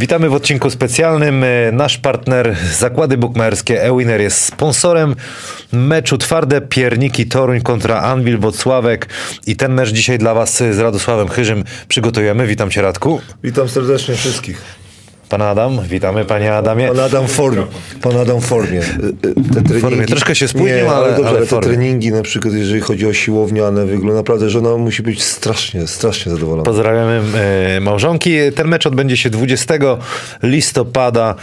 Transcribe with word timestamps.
Witamy 0.00 0.28
w 0.28 0.34
odcinku 0.34 0.70
specjalnym. 0.70 1.44
E, 1.44 1.72
Nasz 1.72 1.98
partner 1.98 2.56
Zakłady 2.78 3.16
Bukmacherskie 3.18 3.82
Ewiner 3.82 4.20
jest 4.20 4.44
sponsorem 4.44 5.16
meczu 5.72 6.18
Twarde 6.18 6.60
Pierniki 6.60 7.26
Toruń 7.26 7.60
kontra 7.60 8.00
Anwil 8.00 8.38
Wocławek 8.38 9.08
i 9.46 9.56
ten 9.56 9.74
mecz 9.74 9.90
dzisiaj 9.90 10.18
dla 10.18 10.34
Was 10.34 10.56
z 10.56 10.78
Radosławem 10.78 11.28
Chyżym 11.28 11.64
przygotujemy. 11.88 12.46
Witam 12.46 12.70
Cię 12.70 12.82
Radku. 12.82 13.20
Witam 13.42 13.68
serdecznie 13.68 14.14
wszystkich. 14.14 14.62
Pan 15.30 15.42
Adam, 15.42 15.80
witamy 15.82 16.24
Panie 16.24 16.54
Adamie. 16.54 16.88
Pan 16.88 17.00
Adam 17.00 17.26
formie. 17.28 17.62
Pan 18.02 18.16
Adam 18.16 18.40
formie. 18.40 18.80
Te 19.54 19.62
treningi, 19.62 19.80
formie. 19.80 20.06
Troszkę 20.06 20.34
się 20.34 20.48
spóźnił, 20.48 20.68
nie, 20.76 20.90
ale- 20.90 21.08
dobrze, 21.08 21.28
ale 21.28 21.28
ale 21.28 21.40
te 21.40 21.46
formie. 21.46 21.68
treningi 21.68 22.10
na 22.10 22.22
przykład, 22.22 22.54
jeżeli 22.54 22.80
chodzi 22.80 23.06
o 23.06 23.12
siłowniane 23.12 23.86
wygląd, 23.86 24.16
naprawdę 24.16 24.50
żona 24.50 24.76
musi 24.76 25.02
być 25.02 25.22
strasznie, 25.22 25.86
strasznie 25.86 26.32
zadowolona. 26.32 26.62
Pozdrawiamy 26.62 27.20
e, 27.76 27.80
małżonki. 27.80 28.30
Ten 28.54 28.68
mecz 28.68 28.86
odbędzie 28.86 29.16
się 29.16 29.30
20 29.30 29.74
listopada, 30.42 31.34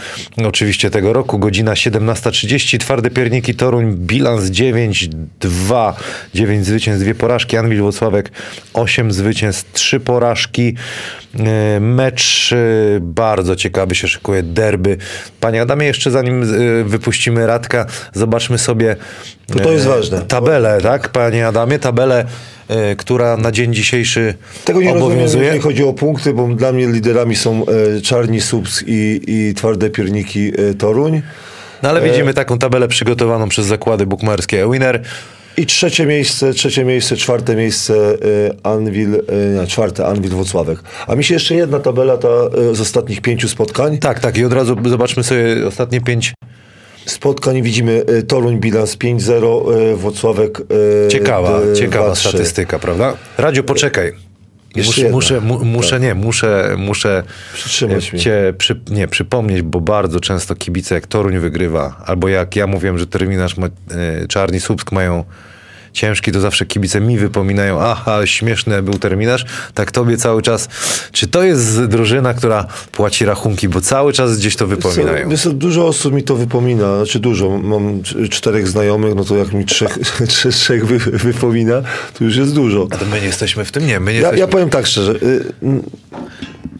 oczywiście 0.44 0.90
tego 0.90 1.12
roku, 1.12 1.38
godzina 1.38 1.72
17.30. 1.72 2.78
Twarde 2.78 3.10
Pierniki 3.10 3.54
Toruń, 3.54 3.94
bilans 3.96 4.44
9-2, 4.44 5.92
9 6.34 6.66
zwycięstw, 6.66 7.04
2 7.04 7.14
porażki. 7.14 7.56
Anwil 7.56 7.80
Włocławek 7.80 8.30
8 8.74 9.12
zwycięstw, 9.12 9.72
3 9.72 10.00
porażki. 10.00 10.74
E, 11.38 11.80
Mecz 11.80 12.52
e, 12.52 12.56
bardzo 13.00 13.56
ciekawy 13.56 13.77
się 13.92 14.08
szykuje, 14.08 14.42
derby. 14.42 14.96
Panie 15.40 15.62
Adamie, 15.62 15.86
jeszcze 15.86 16.10
zanim 16.10 16.42
e, 16.42 16.84
wypuścimy 16.84 17.46
Radka, 17.46 17.86
zobaczmy 18.12 18.58
sobie 18.58 18.96
Bo 19.48 19.60
to 19.60 19.72
jest 19.72 19.86
e, 19.86 19.88
ważne. 19.88 20.20
tabelę, 20.22 20.78
tak? 20.82 21.08
Panie 21.08 21.46
Adamie, 21.46 21.78
tabelę, 21.78 22.24
e, 22.68 22.96
która 22.96 23.36
na 23.36 23.52
dzień 23.52 23.74
dzisiejszy 23.74 24.34
Tego 24.64 24.80
nie 24.80 24.86
rozumiem, 24.86 25.12
obowiązuje. 25.12 25.44
jeżeli 25.44 25.62
chodzi 25.62 25.84
o 25.84 25.92
punkty, 25.92 26.32
bo 26.32 26.48
dla 26.48 26.72
mnie 26.72 26.86
liderami 26.86 27.36
są 27.36 27.64
Czarni 28.02 28.40
Subs 28.40 28.84
i, 28.86 29.20
i 29.26 29.54
Twarde 29.54 29.90
Pierniki 29.90 30.52
Toruń. 30.78 31.22
No 31.82 31.88
ale 31.88 32.00
widzimy 32.02 32.34
taką 32.34 32.58
tabelę 32.58 32.88
przygotowaną 32.88 33.48
przez 33.48 33.66
zakłady 33.66 34.06
bukmacherskie 34.06 34.68
Winner. 34.72 35.02
I 35.58 35.66
trzecie 35.66 36.06
miejsce, 36.06 36.54
trzecie 36.54 36.84
miejsce, 36.84 37.16
czwarte 37.16 37.56
miejsce 37.56 37.94
e, 37.94 38.16
Anwil, 38.66 39.22
nie, 39.60 39.66
czwarte 39.66 40.06
Anwil 40.06 40.30
Wocławek. 40.30 40.78
A 41.06 41.14
mi 41.14 41.24
się 41.24 41.34
jeszcze 41.34 41.54
jedna 41.54 41.80
tabela 41.80 42.16
ta 42.16 42.28
e, 42.28 42.74
z 42.74 42.80
ostatnich 42.80 43.20
pięciu 43.20 43.48
spotkań. 43.48 43.98
Tak, 43.98 44.20
tak 44.20 44.38
i 44.38 44.44
od 44.44 44.52
razu 44.52 44.76
zobaczmy 44.88 45.24
sobie 45.24 45.66
ostatnie 45.66 46.00
pięć. 46.00 46.34
spotkań 47.06 47.62
widzimy 47.62 48.04
Toruń 48.28 48.58
bilans 48.60 48.96
5-0, 48.96 49.72
e, 49.92 49.96
Włocławek 49.96 50.60
Ciekawa, 51.08 51.60
ciekawa 51.76 52.12
2-3. 52.12 52.28
statystyka, 52.28 52.78
prawda? 52.78 53.16
Radziu, 53.38 53.64
poczekaj. 53.64 54.12
Jeszcze 54.76 54.90
Muszę, 54.90 55.00
jedna. 55.00 55.16
muszę, 55.16 55.40
mu, 55.40 55.64
muszę 55.64 56.00
nie, 56.00 56.14
muszę, 56.14 56.74
muszę 56.78 57.22
Przytrzymać 57.54 58.14
e, 58.14 58.18
cię 58.18 58.54
przy, 58.58 58.80
nie, 58.90 59.08
przypomnieć, 59.08 59.62
bo 59.62 59.80
bardzo 59.80 60.20
często 60.20 60.54
kibice 60.54 60.94
jak 60.94 61.06
Toruń 61.06 61.38
wygrywa, 61.38 62.02
albo 62.06 62.28
jak 62.28 62.56
ja 62.56 62.66
mówiłem, 62.66 62.98
że 62.98 63.06
terminarz 63.06 63.56
ma, 63.56 63.66
e, 63.66 63.70
Czarni 64.28 64.60
Słupsk 64.60 64.92
mają 64.92 65.24
ciężki, 65.92 66.32
to 66.32 66.40
zawsze 66.40 66.66
kibice 66.66 67.00
mi 67.00 67.18
wypominają, 67.18 67.80
aha, 67.80 68.26
śmieszny 68.26 68.82
był 68.82 68.94
terminarz, 68.94 69.44
tak 69.74 69.90
tobie 69.90 70.16
cały 70.16 70.42
czas. 70.42 70.68
Czy 71.12 71.26
to 71.26 71.42
jest 71.42 71.84
drużyna, 71.84 72.34
która 72.34 72.66
płaci 72.92 73.24
rachunki, 73.24 73.68
bo 73.68 73.80
cały 73.80 74.12
czas 74.12 74.38
gdzieś 74.38 74.56
to 74.56 74.66
wypominają? 74.66 75.28
Wiesz 75.28 75.48
dużo 75.48 75.86
osób 75.86 76.14
mi 76.14 76.22
to 76.22 76.36
wypomina, 76.36 76.96
znaczy 76.96 77.18
dużo. 77.20 77.58
Mam 77.58 78.02
czterech 78.30 78.68
znajomych, 78.68 79.14
no 79.14 79.24
to 79.24 79.36
jak 79.36 79.52
mi 79.52 79.64
trzech, 79.64 79.98
trzech, 80.52 80.86
wy, 80.86 80.98
wypomina, 80.98 81.82
to 82.18 82.24
już 82.24 82.36
jest 82.36 82.54
dużo. 82.54 82.86
A 82.90 82.96
to 82.96 83.04
my 83.06 83.20
nie 83.20 83.26
jesteśmy 83.26 83.64
w 83.64 83.72
tym, 83.72 83.86
nie, 83.86 84.00
my 84.00 84.12
nie 84.12 84.18
Ja, 84.18 84.22
jesteśmy. 84.22 84.40
ja 84.40 84.46
powiem 84.48 84.70
tak 84.70 84.86
szczerze. 84.86 85.12
y, 85.12 85.44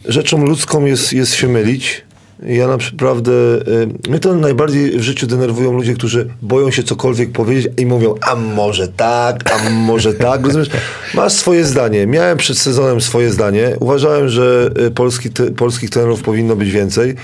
Rzeczą 0.05 0.47
ludzką 0.47 0.85
jest, 0.85 1.13
jest 1.13 1.35
się 1.35 1.49
mylić. 1.49 2.03
Ja 2.47 2.69
naprawdę, 2.69 3.33
y, 3.33 4.09
mnie 4.09 4.19
to 4.19 4.35
najbardziej 4.35 4.99
w 4.99 5.03
życiu 5.03 5.27
denerwują 5.27 5.73
ludzie, 5.73 5.95
którzy 5.95 6.29
boją 6.43 6.71
się 6.71 6.83
cokolwiek 6.83 7.33
powiedzieć 7.33 7.73
i 7.77 7.87
mówią, 7.87 8.15
a 8.21 8.35
może 8.35 8.89
tak, 8.89 9.53
a 9.53 9.71
może 9.71 10.15
tak. 10.29 10.47
Rozumiesz? 10.47 10.69
Masz 11.15 11.33
swoje 11.33 11.65
zdanie. 11.65 12.07
Miałem 12.07 12.39
przed 12.39 12.59
sezonem 12.59 13.01
swoje 13.01 13.33
zdanie. 13.33 13.77
Uważałem, 13.81 14.29
że 14.29 14.71
y, 14.87 14.91
polski, 14.91 15.31
te, 15.31 15.51
polskich 15.51 15.91
trenerów 15.91 16.23
powinno 16.23 16.57
być 16.57 16.71
więcej 16.71 17.15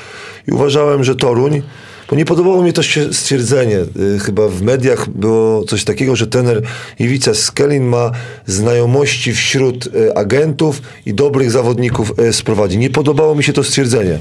i 0.49 0.53
uważałem, 0.53 1.05
że 1.05 1.17
Toruń 1.17 1.63
bo 2.11 2.17
nie 2.17 2.25
podobało 2.25 2.63
mi 2.63 2.73
to 2.73 2.83
stwierdzenie. 3.13 3.79
y, 4.17 4.19
Chyba 4.19 4.49
w 4.49 4.63
mediach 4.63 5.09
było 5.09 5.65
coś 5.65 5.85
takiego, 5.85 6.17
że 6.17 6.27
trener 6.27 6.63
Iwica 6.99 7.35
Skelin 7.35 7.85
ma 7.85 8.11
znajomości 8.47 9.33
wśród 9.33 9.89
agentów 10.15 10.83
i 11.07 11.15
dobrych 11.15 11.51
zawodników 11.51 12.13
sprowadzi. 12.33 12.79
Nie 12.79 12.91
podobało 12.91 13.35
mi 13.35 13.45
się 13.45 13.53
to 13.53 13.65
stwierdzenie. 13.65 14.19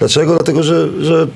Dlaczego? 0.00 0.34
Dlatego, 0.34 0.62
że, 0.62 0.88
że 1.04 1.26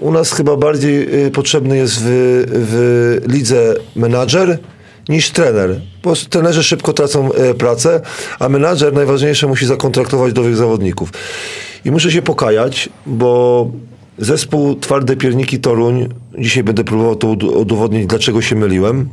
u 0.00 0.12
nas 0.12 0.32
chyba 0.32 0.56
bardziej 0.56 1.24
y, 1.26 1.30
potrzebny 1.30 1.76
jest 1.76 1.96
w, 1.98 2.06
w 2.46 3.32
lidze 3.32 3.74
menadżer 3.96 4.58
niż 5.08 5.30
trener. 5.30 5.80
Bo 6.02 6.14
trenerzy 6.30 6.62
szybko 6.62 6.92
tracą 6.92 7.32
e, 7.32 7.54
pracę, 7.54 8.00
a 8.38 8.48
menadżer 8.48 8.92
najważniejsze 8.92 9.46
musi 9.46 9.66
zakontraktować 9.66 10.34
nowych 10.34 10.56
zawodników. 10.56 11.12
I 11.84 11.90
muszę 11.90 12.10
się 12.10 12.22
pokajać, 12.22 12.88
bo 13.06 13.70
zespół 14.18 14.74
Twarde 14.76 15.16
Pierniki 15.16 15.60
Toruń, 15.60 16.08
dzisiaj 16.38 16.64
będę 16.64 16.84
próbował 16.84 17.16
to 17.16 17.26
ud- 17.28 17.56
udowodnić, 17.56 18.06
dlaczego 18.06 18.42
się 18.42 18.56
myliłem, 18.56 19.08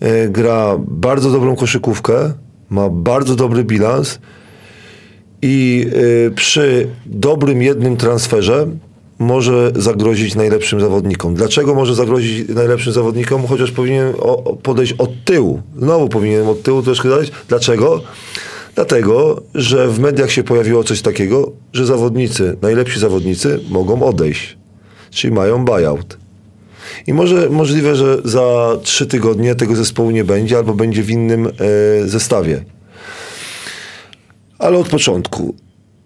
e, 0.00 0.28
gra 0.28 0.76
bardzo 0.78 1.30
dobrą 1.30 1.56
koszykówkę, 1.56 2.32
ma 2.70 2.88
bardzo 2.88 3.36
dobry 3.36 3.64
bilans 3.64 4.18
i 5.42 5.86
y, 6.26 6.30
przy 6.30 6.88
dobrym 7.06 7.62
jednym 7.62 7.96
transferze 7.96 8.66
może 9.18 9.72
zagrozić 9.76 10.34
najlepszym 10.34 10.80
zawodnikom. 10.80 11.34
Dlaczego 11.34 11.74
może 11.74 11.94
zagrozić 11.94 12.48
najlepszym 12.48 12.92
zawodnikom? 12.92 13.46
Chociaż 13.46 13.70
powinien 13.70 14.12
podejść 14.62 14.92
od 14.92 15.10
tyłu. 15.24 15.62
Znowu 15.78 16.08
powinienem 16.08 16.48
od 16.48 16.62
tyłu 16.62 16.82
troszkę 16.82 17.08
dać. 17.08 17.32
Dlaczego? 17.48 18.02
Dlatego, 18.74 19.42
że 19.54 19.88
w 19.88 19.98
mediach 20.00 20.30
się 20.30 20.42
pojawiło 20.42 20.84
coś 20.84 21.02
takiego, 21.02 21.52
że 21.72 21.86
zawodnicy, 21.86 22.56
najlepsi 22.62 23.00
zawodnicy 23.00 23.60
mogą 23.68 24.02
odejść. 24.02 24.58
Czyli 25.10 25.32
mają 25.32 25.64
buyout. 25.64 26.18
I 27.06 27.12
może 27.12 27.50
możliwe, 27.50 27.96
że 27.96 28.18
za 28.24 28.76
trzy 28.82 29.06
tygodnie 29.06 29.54
tego 29.54 29.76
zespołu 29.76 30.10
nie 30.10 30.24
będzie, 30.24 30.56
albo 30.56 30.74
będzie 30.74 31.02
w 31.02 31.10
innym 31.10 31.46
e, 31.46 31.50
zestawie. 32.08 32.64
Ale 34.62 34.78
od 34.78 34.88
początku. 34.88 35.54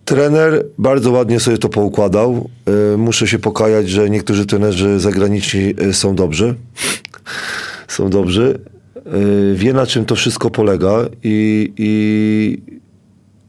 Trener 0.04 0.66
bardzo 0.78 1.10
ładnie 1.12 1.40
sobie 1.40 1.58
to 1.58 1.68
poukładał. 1.68 2.50
E, 2.94 2.96
Muszę 2.96 3.28
się 3.28 3.38
pokajać, 3.38 3.88
że 3.88 4.10
niektórzy 4.10 4.46
trenerzy 4.46 5.00
zagraniczni 5.00 5.74
e, 5.78 5.92
są 5.92 6.14
dobrzy. 6.14 6.54
Są 7.88 8.10
dobrzy. 8.10 8.58
E, 8.96 9.54
Wie 9.54 9.72
na 9.72 9.86
czym 9.86 10.04
to 10.04 10.14
wszystko 10.16 10.50
polega 10.50 10.92
i, 11.22 11.72
i 11.76 12.62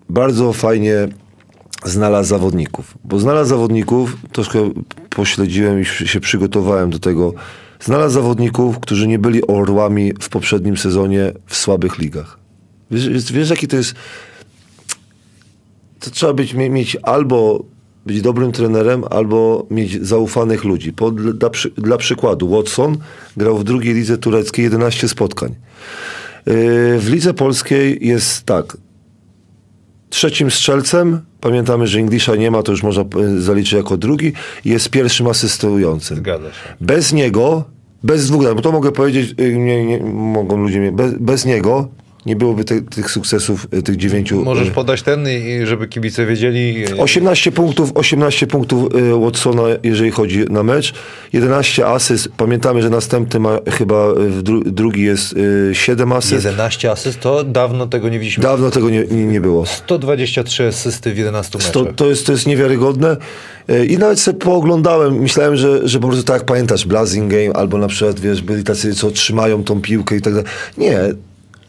bardzo 0.09 0.53
fajnie 0.53 1.07
znalazł 1.85 2.29
zawodników. 2.29 2.97
Bo 3.03 3.19
znalazł 3.19 3.49
zawodników, 3.49 4.17
troszkę 4.31 4.71
pośledziłem 5.09 5.81
i 5.81 5.85
się 5.85 6.19
przygotowałem 6.19 6.89
do 6.89 6.99
tego. 6.99 7.33
Znalazł 7.79 8.13
zawodników, 8.13 8.79
którzy 8.79 9.07
nie 9.07 9.19
byli 9.19 9.47
orłami 9.47 10.13
w 10.21 10.29
poprzednim 10.29 10.77
sezonie 10.77 11.31
w 11.45 11.55
słabych 11.55 11.97
ligach. 11.97 12.39
Wiesz, 12.91 13.09
wiesz, 13.09 13.31
wiesz 13.33 13.49
jaki 13.49 13.67
to 13.67 13.75
jest 13.75 13.95
to 15.99 16.09
trzeba 16.11 16.33
być, 16.33 16.53
mie- 16.53 16.69
mieć 16.69 16.97
albo 17.03 17.63
być 18.05 18.21
dobrym 18.21 18.51
trenerem, 18.51 19.03
albo 19.09 19.65
mieć 19.71 20.05
zaufanych 20.05 20.63
ludzi. 20.63 20.93
Po, 20.93 21.11
dla, 21.11 21.49
dla 21.77 21.97
przykładu, 21.97 22.49
Watson 22.49 22.97
grał 23.37 23.57
w 23.57 23.63
drugiej 23.63 23.93
lidze 23.93 24.17
tureckiej 24.17 24.63
11 24.63 25.07
spotkań. 25.07 25.55
Yy, 26.45 26.53
w 26.99 27.09
lidze 27.11 27.33
polskiej 27.33 28.07
jest 28.07 28.43
tak. 28.45 28.77
Trzecim 30.09 30.51
strzelcem, 30.51 31.19
pamiętamy, 31.41 31.87
że 31.87 31.99
Inglisza 31.99 32.35
nie 32.35 32.51
ma, 32.51 32.63
to 32.63 32.71
już 32.71 32.83
można 32.83 33.03
y, 33.21 33.41
zaliczyć 33.41 33.73
jako 33.73 33.97
drugi, 33.97 34.33
jest 34.65 34.89
pierwszym 34.89 35.27
asystującym. 35.27 36.17
Zgadza 36.17 36.45
się. 36.45 36.75
Bez 36.81 37.13
niego, 37.13 37.63
bez 38.03 38.27
dwóch, 38.27 38.43
bo 38.55 38.61
to 38.61 38.71
mogę 38.71 38.91
powiedzieć, 38.91 39.35
y, 39.41 39.57
nie, 39.57 39.85
nie, 39.85 39.99
mogą 40.13 40.57
ludzie, 40.57 40.79
mnie- 40.79 40.91
bez, 40.91 41.13
bez 41.13 41.45
niego 41.45 41.87
nie 42.27 42.35
byłoby 42.35 42.63
te, 42.63 42.81
tych 42.81 43.11
sukcesów, 43.11 43.67
y, 43.73 43.83
tych 43.83 43.95
dziewięciu. 43.95 44.43
Możesz 44.43 44.67
y, 44.67 44.71
podać 44.71 45.01
ten, 45.01 45.27
i 45.29 45.65
żeby 45.65 45.87
kibice 45.87 46.25
wiedzieli. 46.25 46.85
18 46.97 47.51
punktów, 47.51 47.91
18 47.95 48.47
punktów 48.47 48.89
Watsona, 49.21 49.61
jeżeli 49.83 50.11
chodzi 50.11 50.45
na 50.49 50.63
mecz. 50.63 50.93
11 51.33 51.87
asyst. 51.87 52.29
Pamiętamy, 52.37 52.81
że 52.81 52.89
następny 52.89 53.39
ma 53.39 53.59
chyba 53.71 54.13
dru, 54.43 54.63
drugi 54.63 55.03
jest 55.03 55.33
y, 55.33 55.69
7 55.73 56.11
asyst. 56.11 56.45
11 56.45 56.91
asyst, 56.91 57.19
to 57.19 57.43
dawno 57.43 57.87
tego 57.87 58.09
nie 58.09 58.19
widzieliśmy. 58.19 58.43
Dawno 58.43 58.71
tego 58.71 58.89
nie, 58.89 59.03
nie, 59.03 59.25
nie 59.25 59.41
było. 59.41 59.65
123 59.65 60.67
asysty 60.67 61.13
w 61.13 61.17
11 61.17 61.57
meczach. 61.57 61.73
To, 61.73 61.85
to, 61.85 62.09
jest, 62.09 62.25
to 62.25 62.31
jest 62.31 62.47
niewiarygodne. 62.47 63.17
I 63.87 63.97
nawet 63.97 64.19
sobie 64.19 64.39
pooglądałem, 64.39 65.19
myślałem, 65.19 65.55
że, 65.55 65.87
że 65.87 65.99
po 65.99 66.07
prostu 66.07 66.23
tak 66.23 66.33
jak 66.33 66.45
pamiętasz, 66.45 66.85
Blazing 66.85 67.31
Game, 67.31 67.53
albo 67.53 67.77
na 67.77 67.87
przykład, 67.87 68.19
wiesz, 68.19 68.41
byli 68.41 68.63
tacy, 68.63 68.95
co 68.95 69.11
trzymają 69.11 69.63
tą 69.63 69.81
piłkę 69.81 70.15
i 70.15 70.21
tak 70.21 70.33
dalej. 70.33 70.49
Nie. 70.77 70.99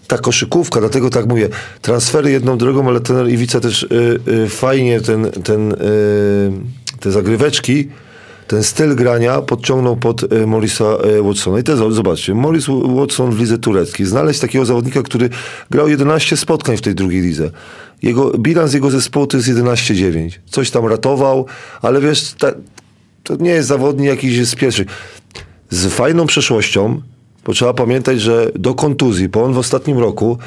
Ta 0.09 0.19
koszykówka, 0.19 0.81
dlatego 0.81 1.11
tak 1.11 1.27
mówię, 1.27 1.49
transfery 1.83 2.31
jedną 2.31 2.59
drogą, 2.59 2.89
ale 2.89 3.01
ten 3.01 3.29
Iwica 3.29 3.61
też 3.61 3.83
y, 3.83 4.21
y, 4.29 4.49
fajnie 4.49 5.01
ten, 5.01 5.31
ten, 5.31 5.73
y, 5.73 5.77
te 7.01 7.13
zagryweczki, 7.13 7.89
ten 8.47 8.65
styl 8.65 8.97
grania 8.97 9.43
podciągnął 9.43 9.97
pod 9.97 10.33
y, 10.33 10.47
Morisa 10.47 10.85
y, 11.19 11.23
Watsona. 11.23 11.59
I 11.59 11.63
teraz 11.63 11.95
zobaczcie, 11.95 12.35
Morris 12.35 12.67
Watson 12.97 13.31
w 13.31 13.41
lidze 13.41 13.59
tureckiej. 13.59 14.07
Znaleźć 14.07 14.41
takiego 14.41 14.65
zawodnika, 14.65 15.03
który 15.03 15.31
grał 15.71 15.89
11 15.89 16.37
spotkań 16.37 16.77
w 16.77 16.81
tej 16.81 16.95
drugiej 16.95 17.21
lidze. 17.21 17.51
Jego, 18.03 18.31
bilans 18.39 18.75
jego 18.75 18.91
zespołu 18.91 19.27
to 19.27 19.37
jest 19.37 19.49
11-9. 19.49 20.31
Coś 20.47 20.71
tam 20.71 20.87
ratował, 20.87 21.47
ale 21.83 22.01
wiesz, 22.01 22.35
ta, 22.39 22.53
to 23.23 23.37
nie 23.37 23.51
jest 23.51 23.69
zawodnik 23.69 24.07
jakiś 24.07 24.47
z 24.47 24.55
pierwszych. 24.55 24.87
Z 25.71 25.87
fajną 25.87 26.27
przeszłością, 26.27 27.01
bo 27.49 27.55
trzeba 27.55 27.75
pamiętać, 27.75 28.21
że 28.21 28.51
do 28.55 28.75
kontuzji, 28.75 29.29
bo 29.29 29.45
on 29.45 29.53
w 29.53 29.59
ostatnim 29.59 29.99
roku 29.99 30.39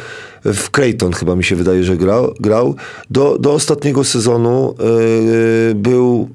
w 0.45 0.69
Creighton 0.69 1.13
chyba 1.13 1.35
mi 1.35 1.43
się 1.43 1.55
wydaje, 1.55 1.83
że 1.83 1.97
grał, 1.97 2.33
grał 2.39 2.75
do, 3.09 3.37
do 3.39 3.53
ostatniego 3.53 4.03
sezonu 4.03 4.75
yy, 5.67 5.75
był 5.75 6.29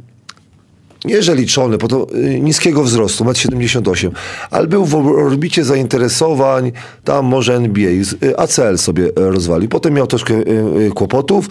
nie 1.05 1.23
że 1.23 1.35
liczony, 1.35 1.79
bo 1.79 1.89
to 1.89 2.07
y, 2.15 2.41
niskiego 2.41 2.83
wzrostu, 2.83 3.25
1,78 3.25 4.11
ale 4.51 4.67
był 4.67 4.85
w 4.85 4.95
orbicie 4.95 5.65
zainteresowań, 5.65 6.73
tam 7.05 7.25
może 7.25 7.55
NBA, 7.55 7.91
y, 7.91 8.39
ACL 8.39 8.79
sobie 8.79 9.05
y, 9.05 9.13
rozwali. 9.17 9.69
Potem 9.69 9.95
miał 9.95 10.07
troszkę 10.07 10.35
kłopotów 10.95 11.49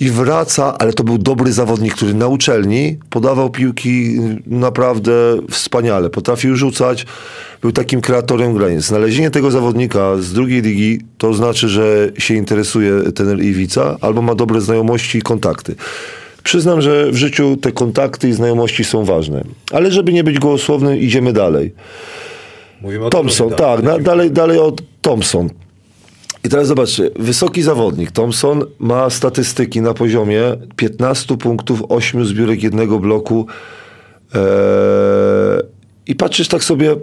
i 0.00 0.10
wraca, 0.10 0.78
ale 0.78 0.92
to 0.92 1.04
był 1.04 1.18
dobry 1.18 1.52
zawodnik, 1.52 1.94
który 1.94 2.14
na 2.14 2.26
uczelni 2.26 2.98
podawał 3.10 3.50
piłki 3.50 4.18
naprawdę 4.46 5.12
wspaniale, 5.50 6.10
potrafił 6.10 6.56
rzucać, 6.56 7.06
był 7.62 7.72
takim 7.72 8.00
kreatorem 8.00 8.54
gry. 8.54 8.80
Znalezienie 8.80 9.30
tego 9.30 9.50
zawodnika 9.50 10.16
z 10.16 10.32
drugiej 10.32 10.62
ligi 10.62 11.00
to 11.18 11.34
znaczy, 11.34 11.68
że 11.68 12.12
się 12.18 12.34
interesuje 12.34 13.12
ten 13.12 13.42
Iwica 13.42 13.96
albo 14.00 14.22
ma 14.22 14.34
dobre 14.34 14.60
znajomości 14.60 15.18
i 15.18 15.22
kontakty. 15.22 15.74
Przyznam, 16.42 16.80
że 16.80 17.10
w 17.10 17.16
życiu 17.16 17.56
te 17.56 17.72
kontakty 17.72 18.28
i 18.28 18.32
znajomości 18.32 18.84
są 18.84 19.04
ważne. 19.04 19.44
Ale 19.72 19.90
żeby 19.90 20.12
nie 20.12 20.24
być 20.24 20.38
gołosłownym, 20.38 20.98
idziemy 20.98 21.32
dalej. 21.32 21.74
Mówimy 22.80 23.04
o 23.04 23.10
Thompson, 23.10 23.50
tak, 23.50 23.82
na, 23.82 23.98
dalej, 23.98 24.30
dalej 24.30 24.58
o 24.58 24.72
Thompson. 25.00 25.50
I 26.44 26.48
teraz 26.48 26.66
zobaczcie, 26.66 27.10
wysoki 27.18 27.62
zawodnik 27.62 28.10
Thompson 28.10 28.64
ma 28.78 29.10
statystyki 29.10 29.80
na 29.80 29.94
poziomie 29.94 30.42
15 30.76 31.36
punktów, 31.36 31.82
8 31.88 32.26
zbiórek 32.26 32.62
jednego 32.62 32.98
bloku. 32.98 33.46
Eee, 34.34 34.40
I 36.06 36.14
patrzysz 36.14 36.48
tak 36.48 36.64
sobie, 36.64 36.96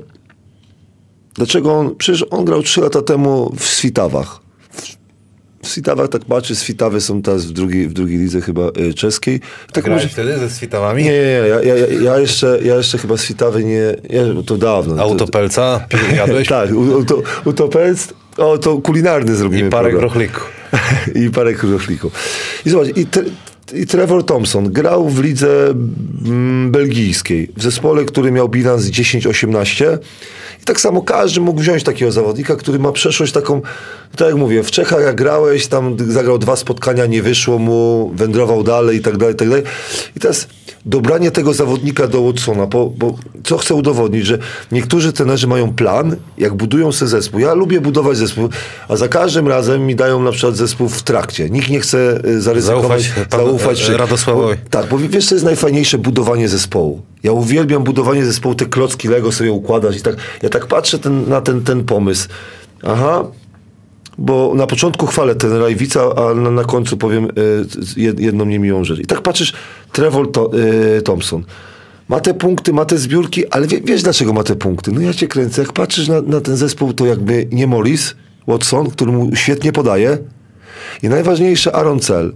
dlaczego 1.34 1.74
on, 1.74 1.95
przecież 1.95 2.25
on 2.30 2.45
grał 2.45 2.63
3 2.63 2.81
lata 2.81 3.01
temu 3.01 3.54
w 3.57 3.66
Switawach. 3.66 4.48
Switawach 5.68 6.10
tak 6.10 6.25
patrzy, 6.25 6.56
Switawy 6.56 7.01
są 7.01 7.22
teraz 7.22 7.45
w 7.45 7.51
drugiej, 7.51 7.88
w 7.88 7.94
drugiej 7.94 8.18
lidze 8.18 8.42
chyba 8.42 8.62
y, 8.90 8.94
czeskiej. 8.94 9.40
Tak 9.74 9.83
Grałeś 9.83 10.04
może... 10.04 10.13
wtedy 10.13 10.38
ze 10.38 10.50
Switawami? 10.50 11.04
Nie, 11.04 11.12
nie, 11.12 11.18
nie. 11.18 11.48
Ja, 11.50 11.63
ja, 11.63 11.88
ja, 12.04 12.19
jeszcze, 12.19 12.60
ja 12.63 12.75
jeszcze 12.75 12.98
chyba 12.98 13.18
Switawy 13.18 13.63
nie... 13.63 13.95
Ja, 14.10 14.44
to 14.45 14.57
dawno. 14.57 15.01
Autopelca? 15.01 15.86
Jadłeś? 16.16 16.48
tak, 16.57 16.69
Utopelc, 17.45 18.07
o 18.38 18.57
to 18.57 18.78
kulinarny 18.78 19.36
zrobimy. 19.36 19.68
I 19.68 19.72
parę 19.72 19.92
grochliku. 19.92 20.42
I 21.25 21.30
parę 21.30 21.54
grochliku. 21.54 22.12
I 22.66 22.69
zobacz, 22.69 22.98
i, 22.98 23.06
te, 23.06 23.24
i 23.74 23.86
Trevor 23.86 24.25
Thompson 24.25 24.72
grał 24.72 25.10
w 25.10 25.24
lidze 25.24 25.74
mm, 26.25 26.72
belgijskiej, 26.72 27.50
w 27.58 27.64
zespole, 27.64 28.06
który 28.06 28.31
miał 28.31 28.50
bilans 28.50 28.86
10-18 28.86 29.98
tak 30.68 30.81
samo 30.81 31.02
każdy 31.02 31.42
mógł 31.42 31.60
wziąć 31.60 31.84
takiego 31.84 32.12
zawodnika, 32.12 32.56
który 32.56 32.80
ma 32.80 32.92
przeszłość 32.92 33.31
taką, 33.34 33.62
tak 34.16 34.28
jak 34.28 34.38
mówię, 34.38 34.64
w 34.64 34.72
Czechach 34.72 35.02
jak 35.02 35.16
grałeś, 35.16 35.68
tam 35.68 35.98
zagrał 36.08 36.38
dwa 36.38 36.56
spotkania, 36.56 37.06
nie 37.06 37.22
wyszło 37.22 37.60
mu, 37.60 38.12
wędrował 38.16 38.64
dalej 38.64 38.98
i 38.98 39.02
tak 39.02 39.18
dalej, 39.18 39.36
i 39.36 39.38
tak 39.38 39.50
dalej. 39.50 39.64
I 40.16 40.19
teraz 40.19 40.48
dobranie 40.86 41.31
tego 41.31 41.54
zawodnika 41.54 42.08
do 42.08 42.24
Watsona, 42.24 42.66
bo, 42.66 42.90
bo 42.90 43.16
co 43.44 43.58
chcę 43.58 43.75
udowodnić, 43.75 44.25
że 44.25 44.38
niektórzy 44.72 45.14
trenerzy 45.14 45.48
mają 45.48 45.74
plan, 45.74 46.16
jak 46.38 46.54
budują 46.54 46.92
sobie 46.92 47.10
zespół. 47.10 47.40
Ja 47.40 47.54
lubię 47.54 47.81
budować 47.81 48.18
zespół, 48.18 48.50
a 48.88 48.96
za 48.96 49.08
każdym 49.08 49.48
razem 49.48 49.86
mi 49.86 49.96
dają 49.96 50.24
na 50.24 50.31
przykład 50.31 50.56
zespół 50.56 50.90
w 50.90 51.04
trakcie. 51.04 51.50
Nikt 51.50 51.69
nie 51.69 51.80
chce 51.80 52.25
y, 52.25 52.42
zaryzykować, 52.42 53.04
zaufać, 53.04 53.31
zaufać 53.31 53.56
czy, 53.75 53.98
Radosławowi. 53.98 54.56
Bo, 54.63 54.69
tak, 54.69 54.89
bo 54.89 54.98
wiesz, 54.98 55.25
co 55.25 55.36
jest 55.36 55.45
najfajniejsze 55.45 55.98
budowanie 55.98 56.50
zespołu. 56.50 57.01
Ja 57.24 57.31
uwielbiam 57.31 57.83
budowanie 57.83 58.25
zespołu, 58.25 58.56
te 58.56 58.65
klocki 58.65 59.07
Lego 59.07 59.31
sobie 59.31 59.51
układać 59.51 59.98
i 59.98 60.01
tak. 60.01 60.15
Ja 60.42 60.50
tak 60.50 60.65
patrzę 60.65 61.00
ten, 61.00 61.30
na 61.30 61.42
ten, 61.42 61.63
ten 61.63 61.83
pomysł. 61.83 62.27
Aha, 62.83 63.24
bo 64.18 64.54
na 64.56 64.68
początku 64.68 65.06
chwalę 65.06 65.36
ten 65.36 65.54
Rajwica, 65.54 66.15
a 66.15 66.33
na, 66.33 66.51
na 66.51 66.63
końcu 66.63 66.98
powiem 66.98 67.25
y, 67.25 67.30
jedną 68.18 68.45
niemiłą 68.45 68.83
rzecz. 68.83 69.00
I 69.00 69.06
tak 69.06 69.21
patrzysz, 69.21 69.54
Trevor 69.92 70.31
to, 70.31 70.51
y, 70.98 71.01
Thompson. 71.01 71.44
Ma 72.09 72.19
te 72.19 72.33
punkty, 72.33 72.74
ma 72.74 72.86
te 72.86 72.98
zbiórki, 72.98 73.48
ale 73.48 73.68
wie, 73.68 73.81
wiesz 73.81 74.04
dlaczego 74.04 74.33
ma 74.33 74.44
te 74.44 74.56
punkty? 74.56 74.92
No 74.92 75.01
ja 75.01 75.13
cię 75.13 75.27
kręcę. 75.27 75.62
Jak 75.62 75.74
patrzysz 75.74 76.07
na, 76.07 76.21
na 76.21 76.42
ten 76.42 76.57
zespół, 76.57 76.94
to 76.94 77.06
jakby 77.06 77.48
nie 77.51 77.68
Morris, 77.68 78.15
Watson, 78.48 78.89
który 78.89 79.12
mu 79.12 79.36
świetnie 79.36 79.71
podaje 79.71 80.18
i 81.04 81.09
najważniejsze 81.09 81.75
Aaron 81.75 82.00
Cell. 82.00 82.33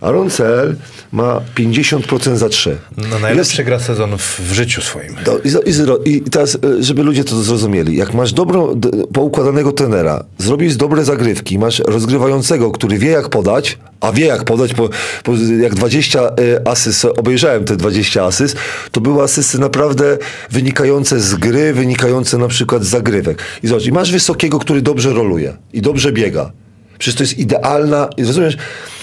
Aaron 0.00 0.30
Cell 0.30 0.76
ma 1.12 1.40
50% 1.56 2.36
za 2.36 2.48
3. 2.48 2.76
No 2.96 3.18
najlepszy 3.18 3.56
Jest... 3.56 3.62
gra 3.62 3.78
sezon 3.78 4.18
w, 4.18 4.40
w 4.40 4.52
życiu 4.52 4.82
swoim. 4.82 5.16
To, 5.24 5.38
i, 5.38 6.10
i, 6.10 6.20
teraz, 6.20 6.54
e, 6.54 6.82
żeby 6.82 7.02
ludzie 7.02 7.24
to 7.24 7.42
zrozumieli, 7.42 7.96
jak 7.96 8.14
masz 8.14 8.32
dobro 8.32 8.74
poukładanego 9.12 9.72
trenera, 9.72 10.24
zrobisz 10.38 10.76
dobre 10.76 11.04
zagrywki, 11.04 11.58
masz 11.58 11.78
rozgrywającego, 11.78 12.70
który 12.70 12.98
wie 12.98 13.10
jak 13.10 13.28
podać, 13.28 13.78
a 14.00 14.12
wie 14.12 14.26
jak 14.26 14.44
podać, 14.44 14.74
bo, 14.74 14.88
bo 15.24 15.32
jak 15.62 15.74
20 15.74 16.20
e, 16.20 16.30
asyst, 16.68 17.04
obejrzałem 17.04 17.64
te 17.64 17.76
20 17.76 18.24
asyst, 18.24 18.56
to 18.90 19.00
były 19.00 19.22
asysty 19.22 19.58
naprawdę 19.58 20.18
wynikające 20.50 21.20
z 21.20 21.34
gry, 21.34 21.72
wynikające 21.72 22.38
na 22.38 22.48
przykład 22.48 22.84
z 22.84 22.88
zagrywek. 22.88 23.42
I 23.62 23.68
zobacz, 23.68 23.86
i 23.86 23.92
masz 23.92 24.12
wysokiego, 24.12 24.58
który 24.58 24.82
dobrze 24.82 25.12
roluje 25.12 25.56
i 25.72 25.82
dobrze 25.82 26.12
biega. 26.12 26.50
Przecież 26.98 27.14
to 27.14 27.22
jest 27.22 27.38
idealna, 27.38 28.08
rozumiesz, 28.18 28.56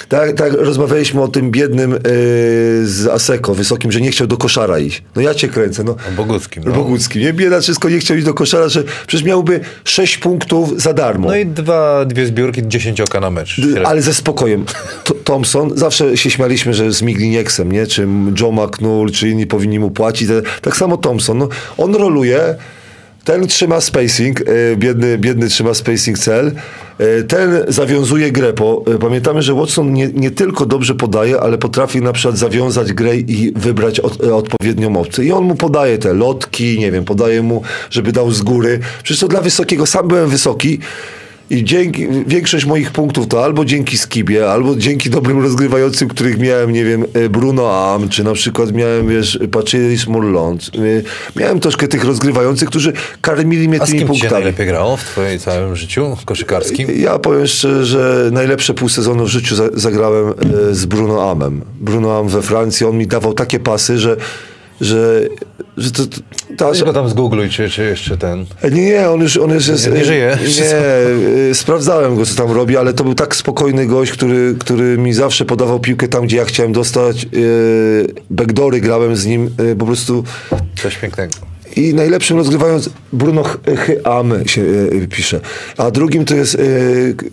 tak, 0.10 0.34
tak 0.34 0.54
rozmawialiśmy 0.54 1.22
o 1.22 1.28
tym 1.28 1.52
biednym 1.52 1.92
yy, 1.92 2.00
z 2.84 3.08
Aseko, 3.12 3.54
wysokim, 3.54 3.92
że 3.92 4.02
nie 4.02 4.12
chciał 4.12 4.28
do 4.28 4.38
koszara 4.38 4.80
iść. 4.80 5.04
No 5.16 5.22
ja 5.22 5.34
cię 5.34 5.48
kręcę. 5.48 5.84
No. 5.84 5.92
O 5.92 6.12
Boguckim. 6.18 6.64
No. 6.66 6.72
Boguckim. 6.72 7.22
Nie 7.22 7.34
bieda 7.34 7.62
wszystko, 7.62 7.90
nie 7.90 8.00
chciał 8.00 8.18
iść 8.18 8.26
do 8.26 8.34
koszara, 8.34 8.70
że 8.70 8.84
przecież 9.08 9.26
miałby 9.26 9.60
6 9.84 10.18
punktów 10.18 10.82
za 10.82 10.94
darmo. 10.94 11.28
No 11.28 11.36
i 11.36 11.46
dwa, 11.46 12.06
dwie 12.06 12.26
zbiórki, 12.26 12.62
10 12.68 13.02
oka 13.02 13.20
na 13.20 13.30
mecz. 13.30 13.62
Ale 13.86 14.02
ze 14.02 14.14
spokojem. 14.14 14.66
T 15.04 15.14
Thompson, 15.24 15.72
zawsze 15.76 16.18
się 16.18 16.30
śmialiśmy, 16.30 16.74
że 16.74 16.94
z 16.94 17.02
Miglinieksem, 17.02 17.72
nie? 17.72 17.88
Czy 17.88 18.08
Joe 18.42 18.52
McNull, 18.52 19.12
czy 19.12 19.30
inni 19.30 19.48
powinni 19.48 19.80
mu 19.80 19.92
płacić. 19.92 20.30
Tak 20.62 20.78
samo 20.78 20.98
Thompson. 20.98 21.38
No, 21.38 21.50
on 21.78 21.96
roluje, 21.96 22.56
ten 23.28 23.48
trzyma 23.48 23.82
spacing, 23.82 24.42
e, 24.42 24.76
biedny, 24.76 25.18
biedny 25.18 25.48
trzyma 25.48 25.74
spacing 25.74 26.20
cel. 26.20 26.52
E, 26.98 27.24
ten 27.24 27.66
zawiązuje 27.68 28.32
grę, 28.32 28.54
bo 28.54 28.84
e, 28.96 28.98
pamiętamy, 28.98 29.42
że 29.42 29.54
Watson 29.54 29.94
nie, 29.94 30.08
nie 30.08 30.32
tylko 30.32 30.66
dobrze 30.66 30.96
podaje, 30.96 31.40
ale 31.40 31.58
potrafi 31.58 32.02
na 32.02 32.14
przykład 32.14 32.38
zawiązać 32.38 32.94
grę 32.94 33.18
i 33.18 33.52
wybrać 33.56 34.00
od, 34.00 34.22
odpowiednią 34.22 34.98
opcję. 34.98 35.26
I 35.26 35.32
on 35.32 35.44
mu 35.44 35.56
podaje 35.56 35.98
te 35.98 36.14
lotki, 36.14 36.80
nie 36.80 36.92
wiem, 36.92 37.06
podaje 37.06 37.42
mu, 37.42 37.62
żeby 37.90 38.12
dał 38.12 38.32
z 38.32 38.42
góry. 38.42 38.80
Przecież 39.04 39.20
to 39.20 39.28
dla 39.28 39.42
wysokiego, 39.42 39.86
sam 39.86 40.08
byłem 40.08 40.30
wysoki, 40.30 40.80
i 41.50 41.64
dzięki, 41.64 42.08
większość 42.28 42.66
moich 42.66 42.92
punktów 42.92 43.28
to 43.28 43.44
albo 43.44 43.66
dzięki 43.66 43.98
Skibie, 43.98 44.52
albo 44.52 44.76
dzięki 44.76 45.10
dobrym 45.10 45.42
rozgrywającym, 45.42 46.08
których 46.08 46.38
miałem, 46.40 46.74
nie 46.74 46.86
wiem, 46.86 47.06
e, 47.14 47.30
Bruno 47.30 47.92
Am, 47.94 48.10
czy 48.10 48.24
na 48.24 48.34
przykład 48.34 48.72
miałem, 48.72 49.08
wiesz, 49.08 49.40
Patrice 49.52 50.12
Morlont. 50.12 50.72
E, 51.36 51.40
miałem 51.40 51.60
troszkę 51.60 51.88
tych 51.88 52.04
rozgrywających, 52.04 52.70
którzy 52.70 52.94
karmili 53.22 53.70
mnie 53.70 53.82
A 53.82 53.86
tymi 53.86 54.06
punktami. 54.06 54.30
A 54.30 54.34
najlepiej 54.34 54.66
grało 54.66 54.98
w 54.98 55.04
twoim 55.04 55.40
całym 55.40 55.76
życiu 55.76 56.18
koszykarskim? 56.26 56.88
Ja 57.00 57.20
powiem 57.20 57.48
szczerze, 57.48 57.86
że 57.86 58.30
najlepsze 58.32 58.74
pół 58.74 58.90
sezonu 58.90 59.26
w 59.26 59.30
życiu 59.30 59.56
zagrałem 59.74 60.30
e, 60.30 60.76
z 60.76 60.86
Bruno 60.86 61.32
Amem. 61.32 61.62
Bruno 61.80 62.20
Am 62.20 62.28
we 62.28 62.42
Francji, 62.42 62.86
on 62.86 62.98
mi 62.98 63.08
dawał 63.08 63.34
takie 63.34 63.60
pasy, 63.60 63.98
że 64.00 64.18
że, 64.82 65.22
że 65.78 65.92
to... 65.92 66.06
to 66.06 66.18
ta, 66.58 66.70
Weź 66.70 66.84
go 66.84 66.94
tam 66.94 67.10
zgoogluj, 67.10 67.50
czy, 67.50 67.70
czy 67.70 67.84
jeszcze 67.84 68.18
ten... 68.18 68.46
Nie, 68.72 68.86
nie, 68.86 69.10
on 69.10 69.22
już, 69.22 69.38
on 69.38 69.52
już 69.52 69.68
jest... 69.68 69.88
Nie, 69.88 69.98
nie 69.98 70.06
żyje? 70.06 70.38
Nie, 70.42 71.56
sprawdzałem 71.56 72.16
go, 72.16 72.26
co 72.26 72.36
tam 72.36 72.52
robi, 72.52 72.78
ale 72.78 72.94
to 72.94 73.04
był 73.04 73.16
tak 73.16 73.36
spokojny 73.36 73.86
gość, 73.86 74.12
który, 74.12 74.56
który 74.60 74.98
mi 74.98 75.14
zawsze 75.14 75.46
podawał 75.46 75.80
piłkę 75.80 76.08
tam, 76.08 76.26
gdzie 76.26 76.38
ja 76.38 76.46
chciałem 76.46 76.74
dostać. 76.74 77.28
Backdory 78.30 78.82
grałem 78.82 79.16
z 79.16 79.26
nim, 79.26 79.50
po 79.80 79.86
prostu... 79.86 80.24
Coś 80.76 80.98
pięknego 80.98 81.57
i 81.78 81.94
najlepszym 81.94 82.38
rozgrywając 82.38 82.90
Bruno 83.14 83.44
Hyam 83.78 84.34
się 84.46 84.62
e, 85.04 85.08
pisze, 85.08 85.40
a 85.78 85.92
drugim 85.92 86.26
to 86.26 86.36
jest 86.36 86.58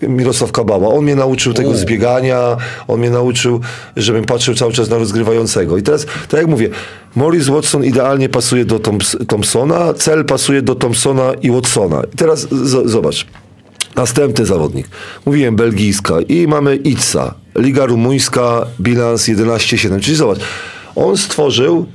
e, 0.02 0.08
Mirosław 0.08 0.52
Kabała. 0.52 0.88
On 0.88 1.04
mnie 1.04 1.16
nauczył 1.16 1.52
tego 1.52 1.74
zbiegania, 1.74 2.56
on 2.88 3.00
mnie 3.00 3.10
nauczył, 3.10 3.60
żebym 3.96 4.24
patrzył 4.24 4.54
cały 4.54 4.72
czas 4.72 4.90
na 4.90 4.98
rozgrywającego. 4.98 5.78
I 5.78 5.82
teraz, 5.82 6.06
tak 6.28 6.40
jak 6.40 6.46
mówię, 6.46 6.70
Morris 7.16 7.48
Watson 7.48 7.84
idealnie 7.84 8.28
pasuje 8.28 8.64
do 8.64 8.80
Thompsona, 9.28 9.94
cel 9.94 10.24
pasuje 10.24 10.62
do 10.62 10.74
Thompsona 10.74 11.32
i 11.42 11.50
Watsona. 11.50 12.02
I 12.14 12.16
teraz 12.16 12.46
zobacz. 12.84 13.26
Następny 13.96 14.46
zawodnik. 14.46 14.88
Mówiłem 15.26 15.56
belgijska 15.56 16.14
i 16.28 16.46
mamy 16.46 16.76
Itza. 16.76 17.34
Liga 17.58 17.86
rumuńska, 17.86 18.66
bilans 18.80 19.28
11-7. 19.28 20.00
Czyli 20.00 20.16
zobacz, 20.16 20.38
on 20.96 21.16
stworzył, 21.16 21.86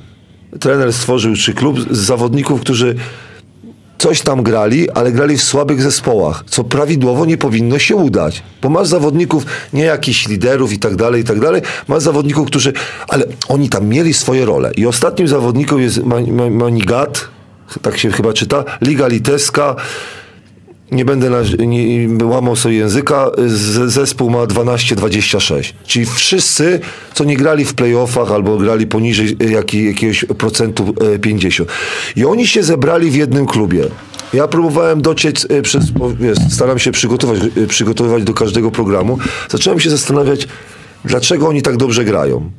trener 0.59 0.93
stworzył, 0.93 1.35
czy 1.35 1.53
klub 1.53 1.79
z 1.91 1.97
zawodników, 1.97 2.61
którzy 2.61 2.95
coś 3.97 4.21
tam 4.21 4.43
grali, 4.43 4.89
ale 4.89 5.11
grali 5.11 5.37
w 5.37 5.43
słabych 5.43 5.81
zespołach, 5.81 6.43
co 6.47 6.63
prawidłowo 6.63 7.25
nie 7.25 7.37
powinno 7.37 7.79
się 7.79 7.95
udać. 7.95 8.43
Bo 8.61 8.69
masz 8.69 8.87
zawodników, 8.87 9.45
nie 9.73 9.83
jakichś 9.83 10.27
liderów 10.27 10.73
i 10.73 10.79
tak 10.79 10.95
dalej, 10.95 11.21
i 11.21 11.25
tak 11.25 11.39
dalej, 11.39 11.61
masz 11.87 12.03
zawodników, 12.03 12.47
którzy, 12.47 12.73
ale 13.07 13.25
oni 13.47 13.69
tam 13.69 13.87
mieli 13.87 14.13
swoje 14.13 14.45
role. 14.45 14.71
I 14.77 14.85
ostatnim 14.85 15.27
zawodnikiem 15.27 15.79
jest 15.79 15.99
Manigat, 16.51 17.27
tak 17.81 17.97
się 17.97 18.11
chyba 18.11 18.33
czyta, 18.33 18.63
Liga 18.81 19.07
Litewska, 19.07 19.75
nie 20.91 21.05
będę 21.05 21.29
na, 21.29 21.37
nie, 21.65 22.25
łamał 22.25 22.55
sobie 22.55 22.75
języka, 22.75 23.31
z, 23.47 23.91
zespół 23.91 24.29
ma 24.29 24.37
12-26. 24.37 25.73
Czyli 25.87 26.05
wszyscy, 26.05 26.79
co 27.13 27.23
nie 27.23 27.37
grali 27.37 27.65
w 27.65 27.73
playoffach 27.73 28.31
albo 28.31 28.57
grali 28.57 28.87
poniżej 28.87 29.37
jak, 29.39 29.73
jakiegoś 29.73 30.25
procentu 30.37 30.93
50. 31.21 31.69
I 32.15 32.25
oni 32.25 32.47
się 32.47 32.63
zebrali 32.63 33.11
w 33.11 33.15
jednym 33.15 33.45
klubie. 33.45 33.85
Ja 34.33 34.47
próbowałem 34.47 35.01
dociec 35.01 35.47
e, 35.49 35.61
przez, 35.61 35.83
wiesz, 36.19 36.37
staram 36.49 36.79
się 36.79 36.91
przygotować, 36.91 37.39
e, 37.63 37.67
przygotowywać 37.67 38.23
do 38.23 38.33
każdego 38.33 38.71
programu. 38.71 39.17
Zacząłem 39.49 39.79
się 39.79 39.89
zastanawiać, 39.89 40.47
dlaczego 41.05 41.47
oni 41.47 41.61
tak 41.61 41.77
dobrze 41.77 42.05
grają. 42.05 42.51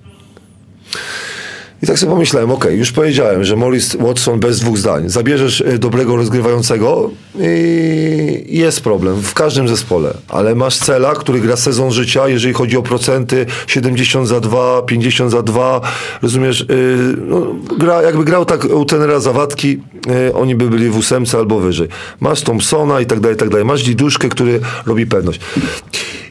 I 1.82 1.86
tak 1.86 1.98
sobie 1.98 2.12
pomyślałem, 2.12 2.50
ok, 2.50 2.66
już 2.70 2.92
powiedziałem, 2.92 3.44
że 3.44 3.56
Morris 3.56 3.96
Watson 3.96 4.40
bez 4.40 4.60
dwóch 4.60 4.78
zdań. 4.78 5.08
Zabierzesz 5.08 5.60
e, 5.60 5.78
dobrego 5.78 6.16
rozgrywającego 6.16 7.10
i 7.40 8.58
jest 8.58 8.80
problem 8.80 9.22
w 9.22 9.34
każdym 9.34 9.68
zespole. 9.68 10.14
Ale 10.28 10.54
masz 10.54 10.76
cela, 10.76 11.14
który 11.14 11.40
gra 11.40 11.56
sezon 11.56 11.90
życia, 11.90 12.28
jeżeli 12.28 12.54
chodzi 12.54 12.76
o 12.76 12.82
procenty 12.82 13.46
70 13.66 14.28
za 14.28 14.40
2, 14.40 14.82
50 14.82 15.30
za 15.30 15.42
2, 15.42 15.80
rozumiesz, 16.22 16.66
yy, 16.68 17.16
no, 17.26 17.46
gra, 17.78 18.02
jakby 18.02 18.24
grał 18.24 18.44
tak 18.44 18.64
u 18.64 18.84
tenera 18.84 19.20
Zawadki, 19.20 19.80
yy, 20.06 20.34
oni 20.34 20.54
by 20.54 20.70
byli 20.70 20.90
w 20.90 20.96
ósemce 20.96 21.38
albo 21.38 21.60
wyżej. 21.60 21.88
Masz 22.20 22.42
Thompsona 22.42 23.00
i 23.00 23.06
tak 23.06 23.20
dalej, 23.20 23.36
i 23.36 23.38
tak 23.38 23.48
dalej. 23.48 23.64
Masz 23.64 23.82
Diduszkę, 23.82 24.28
który 24.28 24.60
robi 24.86 25.06
pewność. 25.06 25.40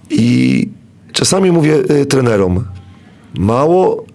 I 0.10 0.68
czasami 1.12 1.52
mówię 1.52 1.78
trenerom, 2.10 2.66
mało 3.38 4.06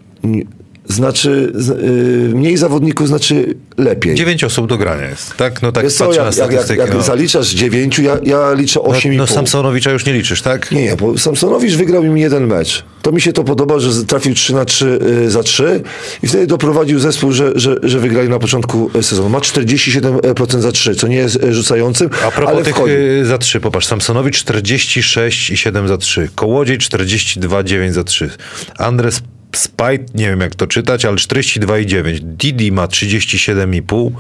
znaczy 0.89 1.53
yy, 1.83 2.35
mniej 2.35 2.57
zawodników 2.57 3.09
znaczy 3.09 3.55
lepiej. 3.79 4.15
Dziewięć 4.15 4.45
osób 4.45 4.67
do 4.67 4.79
grania 4.79 5.09
jest, 5.09 5.37
tak? 5.37 5.63
No 5.63 5.73
tak 5.73 5.85
Wiesz 5.85 5.95
co, 5.95 6.13
jak, 6.13 6.37
jak, 6.37 6.53
jak, 6.53 6.79
jak 6.79 6.95
no. 6.95 7.03
zaliczasz 7.03 7.49
dziewięciu, 7.49 8.03
ja, 8.03 8.19
ja 8.23 8.53
liczę 8.53 8.81
osiem 8.81 9.11
No, 9.11 9.15
i 9.15 9.19
no 9.19 9.27
pół. 9.27 9.35
Samsonowicza 9.35 9.91
już 9.91 10.07
nie 10.07 10.13
liczysz, 10.13 10.43
tak? 10.43 10.73
Nie, 10.73 10.83
nie, 10.83 10.97
bo 10.97 11.19
Samsonowicz 11.19 11.75
wygrał 11.75 12.05
im 12.05 12.19
jeden 12.19 12.47
mecz. 12.47 12.85
To 13.03 13.13
mi 13.13 13.21
się 13.21 13.33
to 13.33 13.45
podoba, 13.45 13.79
że 13.79 14.05
trafił 14.05 14.35
3 14.35 14.55
na 14.55 14.65
3 14.65 14.99
y, 15.27 15.31
za 15.31 15.43
3 15.43 15.83
i 16.23 16.27
wtedy 16.29 16.47
doprowadził 16.47 16.99
zespół, 16.99 17.33
że, 17.33 17.53
że, 17.55 17.77
że 17.83 17.99
wygrali 18.01 18.29
na 18.29 18.39
początku 18.39 18.91
y, 18.97 19.03
sezonu. 19.03 19.29
Ma 19.29 19.39
47% 19.39 20.61
za 20.61 20.73
3, 20.73 20.95
co 20.95 21.07
nie 21.07 21.17
jest 21.17 21.45
y, 21.45 21.55
rzucającym, 21.55 22.11
A 22.27 22.31
propos 22.31 22.55
ale 22.55 22.65
tych 22.65 22.75
wchodzi. 22.75 22.93
y, 22.95 23.27
za 23.27 23.39
3, 23.39 23.61
popatrz, 23.61 23.87
Samsonowicz 23.87 24.37
46 24.39 25.51
i 25.51 25.57
7 25.57 25.89
za 25.89 25.99
3, 25.99 26.29
Kołodziej 26.35 26.79
42 26.79 27.63
9 27.63 27.95
za 27.95 28.05
3, 28.05 28.31
Andres 28.79 29.21
Spite, 29.57 30.05
nie 30.15 30.29
wiem 30.29 30.41
jak 30.41 30.55
to 30.55 30.67
czytać, 30.67 31.05
ale 31.05 31.17
42,9. 31.17 32.19
Didi 32.21 32.73
ma 32.73 32.87
37,5. 32.87 34.11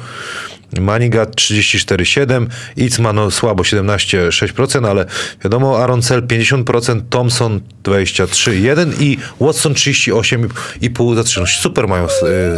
Manigat 0.80 1.36
34,7. 1.36 2.46
Itz 2.76 2.98
ma 2.98 3.12
no 3.12 3.30
słabo 3.30 3.62
17,6%, 3.62 4.86
ale 4.88 5.06
wiadomo, 5.44 5.78
Aaron 5.78 6.02
Cell 6.02 6.22
50%, 6.22 7.00
Thompson 7.10 7.60
23,1 7.84 8.92
i 9.00 9.18
Watson 9.40 9.72
38,5 9.72 11.14
za 11.14 11.24
3. 11.24 11.40
No, 11.40 11.46
super 11.46 11.88
mają. 11.88 12.04
Yy, 12.04 12.08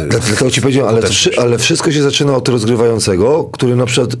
Dlatego 0.09 0.51
ci 0.51 0.61
powiedziałem, 0.61 0.89
ale, 0.89 1.01
wszy- 1.07 1.39
ale 1.39 1.57
wszystko 1.57 1.91
się 1.91 2.03
zaczyna 2.03 2.35
od 2.35 2.49
rozgrywającego, 2.49 3.43
który 3.43 3.75
na 3.75 3.85
przykład 3.85 4.13
e, 4.13 4.17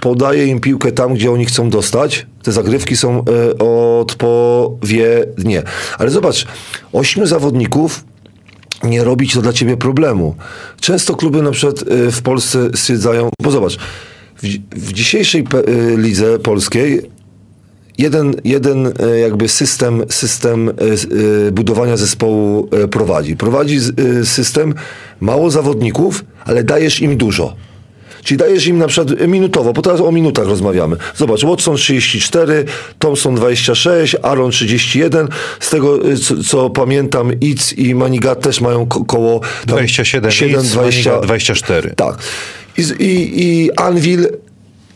podaje 0.00 0.46
im 0.46 0.60
piłkę 0.60 0.92
tam, 0.92 1.14
gdzie 1.14 1.30
oni 1.30 1.46
chcą 1.46 1.70
dostać. 1.70 2.26
Te 2.42 2.52
zagrywki 2.52 2.96
są 2.96 3.24
e, 3.24 3.58
odpowiednie. 4.00 5.62
Ale 5.98 6.10
zobacz, 6.10 6.46
ośmiu 6.92 7.26
zawodników 7.26 8.04
nie 8.84 9.04
robi 9.04 9.28
to 9.28 9.42
dla 9.42 9.52
ciebie 9.52 9.76
problemu. 9.76 10.34
Często 10.80 11.14
kluby 11.14 11.42
na 11.42 11.50
przykład 11.50 11.84
e, 11.88 12.10
w 12.12 12.22
Polsce 12.22 12.70
stwierdzają, 12.74 13.28
bo 13.42 13.50
zobacz, 13.50 13.78
w, 14.36 14.42
w 14.76 14.92
dzisiejszej 14.92 15.40
e, 15.40 15.96
lidze 15.96 16.38
polskiej 16.38 17.10
jeden, 17.98 18.34
jeden 18.44 18.86
e, 18.86 19.18
jakby 19.18 19.48
system, 19.48 20.02
system 20.08 20.70
budowania 21.52 21.96
zespołu 21.96 22.68
prowadzi. 22.90 23.36
Prowadzi 23.36 23.78
system 24.24 24.74
mało 25.20 25.50
zawodników, 25.50 26.24
ale 26.44 26.64
dajesz 26.64 27.00
im 27.00 27.16
dużo. 27.16 27.56
Czyli 28.26 28.38
dajesz 28.38 28.66
im 28.66 28.78
na 28.78 28.86
przykład 28.86 29.28
minutowo, 29.28 29.72
bo 29.72 29.82
teraz 29.82 30.00
o 30.00 30.12
minutach 30.12 30.46
rozmawiamy. 30.46 30.96
Zobacz, 31.16 31.44
Watson 31.44 31.76
34, 31.76 32.64
Thompson 32.98 33.34
26, 33.34 34.16
Aaron 34.22 34.50
31. 34.50 35.28
Z 35.60 35.70
tego, 35.70 35.98
co, 36.22 36.34
co 36.44 36.70
pamiętam, 36.70 37.40
Itz 37.40 37.72
i 37.78 37.94
Manigat 37.94 38.40
też 38.40 38.60
mają 38.60 38.86
ko- 38.86 39.04
koło... 39.04 39.40
tam 39.40 39.48
27, 39.66 40.30
7, 40.30 40.60
Itz, 40.60 40.72
20, 40.72 41.10
Manigat 41.10 41.26
24. 41.26 41.94
tak. 41.96 42.18
I, 42.78 42.82
i, 43.04 43.42
i 43.44 43.70
Anvil 43.76 44.28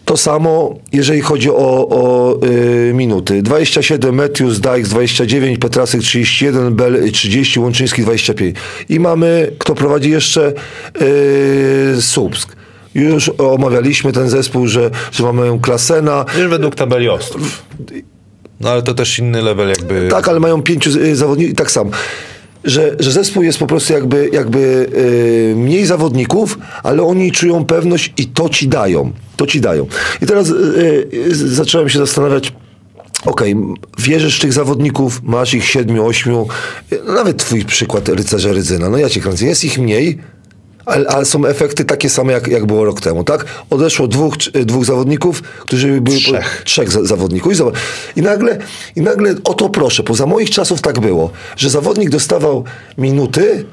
to 0.05 0.17
samo, 0.17 0.79
jeżeli 0.93 1.21
chodzi 1.21 1.51
o, 1.51 1.89
o 1.89 2.39
y, 2.47 2.93
minuty. 2.95 3.43
27, 3.43 4.15
Matthews, 4.15 4.61
Dykes 4.61 4.89
29, 4.89 5.59
Petrasek 5.59 6.01
31, 6.01 6.75
Bell 6.75 7.13
30, 7.13 7.61
Łączyński 7.61 8.03
25. 8.03 8.57
I 8.89 9.01
mamy, 9.01 9.53
kto 9.59 9.75
prowadzi 9.75 10.11
jeszcze? 10.11 10.53
Y, 11.03 12.03
Słupsk. 12.03 12.60
Już 12.95 13.31
omawialiśmy 13.39 14.13
ten 14.13 14.29
zespół, 14.29 14.67
że, 14.67 14.91
że 15.13 15.25
mamy 15.25 15.59
Klasena. 15.63 16.25
Już 16.39 16.49
według 16.49 16.75
tabeli 16.75 17.09
Ostrów. 17.09 17.63
No 18.61 18.71
ale 18.71 18.83
to 18.83 18.95
też 18.95 19.19
inny 19.19 19.43
level 19.43 19.69
jakby... 19.69 20.09
Tak, 20.11 20.29
ale 20.29 20.41
mają 20.41 20.63
pięciu 20.63 20.91
y, 20.91 21.17
zawodników 21.17 21.53
i 21.53 21.57
tak 21.57 21.71
samo. 21.71 21.91
Że, 22.65 22.97
że 22.99 23.13
zespół 23.13 23.43
jest 23.43 23.59
po 23.59 23.67
prostu 23.67 23.93
jakby, 23.93 24.31
jakby 24.33 24.89
y, 24.95 25.55
mniej 25.57 25.87
zawodników, 25.87 26.59
ale 26.83 27.03
oni 27.03 27.33
czują 27.33 27.65
pewność 27.65 28.13
i 28.17 28.27
to 28.27 28.49
ci 28.49 28.69
dają. 28.69 29.13
To 29.37 29.47
ci 29.47 29.61
dają. 29.61 29.87
I 30.23 30.27
teraz 30.27 30.51
y, 30.51 31.09
y, 31.15 31.35
zacząłem 31.35 31.89
się 31.89 31.99
zastanawiać, 31.99 32.53
Okej, 33.27 33.57
wierzysz 33.99 34.39
w 34.39 34.41
tych 34.41 34.53
zawodników, 34.53 35.23
masz 35.23 35.55
ich 35.55 35.65
siedmiu, 35.65 36.07
ośmiu, 36.07 36.49
y, 36.93 36.99
nawet 37.07 37.37
twój 37.37 37.65
przykład 37.65 38.09
rycerza 38.09 38.53
Rydzyna, 38.53 38.91
no 38.91 38.99
ja 38.99 39.09
cię 39.09 39.21
kręcę, 39.21 39.47
jest 39.47 39.65
ich 39.65 39.79
mniej, 39.79 40.19
ale, 40.91 41.25
są 41.25 41.47
efekty 41.47 41.85
takie 41.85 42.11
same, 42.11 42.33
jak, 42.33 42.47
jak 42.49 42.67
było 42.67 42.85
rok 42.85 43.01
temu, 43.01 43.25
tak? 43.25 43.45
Odeszło 43.71 44.09
dwóch, 44.09 44.37
czy- 44.39 44.51
dwóch 44.65 44.85
zawodników, 44.85 45.43
którzy 45.43 46.01
byli... 46.01 46.19
Trzech. 46.23 46.63
trzech 46.65 46.91
za, 46.93 47.05
zawodników. 47.05 47.53
I, 47.53 47.55
zobacz, 47.55 47.75
i, 48.17 48.23
nagle, 48.23 48.59
I 48.97 49.01
nagle 49.01 49.35
o 49.45 49.55
to 49.55 49.69
proszę, 49.69 50.03
bo 50.03 50.15
za 50.15 50.27
moich 50.27 50.51
czasów 50.51 50.81
tak 50.81 51.01
było, 51.01 51.31
że 51.57 51.71
zawodnik 51.71 52.11
dostawał 52.11 52.65
minuty 52.99 53.65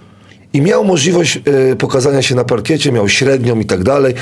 i 0.53 0.61
miał 0.61 0.85
możliwość 0.85 1.39
e, 1.71 1.75
pokazania 1.75 2.21
się 2.21 2.35
na 2.35 2.43
parkiecie, 2.43 2.91
miał 2.91 3.09
średnią 3.09 3.59
i 3.59 3.65
tak 3.65 3.83
dalej. 3.83 4.13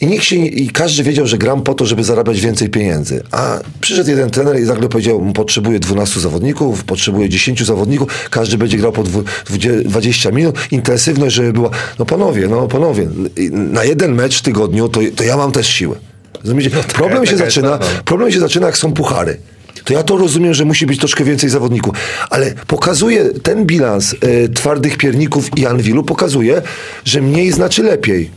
I 0.00 0.06
nikt 0.06 0.24
się 0.24 0.36
i 0.36 0.68
każdy 0.70 1.02
wiedział, 1.02 1.26
że 1.26 1.38
gram 1.38 1.62
po 1.62 1.74
to, 1.74 1.86
żeby 1.86 2.04
zarabiać 2.04 2.40
więcej 2.40 2.68
pieniędzy. 2.68 3.22
A 3.30 3.58
przyszedł 3.80 4.10
jeden 4.10 4.30
trener 4.30 4.60
i 4.60 4.62
nagle 4.62 4.88
powiedział, 4.88 5.32
potrzebuję 5.34 5.78
12 5.78 6.20
zawodników, 6.20 6.84
potrzebuję 6.84 7.28
10 7.28 7.66
zawodników, 7.66 8.28
każdy 8.30 8.58
będzie 8.58 8.78
grał 8.78 8.92
po 8.92 9.02
dwu- 9.02 9.22
dwudzie- 9.46 9.82
20 9.84 10.30
minut, 10.30 10.56
intensywność, 10.70 11.34
żeby 11.34 11.52
była. 11.52 11.70
No 11.98 12.06
panowie, 12.06 12.48
no 12.48 12.68
panowie, 12.68 13.08
na 13.50 13.84
jeden 13.84 14.14
mecz 14.14 14.38
w 14.38 14.42
tygodniu 14.42 14.88
to, 14.88 15.00
to 15.16 15.24
ja 15.24 15.36
mam 15.36 15.52
też 15.52 15.66
siłę. 15.68 15.96
Rozumiecie? 16.42 16.70
Problem 16.70 17.26
się 17.26 17.36
zaczyna, 17.36 17.78
prawda. 17.78 18.02
problem 18.04 18.32
się 18.32 18.40
zaczyna, 18.40 18.66
jak 18.66 18.78
są 18.78 18.92
puchary. 18.92 19.36
To 19.84 19.92
ja 19.92 20.02
to 20.02 20.16
rozumiem, 20.16 20.54
że 20.54 20.64
musi 20.64 20.86
być 20.86 20.98
troszkę 20.98 21.24
więcej 21.24 21.50
zawodników, 21.50 21.94
ale 22.30 22.52
pokazuje 22.66 23.24
ten 23.24 23.66
bilans 23.66 24.14
e, 24.20 24.48
twardych 24.48 24.96
pierników 24.96 25.58
i 25.58 25.66
Anwilu, 25.66 26.04
pokazuje, 26.04 26.62
że 27.04 27.20
mniej 27.20 27.52
znaczy 27.52 27.82
lepiej. 27.82 28.30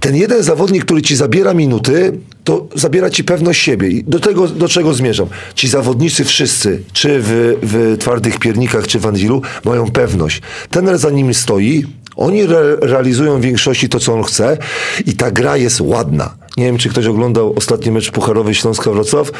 Ten 0.00 0.16
jeden 0.16 0.42
zawodnik, 0.42 0.84
który 0.84 1.02
ci 1.02 1.16
zabiera 1.16 1.54
minuty, 1.54 2.18
to 2.44 2.68
zabiera 2.74 3.10
ci 3.10 3.24
pewność 3.24 3.62
siebie. 3.62 3.88
I 3.88 4.04
do 4.04 4.20
tego, 4.20 4.48
do 4.48 4.68
czego 4.68 4.94
zmierzam? 4.94 5.28
Ci 5.54 5.68
zawodnicy 5.68 6.24
wszyscy, 6.24 6.82
czy 6.92 7.20
w, 7.20 7.54
w 7.62 7.96
twardych 7.98 8.38
piernikach, 8.38 8.86
czy 8.86 8.98
w 8.98 9.06
Anwilu, 9.06 9.42
mają 9.64 9.90
pewność. 9.90 10.42
Ten 10.70 10.98
za 10.98 11.10
nimi 11.10 11.34
stoi, 11.34 11.86
oni 12.16 12.42
re 12.42 12.76
realizują 12.76 13.38
w 13.38 13.42
większości 13.42 13.88
to, 13.88 14.00
co 14.00 14.14
on 14.14 14.22
chce 14.22 14.58
i 15.06 15.12
ta 15.12 15.30
gra 15.30 15.56
jest 15.56 15.80
ładna. 15.80 16.34
Nie 16.56 16.64
wiem, 16.64 16.78
czy 16.78 16.88
ktoś 16.88 17.06
oglądał 17.06 17.54
ostatni 17.56 17.92
mecz 17.92 18.10
pucharowy 18.10 18.54
Śląska-Wrocław. 18.54 19.30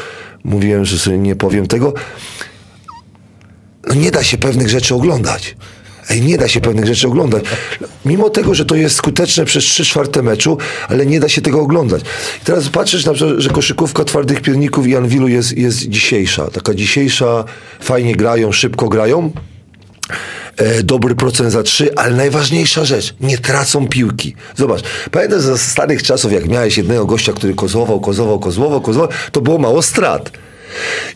Mówiłem, 0.45 0.85
że 0.85 0.99
sobie 0.99 1.19
nie 1.19 1.37
powiem 1.37 1.67
tego. 1.67 1.95
No 3.89 3.95
nie 3.95 4.11
da 4.11 4.23
się 4.23 4.39
pewnych 4.39 4.69
rzeczy 4.69 4.95
oglądać. 4.95 5.57
Ej, 6.11 6.23
nie 6.23 6.39
da 6.39 6.49
się 6.49 6.61
pewnych 6.61 6.87
rzeczy 6.87 7.07
oglądać. 7.07 7.45
Mimo 8.05 8.31
tego, 8.31 8.55
że 8.55 8.65
to 8.65 8.75
jest 8.75 8.97
skuteczne 8.97 9.45
przez 9.45 9.65
3 9.65 9.85
czwarte 9.85 10.23
meczu, 10.23 10.59
ale 10.89 11.07
nie 11.07 11.21
da 11.21 11.29
się 11.29 11.43
tego 11.43 11.61
oglądać. 11.61 12.03
I 12.43 12.45
teraz 12.45 12.69
patrzysz 12.69 13.05
na 13.05 13.13
przykład, 13.13 13.39
że 13.39 13.51
koszykówka 13.51 14.05
twardych 14.05 14.41
pierników 14.41 14.87
i 14.87 14.97
Anwilu 14.97 15.29
jest, 15.29 15.59
jest 15.59 15.89
dzisiejsza. 15.89 16.51
Taka 16.51 16.75
dzisiejsza, 16.75 17.45
fajnie 17.81 18.17
grają, 18.17 18.53
szybko 18.53 18.89
grają. 18.89 19.33
E, 20.57 20.83
dobry 20.83 21.15
procent 21.15 21.53
za 21.53 21.63
trzy, 21.63 21.95
ale 21.95 22.17
najważniejsza 22.17 22.85
rzecz, 22.85 23.15
nie 23.21 23.39
tracą 23.39 23.89
piłki. 23.89 24.35
Zobacz, 24.57 24.81
pamiętam 25.11 25.41
ze 25.41 25.59
starych 25.59 26.03
czasów, 26.03 26.33
jak 26.33 26.49
miałeś 26.49 26.77
jednego 26.77 27.07
gościa, 27.07 27.33
który 27.33 27.55
kozłował, 27.55 28.01
kozłował, 28.01 28.39
kozłował, 28.39 28.81
kozłował, 28.81 29.17
to 29.33 29.41
było 29.41 29.59
mało 29.59 29.83
strat. 29.83 30.31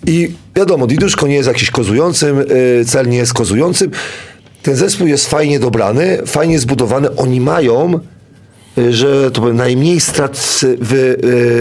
I 0.06 0.32
wiadomo, 0.56 0.86
Diduszko 0.86 1.26
nie 1.26 1.34
jest 1.34 1.48
jakiś 1.48 1.70
kozującym, 1.70 2.38
e, 2.80 2.84
cel 2.84 3.08
nie 3.08 3.16
jest 3.16 3.34
kozującym. 3.34 3.90
Ten 4.62 4.76
zespół 4.76 5.06
jest 5.06 5.30
fajnie 5.30 5.60
dobrany, 5.60 6.18
fajnie 6.26 6.58
zbudowany. 6.58 7.16
Oni 7.16 7.40
mają 7.40 8.00
y, 8.78 8.92
że 8.92 9.30
to 9.30 9.52
najmniej 9.52 10.00
strat 10.00 10.60
w 10.80 10.92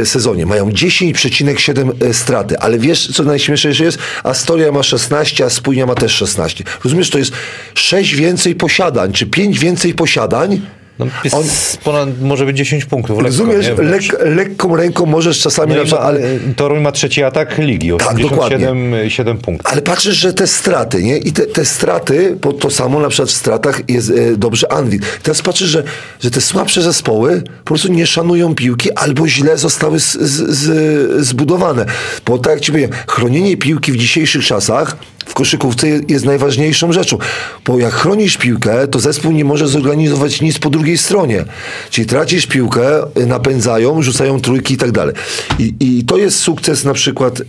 y, 0.02 0.06
sezonie. 0.06 0.46
Mają 0.46 0.70
10,7 0.70 2.04
y, 2.04 2.14
straty, 2.14 2.60
ale 2.60 2.80
wiesz, 2.80 3.12
co 3.16 3.24
najśmieszniejsze 3.24 3.84
jest? 3.84 3.98
Astoria 4.24 4.72
ma 4.72 4.84
16, 4.84 5.46
a 5.46 5.50
Spójnia 5.50 5.86
ma 5.86 5.96
też 5.96 6.12
16. 6.12 6.64
Rozumiesz, 6.84 7.10
to 7.10 7.18
jest 7.18 7.32
6 7.74 8.16
więcej 8.16 8.56
posiadań, 8.56 9.14
czy 9.14 9.26
5 9.26 9.60
więcej 9.60 9.94
posiadań, 9.94 10.62
no, 11.00 11.06
jest 11.24 11.36
On, 11.36 11.44
ponad, 11.84 12.22
może 12.22 12.46
być 12.46 12.58
10 12.58 12.86
punktów. 12.86 13.18
Lekko, 13.18 13.28
rozumiesz, 13.28 13.72
lek, 13.78 14.04
lekką 14.26 14.76
ręką 14.76 15.06
możesz 15.06 15.40
czasami... 15.40 15.74
No 15.76 15.84
ma, 15.92 16.00
ale 16.00 16.20
Toruń 16.56 16.82
ma 16.82 16.92
trzeci 16.92 17.24
atak 17.24 17.58
ligi, 17.58 17.94
87 17.94 18.92
tak, 18.92 19.12
7 19.12 19.38
punktów. 19.38 19.72
Ale 19.74 19.82
patrzysz, 19.82 20.18
że 20.18 20.34
te 20.34 20.48
straty, 20.48 21.04
nie? 21.04 21.18
I 21.18 21.32
te, 21.32 21.46
te 21.46 21.66
straty, 21.66 22.38
bo 22.42 22.54
to 22.54 22.70
samo 22.70 23.00
na 23.00 23.10
przykład 23.10 23.30
w 23.30 23.34
stratach 23.34 23.82
jest 23.90 24.10
e, 24.10 24.38
dobrze 24.38 24.72
Anvil. 24.72 25.00
Teraz 25.24 25.42
patrzysz, 25.42 25.70
że, 25.70 25.84
że 26.20 26.32
te 26.32 26.42
słabsze 26.42 26.82
zespoły 26.82 27.42
po 27.42 27.64
prostu 27.64 27.94
nie 27.94 28.08
szanują 28.08 28.56
piłki 28.56 28.92
albo 28.92 29.28
źle 29.28 29.58
zostały 29.58 30.00
z, 30.00 30.14
z, 30.14 30.50
z, 30.50 31.26
zbudowane. 31.26 31.86
Bo 32.26 32.38
tak 32.38 32.54
jak 32.54 32.62
ci 32.62 32.72
powiem, 32.72 32.90
chronienie 33.08 33.58
piłki 33.58 33.92
w 33.92 33.98
dzisiejszych 33.98 34.46
czasach 34.46 34.98
w 35.30 35.34
koszykówce 35.34 35.88
jest 36.08 36.26
najważniejszą 36.26 36.94
rzeczą. 36.94 37.18
Bo 37.66 37.80
jak 37.80 37.94
chronisz 37.94 38.38
piłkę, 38.38 38.88
to 38.88 39.00
zespół 39.00 39.32
nie 39.32 39.46
może 39.46 39.68
zorganizować 39.68 40.42
nic 40.42 40.60
po 40.60 40.70
drugiej 40.70 40.98
stronie. 40.98 41.46
Czyli 41.90 42.08
tracisz 42.08 42.48
piłkę, 42.48 42.90
napędzają, 43.28 44.02
rzucają 44.02 44.42
trójki 44.42 44.74
i 44.74 44.78
tak 44.78 44.92
dalej. 44.92 45.16
I, 45.60 46.04
to 46.08 46.18
jest 46.18 46.40
sukces 46.40 46.84
na 46.84 46.94
przykład, 46.94 47.42
e, 47.42 47.44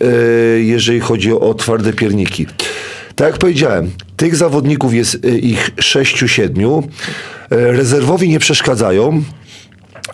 jeżeli 0.60 1.00
chodzi 1.00 1.32
o 1.32 1.54
twarde 1.54 1.92
pierniki. 1.92 2.46
Tak 3.14 3.26
jak 3.26 3.38
powiedziałem, 3.38 3.90
tych 4.16 4.36
zawodników 4.36 4.94
jest 4.94 5.18
e, 5.24 5.38
ich 5.38 5.70
sześciu, 5.78 6.28
siedmiu. 6.28 6.88
E, 7.50 7.72
rezerwowi 7.72 8.28
nie 8.28 8.38
przeszkadzają. 8.38 9.22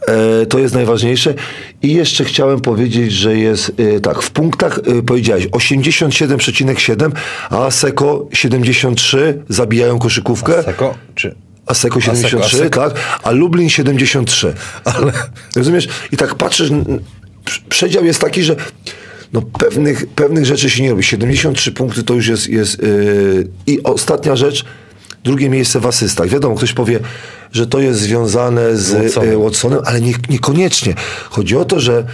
E, 0.08 0.46
to 0.46 0.58
jest 0.58 0.74
najważniejsze. 0.74 1.34
I 1.82 1.94
jeszcze 1.94 2.24
chciałem 2.24 2.60
powiedzieć, 2.60 3.12
że 3.12 3.36
jest 3.36 3.72
e, 3.96 4.00
tak, 4.00 4.22
w 4.22 4.30
punktach 4.30 4.78
e, 4.78 5.02
powiedziałeś 5.02 5.46
87,7, 5.46 7.10
a 7.50 7.66
Aseko 7.66 8.28
73 8.32 9.42
zabijają 9.48 9.98
koszykówkę. 9.98 10.58
Aseko 10.58 10.94
czy 11.14 11.34
Aseko 11.66 12.00
73, 12.00 12.38
Aseko, 12.38 12.84
Aseko. 12.84 12.90
tak, 12.90 13.20
a 13.22 13.30
Lublin 13.30 13.68
73. 13.70 14.54
Ale... 14.84 15.12
Rozumiesz? 15.56 15.88
I 16.12 16.16
tak 16.16 16.34
patrzysz, 16.34 16.70
przedział 17.68 18.04
jest 18.04 18.20
taki, 18.20 18.42
że 18.42 18.56
no 19.32 19.42
pewnych, 19.42 20.06
pewnych 20.06 20.46
rzeczy 20.46 20.70
się 20.70 20.82
nie 20.82 20.90
robi. 20.90 21.02
73 21.02 21.72
punkty 21.72 22.02
to 22.02 22.14
już 22.14 22.26
jest... 22.26 22.48
jest 22.48 22.82
yy... 22.82 23.48
I 23.66 23.82
ostatnia 23.82 24.36
rzecz, 24.36 24.64
drugie 25.26 25.48
miejsce 25.50 25.80
w 25.80 25.86
asystach. 25.86 26.28
Wiadomo, 26.28 26.54
ktoś 26.54 26.72
powie, 26.72 27.00
że 27.52 27.66
to 27.66 27.80
jest 27.80 28.00
związane 28.00 28.76
z 28.76 28.92
Watsonem, 28.92 29.30
e, 29.30 29.42
Watsonem 29.42 29.80
ale 29.84 30.00
nie, 30.00 30.12
niekoniecznie. 30.30 30.94
Chodzi 31.30 31.56
o 31.56 31.64
to, 31.64 31.80
że 31.80 32.04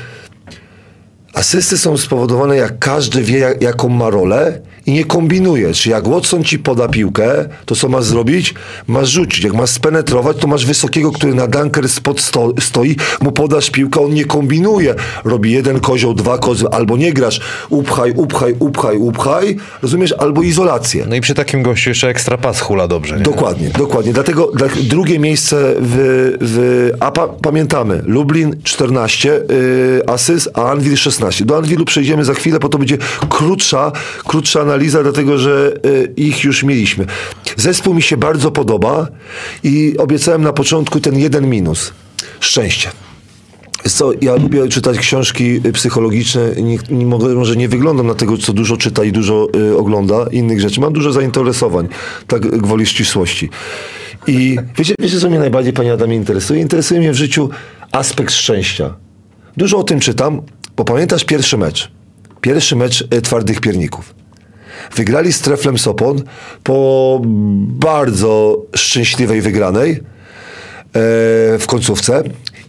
asysty 1.35 1.79
są 1.79 1.97
spowodowane, 1.97 2.57
jak 2.57 2.79
każdy 2.79 3.23
wie, 3.23 3.39
jak, 3.39 3.63
jaką 3.63 3.89
ma 3.89 4.11
rolę 4.11 4.61
i 4.87 4.93
nie 4.93 5.05
kombinuje. 5.05 5.75
Czy 5.75 5.91
jak 5.91 6.09
Watson 6.09 6.45
ci 6.45 6.59
poda 6.59 6.89
piłkę, 6.89 7.49
to 7.67 7.77
co 7.77 7.89
masz 7.89 8.05
zrobić? 8.05 8.55
Masz 8.87 9.11
rzucić. 9.11 9.45
Jak 9.45 9.55
masz 9.55 9.71
spenetrować, 9.71 10.37
to 10.37 10.47
masz 10.47 10.67
wysokiego, 10.67 11.13
który 11.13 11.35
na 11.35 11.47
dunker 11.47 11.89
spod 11.89 12.21
sto, 12.21 12.53
stoi, 12.61 12.97
mu 13.21 13.33
podasz 13.33 13.71
piłkę, 13.71 14.01
on 14.01 14.15
nie 14.15 14.25
kombinuje. 14.25 14.95
Robi 15.25 15.53
jeden 15.53 15.81
kozioł, 15.81 16.15
dwa 16.15 16.39
kozły, 16.39 16.69
albo 16.69 16.97
nie 16.97 17.13
grasz. 17.13 17.41
Upchaj, 17.69 18.13
upchaj, 18.17 18.55
upchaj, 18.59 18.97
upchaj. 18.97 19.57
Rozumiesz? 19.83 20.15
Albo 20.19 20.43
izolację. 20.43 21.07
No 21.09 21.17
i 21.17 21.21
przy 21.21 21.35
takim 21.35 21.63
gościu 21.63 21.91
jeszcze 21.91 22.09
ekstra 22.09 22.39
pas 22.39 22.61
hula 22.61 22.89
dobrze. 22.89 23.17
Nie? 23.17 23.23
Dokładnie, 23.23 23.71
dokładnie. 23.79 24.13
Dlatego 24.13 24.47
dla, 24.47 24.69
drugie 24.83 25.19
miejsce 25.19 25.75
w... 25.81 26.37
w 26.41 26.91
a 27.01 27.11
pa, 27.11 27.29
pamiętamy, 27.29 28.03
Lublin 28.07 28.57
14 28.63 29.29
yy, 29.29 30.03
asyst, 30.07 30.51
a 30.55 30.71
Anvil 30.71 30.97
16. 30.97 31.45
Do 31.45 31.57
Anvilu 31.57 31.85
przejdziemy 31.85 32.25
za 32.25 32.35
chwilę, 32.35 32.59
bo 32.59 32.69
to 32.69 32.79
będzie 32.79 32.99
krótsza, 33.29 33.93
krótsza 34.25 34.65
analiza, 34.73 35.03
dlatego 35.03 35.39
że 35.39 35.73
y, 35.87 36.13
ich 36.17 36.45
już 36.45 36.63
mieliśmy. 36.63 37.07
Zespół 37.57 37.95
mi 37.95 38.03
się 38.03 38.17
bardzo 38.17 38.51
podoba 38.51 39.09
i 39.63 39.95
obiecałem 39.99 40.43
na 40.43 40.53
początku 40.53 41.01
ten 41.01 41.19
jeden 41.19 41.51
minus. 41.51 41.93
Szczęście. 42.41 42.91
Co, 43.89 44.11
ja 44.21 44.35
lubię 44.35 44.69
czytać 44.69 44.99
książki 44.99 45.61
psychologiczne, 45.73 46.51
nie, 46.63 46.79
nie 46.91 47.07
może 47.07 47.57
nie 47.57 47.69
wyglądam 47.69 48.07
na 48.07 48.15
tego, 48.15 48.39
co 48.39 48.53
dużo 48.53 48.77
czyta 48.77 49.05
i 49.05 49.13
dużo 49.13 49.49
y, 49.57 49.79
ogląda 49.79 50.27
innych 50.31 50.61
rzeczy. 50.61 50.81
Mam 50.81 50.93
dużo 50.93 51.13
zainteresowań, 51.13 51.89
tak 52.27 52.43
gwoli 52.43 52.87
ścisłości. 52.87 53.51
I 54.27 54.57
wiecie, 54.79 54.95
wiecie, 55.01 55.21
co 55.21 55.29
mnie 55.29 55.39
najbardziej, 55.39 55.73
panie 55.73 55.93
Adamie, 55.93 56.17
interesuje? 56.17 56.61
Interesuje 56.61 57.01
mnie 57.01 57.13
w 57.13 57.17
życiu 57.17 57.51
aspekt 57.93 58.33
szczęścia. 58.33 58.95
Dużo 59.57 59.79
o 59.79 59.85
tym 59.85 60.01
czytam, 60.01 60.43
bo 60.77 60.85
pamiętasz 60.85 61.25
pierwszy 61.25 61.59
mecz. 61.59 61.91
Pierwszy 62.41 62.77
mecz 62.77 63.05
y, 63.15 63.23
twardych 63.23 63.61
pierników. 63.61 64.22
Wygrali 64.97 65.33
z 65.33 65.41
Treflem 65.41 65.79
Sopon 65.79 66.23
po 66.63 67.21
bardzo 67.67 68.63
szczęśliwej 68.77 69.41
wygranej 69.41 69.91
e, 69.91 69.99
w 71.59 71.65
końcówce 71.67 72.23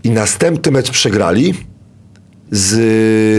i 0.03 0.09
następny 0.09 0.71
mecz 0.71 0.91
przegrali 0.91 1.53
z, 2.51 2.69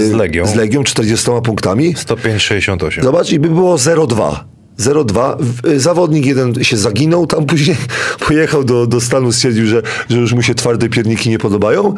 z 0.09 0.13
Legią. 0.13 0.47
z 0.47 0.55
Legią 0.55 0.85
40 0.85 1.31
punktami. 1.45 1.95
105-68. 1.95 3.03
Zobacz, 3.03 3.33
i 3.33 3.39
by 3.39 3.49
było 3.49 3.77
0-2. 3.77 4.54
0-2. 4.79 5.37
Zawodnik 5.77 6.27
jeden 6.27 6.65
się 6.65 6.77
zaginął, 6.77 7.27
tam 7.27 7.47
później 7.55 7.77
pojechał 8.27 8.65
do, 8.65 8.87
do 8.87 9.01
Stanu, 9.01 9.33
stwierdził, 9.33 9.67
że, 9.67 9.83
że 10.09 10.19
już 10.19 10.33
mu 10.33 10.43
się 10.43 10.55
twarde 10.55 10.89
pierniki 10.89 11.31
nie 11.31 11.39
podobają. 11.39 11.95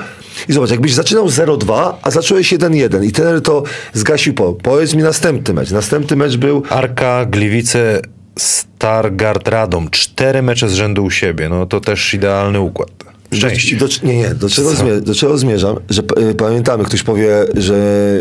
I 0.48 0.52
zobacz, 0.52 0.70
jakbyś 0.70 0.94
zaczynał 0.94 1.26
0-2, 1.26 1.92
a 2.02 2.10
zacząłeś 2.10 2.52
1-1 2.52 3.04
i 3.04 3.12
ten 3.12 3.40
to 3.40 3.62
zgasił 3.92 4.34
po. 4.34 4.52
Powiedz 4.52 4.94
mi 4.94 5.02
następny 5.02 5.54
mecz. 5.54 5.70
Następny 5.70 6.16
mecz 6.16 6.36
był... 6.36 6.62
Arka, 6.68 7.24
Gliwice, 7.24 8.00
Stargard 8.38 9.48
Radom. 9.48 9.90
Cztery 9.90 10.42
mecze 10.42 10.68
z 10.68 10.74
rzędu 10.74 11.04
u 11.04 11.10
siebie. 11.10 11.48
No 11.48 11.66
to 11.66 11.80
też 11.80 12.14
idealny 12.14 12.60
układ. 12.60 12.90
Szczęście. 13.32 13.76
Do, 13.76 13.86
nie, 14.02 14.16
nie, 14.16 14.34
do 14.34 14.48
czego, 14.48 14.70
zmierzam, 14.70 15.04
do 15.04 15.14
czego 15.14 15.38
zmierzam? 15.38 15.76
Że 15.90 16.02
y, 16.30 16.34
pamiętamy, 16.34 16.84
ktoś 16.84 17.02
powie, 17.02 17.28
że 17.54 17.76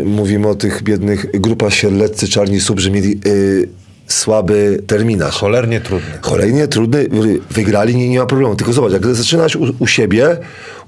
mówimy 0.05 0.47
o 0.47 0.55
tych 0.55 0.83
biednych 0.83 1.41
grupach 1.41 1.73
sierleccy, 1.73 2.27
czarni 2.27 2.61
sub, 2.61 2.79
że 2.79 2.91
mieli... 2.91 3.19
Y, 3.27 3.69
słaby 4.07 4.83
terminarz. 4.87 5.35
Cholernie 5.35 5.81
trudny. 5.81 6.17
Cholernie 6.21 6.67
trudny, 6.67 7.07
wygrali, 7.49 7.95
nie, 7.95 8.09
nie 8.09 8.19
ma 8.19 8.25
problemu. 8.25 8.55
Tylko 8.55 8.73
zobacz, 8.73 8.91
jak 8.91 9.05
zaczynasz 9.15 9.55
u, 9.55 9.65
u, 9.79 9.87
siebie, 9.87 10.37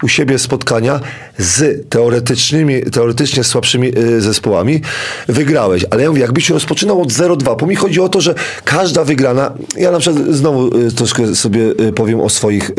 u 0.03 0.07
siebie 0.07 0.39
spotkania 0.39 0.99
z 1.37 1.89
teoretycznymi, 1.89 2.81
teoretycznie 2.83 3.43
słabszymi 3.43 3.97
y, 3.97 4.21
zespołami, 4.21 4.81
wygrałeś. 5.27 5.85
Ale 5.91 6.03
ja 6.03 6.09
mówię, 6.09 6.21
jakbyś 6.21 6.47
się 6.47 6.53
rozpoczynał 6.53 7.01
od 7.01 7.09
0-2, 7.09 7.57
bo 7.59 7.65
mi 7.65 7.75
chodzi 7.75 7.99
o 7.99 8.09
to, 8.09 8.21
że 8.21 8.35
każda 8.63 9.03
wygrana, 9.03 9.53
ja 9.77 9.91
na 9.91 9.99
przykład 9.99 10.25
znowu 10.25 10.77
y, 10.77 10.91
troszkę 10.91 11.35
sobie 11.35 11.61
y, 11.61 11.93
powiem 11.93 12.19
o 12.19 12.29
swoich 12.29 12.71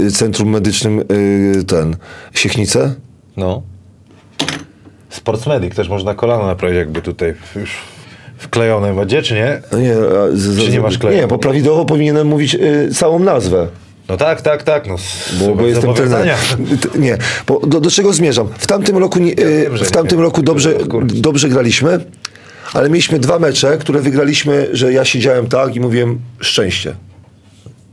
y, 0.00 0.10
centrum 0.12 0.48
medycznym, 0.48 1.00
y, 1.00 1.64
ten, 1.66 1.96
Siechnice. 2.34 2.94
No. 3.36 3.62
Sportsmedic 5.10 5.74
też 5.74 5.88
można 5.88 6.14
kolana 6.14 6.46
naprawić, 6.46 6.76
jakby 6.76 7.02
tutaj 7.02 7.34
już 7.56 7.93
wklejone 8.44 8.94
w 8.94 9.22
czy 9.22 9.34
nie? 9.34 9.62
No 9.72 9.78
nie, 9.78 9.94
z, 10.32 10.64
czy 10.64 10.70
nie 10.70 10.80
masz? 10.80 10.98
Nie, 11.02 11.26
bo 11.26 11.38
prawidłowo 11.38 11.84
powinienem 11.84 12.26
mówić 12.26 12.54
y, 12.54 12.88
całą 12.94 13.18
nazwę. 13.18 13.68
No 14.08 14.16
tak, 14.16 14.42
tak, 14.42 14.62
tak. 14.62 14.86
No, 14.86 14.96
bo, 15.40 15.54
bo 15.54 15.66
jestem 15.66 15.94
trenerem. 15.94 16.36
Nie, 16.98 17.18
bo 17.46 17.60
do, 17.66 17.80
do, 17.80 17.90
czego 17.90 18.12
zmierzam? 18.12 18.48
W 18.58 18.66
tamtym 18.66 18.98
roku, 18.98 19.18
nie, 19.18 19.30
ja 19.30 19.46
wiem, 19.46 19.78
w 19.78 19.90
tamtym 19.90 20.18
nie, 20.18 20.24
roku 20.24 20.42
dobrze, 20.42 20.74
dobrze 21.04 21.48
graliśmy, 21.48 22.04
ale 22.72 22.88
mieliśmy 22.88 23.18
dwa 23.18 23.38
mecze, 23.38 23.78
które 23.78 24.00
wygraliśmy, 24.00 24.68
że 24.72 24.92
ja 24.92 25.04
siedziałem 25.04 25.46
tak 25.46 25.76
i 25.76 25.80
mówiłem 25.80 26.20
szczęście. 26.40 26.94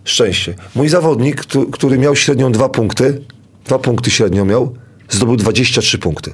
Szczęście. 0.04 0.54
Mój 0.76 0.90
zawodnik, 0.90 1.46
który 1.72 1.98
miał 1.98 2.16
średnią 2.16 2.52
dwa 2.52 2.70
punkty, 2.70 3.22
dwa 3.66 3.80
punkty 3.80 4.12
średnio 4.12 4.46
miał, 4.46 4.76
zdobył 5.10 5.36
23 5.38 5.98
punkty. 5.98 6.34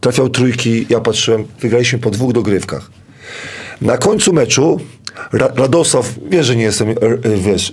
Trafiał 0.00 0.28
trójki, 0.28 0.86
ja 0.88 1.00
patrzyłem, 1.00 1.44
wygraliśmy 1.60 1.98
po 1.98 2.10
dwóch 2.10 2.32
dogrywkach. 2.32 2.90
Na 3.80 3.98
końcu 3.98 4.32
meczu 4.32 4.80
Ra 5.32 5.48
Radosław, 5.56 6.14
wiesz, 6.30 6.46
że 6.46 6.56
nie 6.56 6.62
jestem, 6.62 6.90
e, 6.90 6.94
wiesz, 7.36 7.72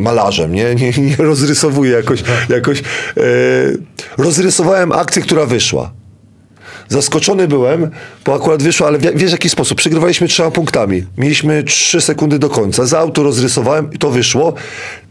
malarzem, 0.00 0.54
nie? 0.54 0.74
Nie, 0.74 0.90
nie 0.90 1.16
rozrysowuję 1.16 1.92
jakoś, 1.92 2.22
jakoś. 2.48 2.80
E, 2.80 2.82
rozrysowałem 4.18 4.92
akcję, 4.92 5.22
która 5.22 5.46
wyszła. 5.46 5.92
Zaskoczony 6.88 7.48
byłem, 7.48 7.90
bo 8.24 8.34
akurat 8.34 8.62
wyszło, 8.62 8.86
ale 8.86 8.98
wiesz 8.98 9.30
w 9.30 9.32
jaki 9.32 9.48
sposób? 9.48 9.78
Przegrywaliśmy 9.78 10.28
trzema 10.28 10.50
punktami. 10.50 11.04
Mieliśmy 11.18 11.64
trzy 11.64 12.00
sekundy 12.00 12.38
do 12.38 12.50
końca. 12.50 12.86
Za 12.86 12.98
auto 12.98 13.22
rozrysowałem 13.22 13.92
i 13.92 13.98
to 13.98 14.10
wyszło. 14.10 14.54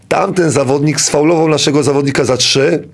Tamten 0.08 0.52
zawodnik 0.52 1.02
sfaulował 1.02 1.48
naszego 1.48 1.84
zawodnika 1.84 2.26
za 2.26 2.38
trzy 2.38 2.88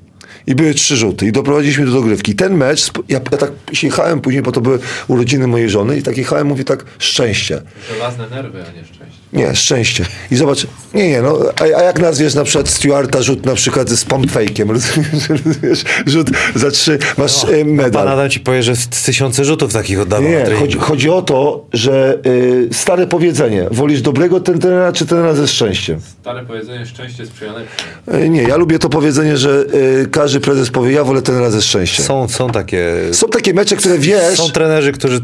i 0.48 0.56
były 0.56 0.74
trzy 0.74 0.96
rzuty 0.96 1.26
i 1.26 1.32
doprowadziliśmy 1.32 1.86
do 1.86 1.92
dogrywki. 1.92 2.36
Ten 2.36 2.54
mecz, 2.54 2.92
ja, 3.10 3.20
ja 3.32 3.38
tak 3.38 3.52
jechałem 3.84 4.22
później, 4.22 4.44
bo 4.44 4.52
to 4.52 4.62
były 4.62 4.80
urodziny 5.08 5.48
mojej 5.48 5.70
żony 5.70 5.98
i 5.98 6.04
tak 6.04 6.18
jechałem, 6.18 6.48
mówię 6.48 6.64
tak, 6.64 6.86
szczęście. 7.00 7.62
Żelazne 7.94 8.30
nerwy, 8.30 8.64
a 8.68 8.72
nie 8.72 8.86
szczęście. 8.86 9.25
Nie, 9.36 9.56
szczęście. 9.56 10.06
I 10.32 10.36
zobacz, 10.36 10.68
nie, 10.94 11.10
nie, 11.10 11.22
no, 11.22 11.40
a, 11.60 11.64
a 11.64 11.84
jak 11.84 12.00
nazwiesz 12.00 12.34
na 12.34 12.44
przykład 12.44 12.70
Stewarta 12.70 13.22
rzut 13.22 13.46
na 13.46 13.56
przykład 13.56 13.90
z 13.90 14.06
pump 14.06 14.32
fake'iem, 14.32 14.70
rozumiesz, 14.76 15.84
rzut 16.06 16.28
za 16.56 16.72
trzy, 16.72 17.00
masz 17.18 17.44
no, 17.44 17.50
medal. 17.66 17.92
Pan 17.92 18.08
Adam 18.08 18.30
ci 18.30 18.40
powie, 18.40 18.64
że 18.64 18.76
z 18.76 18.88
tysiące 18.88 19.46
rzutów 19.46 19.74
takich 19.74 20.00
oddawał 20.00 20.30
Nie, 20.30 20.46
chodzi, 20.60 20.78
chodzi, 20.78 21.10
o 21.10 21.22
to, 21.22 21.66
że 21.74 22.20
y, 22.26 22.70
stare 22.72 23.08
powiedzenie, 23.08 23.68
wolisz 23.72 24.02
dobrego 24.02 24.40
tenera 24.40 24.92
czy 24.92 25.06
tenera 25.06 25.34
ze 25.34 25.48
szczęściem? 25.48 26.00
Stare 26.22 26.46
powiedzenie, 26.46 26.86
szczęście 26.86 27.26
sprzyja 27.26 27.54
y, 28.14 28.30
Nie, 28.30 28.44
ja 28.44 28.58
lubię 28.58 28.80
to 28.80 28.90
powiedzenie, 28.90 29.38
że 29.38 29.66
y, 30.04 30.08
każdy 30.12 30.40
prezes 30.40 30.70
powie, 30.70 30.92
ja 30.92 31.04
wolę 31.04 31.22
tenera 31.22 31.50
ze 31.50 31.62
szczęściem. 31.62 32.06
Są, 32.06 32.28
są 32.28 32.50
takie... 32.50 32.94
Są 33.12 33.28
takie 33.28 33.54
mecze, 33.54 33.76
które 33.76 34.00
wiesz... 34.00 34.38
Są 34.38 34.50
trenerzy, 34.50 34.92
którzy 34.92 35.22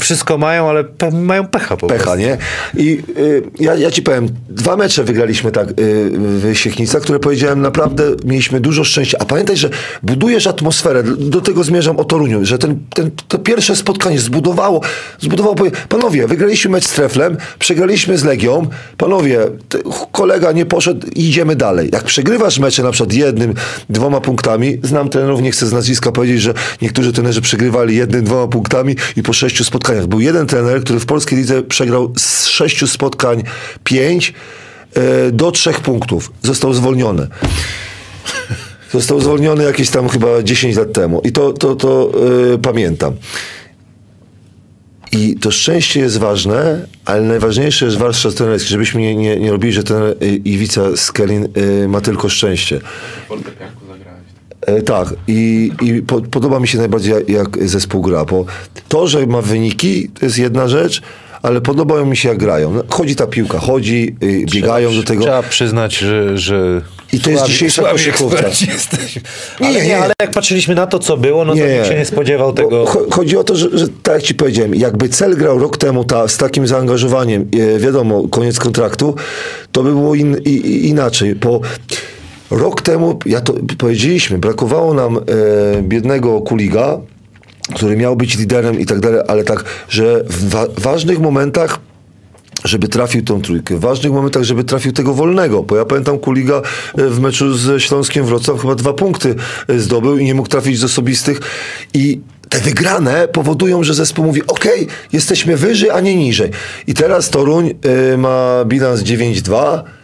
wszystko 0.00 0.38
mają, 0.38 0.68
ale 0.68 0.84
pe 0.84 1.10
mają 1.10 1.46
pecha 1.46 1.76
po 1.76 1.86
Pecha, 1.86 2.04
prostu. 2.04 2.20
nie? 2.20 2.38
I 2.76 3.02
y, 3.18 3.42
ja, 3.60 3.74
ja 3.74 3.90
ci 3.90 4.02
powiem, 4.02 4.28
dwa 4.48 4.76
mecze 4.76 5.04
wygraliśmy 5.04 5.52
tak 5.52 5.70
y, 5.70 5.74
w 6.14 6.50
Siechnicach, 6.54 7.02
które 7.02 7.18
powiedziałem 7.18 7.60
naprawdę, 7.60 8.04
mieliśmy 8.24 8.60
dużo 8.60 8.84
szczęścia. 8.84 9.18
A 9.20 9.24
pamiętaj, 9.24 9.56
że 9.56 9.70
budujesz 10.02 10.46
atmosferę, 10.46 11.02
do 11.02 11.40
tego 11.40 11.64
zmierzam 11.64 11.96
o 11.98 12.04
Toruniu, 12.04 12.44
że 12.44 12.58
ten, 12.58 12.78
ten, 12.94 13.10
to 13.28 13.38
pierwsze 13.38 13.76
spotkanie 13.76 14.18
zbudowało, 14.18 14.80
zbudowało, 15.20 15.56
panowie, 15.88 16.26
wygraliśmy 16.26 16.70
mecz 16.70 16.84
z 16.84 16.92
Treflem, 16.92 17.36
przegraliśmy 17.58 18.18
z 18.18 18.24
Legią, 18.24 18.66
panowie, 18.96 19.40
kolega 20.12 20.52
nie 20.52 20.66
poszedł, 20.66 21.06
idziemy 21.14 21.56
dalej. 21.56 21.88
Jak 21.92 22.04
przegrywasz 22.04 22.58
mecze 22.58 22.82
na 22.82 22.90
przykład 22.90 23.12
jednym, 23.12 23.54
dwoma 23.90 24.20
punktami, 24.20 24.78
znam 24.82 25.08
trenerów, 25.08 25.42
nie 25.42 25.50
chcę 25.50 25.66
z 25.66 25.72
nazwiska 25.72 26.12
powiedzieć, 26.12 26.42
że 26.42 26.54
niektórzy 26.82 27.12
trenerzy 27.12 27.40
przegrywali 27.40 27.96
jednym, 27.96 28.24
dwoma 28.24 28.48
punktami 28.48 28.96
i 29.16 29.22
po 29.22 29.32
sześciu 29.32 29.64
spotkaniach. 29.64 29.73
Był 30.08 30.20
jeden 30.20 30.46
trener, 30.46 30.84
który 30.84 31.00
w 31.00 31.06
polskiej 31.06 31.38
lidze 31.38 31.62
przegrał 31.62 32.12
z 32.18 32.46
sześciu 32.46 32.86
spotkań 32.86 33.42
pięć 33.84 34.34
e, 34.94 35.32
do 35.32 35.52
trzech 35.52 35.80
punktów. 35.80 36.32
Został 36.42 36.74
zwolniony. 36.74 37.28
Został 38.92 39.20
zwolniony 39.20 39.64
jakieś 39.64 39.90
tam 39.90 40.08
chyba 40.08 40.42
10 40.42 40.76
lat 40.76 40.92
temu. 40.92 41.20
I 41.24 41.32
to, 41.32 41.52
to, 41.52 41.76
to 41.76 42.12
yy, 42.50 42.58
pamiętam. 42.58 43.14
I 45.12 45.36
to 45.36 45.50
szczęście 45.50 46.00
jest 46.00 46.18
ważne, 46.18 46.86
ale 47.04 47.22
najważniejsze 47.22 47.84
jest 47.84 47.96
warsztat 47.96 48.34
trenerski, 48.34 48.68
żebyśmy 48.68 49.00
nie, 49.00 49.14
nie, 49.14 49.36
nie 49.36 49.50
robili, 49.50 49.72
że 49.72 49.84
ten 49.84 50.02
Iwica 50.44 50.96
Skelin 50.96 51.48
yy, 51.56 51.88
ma 51.88 52.00
tylko 52.00 52.28
szczęście. 52.28 52.76
E, 52.76 53.83
tak, 54.86 55.08
i, 55.28 55.70
i 55.82 56.02
po, 56.02 56.20
podoba 56.20 56.60
mi 56.60 56.68
się 56.68 56.78
najbardziej 56.78 57.14
jak, 57.28 57.68
zespół 57.68 58.02
gra, 58.02 58.24
bo 58.24 58.44
to, 58.88 59.06
że 59.06 59.26
ma 59.26 59.42
wyniki, 59.42 60.08
to 60.08 60.26
jest 60.26 60.38
jedna 60.38 60.68
rzecz, 60.68 61.02
ale 61.44 61.60
podobają 61.60 62.06
mi 62.06 62.16
się 62.16 62.28
jak 62.28 62.38
grają. 62.38 62.72
No, 62.72 62.82
chodzi 62.88 63.16
ta 63.16 63.26
piłka, 63.26 63.58
chodzi, 63.58 64.16
y, 64.22 64.44
biegają 64.52 64.94
do 64.94 65.02
tego. 65.02 65.22
Trzeba 65.22 65.42
przyznać, 65.42 65.98
że... 65.98 66.38
że 66.38 66.80
I 67.12 67.20
to 67.20 67.30
jest 67.30 67.44
dzisiejsza 67.44 67.82
koszykówka. 67.82 68.42
Nie, 69.60 69.68
ale, 69.68 69.86
nie, 69.86 69.98
ale 69.98 70.12
jak 70.20 70.30
patrzyliśmy 70.30 70.74
na 70.74 70.86
to, 70.86 70.98
co 70.98 71.16
było, 71.16 71.44
no 71.44 71.54
nie, 71.54 71.62
to 71.62 71.68
nikt 71.68 71.88
się 71.88 71.94
nie 71.94 72.04
spodziewał 72.04 72.52
tego. 72.52 72.84
Chodzi 73.10 73.36
o 73.36 73.44
to, 73.44 73.56
że, 73.56 73.78
że 73.78 73.88
tak 73.88 74.14
jak 74.14 74.22
ci 74.22 74.34
powiedziałem, 74.34 74.74
jakby 74.74 75.08
cel 75.08 75.36
grał 75.36 75.58
rok 75.58 75.76
temu 75.76 76.04
ta, 76.04 76.28
z 76.28 76.36
takim 76.36 76.66
zaangażowaniem, 76.66 77.48
e, 77.74 77.78
wiadomo, 77.78 78.28
koniec 78.28 78.58
kontraktu, 78.58 79.14
to 79.72 79.82
by 79.82 79.90
było 79.90 80.14
in, 80.14 80.36
i, 80.44 80.88
inaczej, 80.88 81.34
bo 81.34 81.60
Rok 82.50 82.82
temu, 82.82 83.18
ja 83.26 83.40
to 83.40 83.54
powiedzieliśmy, 83.78 84.38
brakowało 84.38 84.94
nam 84.94 85.16
e, 85.16 85.20
biednego 85.82 86.40
Kuliga, 86.40 87.00
który 87.74 87.96
miał 87.96 88.16
być 88.16 88.38
liderem 88.38 88.80
i 88.80 88.86
tak 88.86 89.00
dalej, 89.00 89.20
ale 89.28 89.44
tak, 89.44 89.64
że 89.88 90.24
w 90.24 90.48
wa 90.48 90.66
ważnych 90.78 91.18
momentach 91.18 91.80
żeby 92.64 92.88
trafił 92.88 93.24
tą 93.24 93.42
trójkę. 93.42 93.76
W 93.76 93.80
ważnych 93.80 94.12
momentach, 94.12 94.42
żeby 94.42 94.64
trafił 94.64 94.92
tego 94.92 95.14
wolnego, 95.14 95.62
bo 95.62 95.76
ja 95.76 95.84
pamiętam 95.84 96.18
Kuliga 96.18 96.62
e, 96.98 97.08
w 97.08 97.20
meczu 97.20 97.54
z 97.54 97.82
Śląskiem 97.82 98.26
Wrocław 98.26 98.60
chyba 98.60 98.74
dwa 98.74 98.92
punkty 98.92 99.34
e, 99.68 99.78
zdobył 99.78 100.18
i 100.18 100.24
nie 100.24 100.34
mógł 100.34 100.48
trafić 100.48 100.78
z 100.78 100.84
osobistych 100.84 101.40
i 101.94 102.20
te 102.48 102.60
wygrane 102.60 103.28
powodują, 103.28 103.84
że 103.84 103.94
zespół 103.94 104.24
mówi 104.24 104.46
ok, 104.46 104.64
jesteśmy 105.12 105.56
wyżej, 105.56 105.90
a 105.90 106.00
nie 106.00 106.16
niżej. 106.16 106.50
I 106.86 106.94
teraz 106.94 107.30
Toruń 107.30 107.74
y, 108.12 108.18
ma 108.18 108.64
bilans 108.66 109.00
9-2 109.00 109.82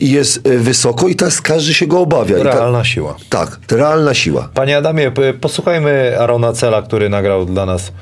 i 0.00 0.10
jest 0.10 0.46
e, 0.46 0.58
wysoko 0.58 1.08
i 1.08 1.16
teraz 1.16 1.40
każdy 1.40 1.74
się 1.74 1.86
go 1.86 2.00
obawia. 2.00 2.42
Realna 2.42 2.78
ta, 2.78 2.84
siła. 2.84 3.16
Tak, 3.28 3.58
realna 3.70 4.14
siła. 4.14 4.48
Panie 4.54 4.76
Adamie, 4.76 5.12
posłuchajmy 5.40 6.20
Arona 6.20 6.52
Cela, 6.52 6.82
który 6.82 7.08
nagrał 7.08 7.44
dla 7.44 7.66
nas 7.66 7.92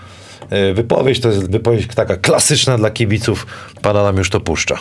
e, 0.50 0.74
wypowiedź. 0.74 1.20
To 1.20 1.28
jest 1.28 1.50
wypowiedź 1.50 1.86
taka 1.86 2.16
klasyczna 2.16 2.78
dla 2.78 2.90
kibiców. 2.90 3.46
Pan 3.82 3.96
Adam 3.96 4.16
już 4.16 4.30
to 4.30 4.40
puszcza. 4.40 4.78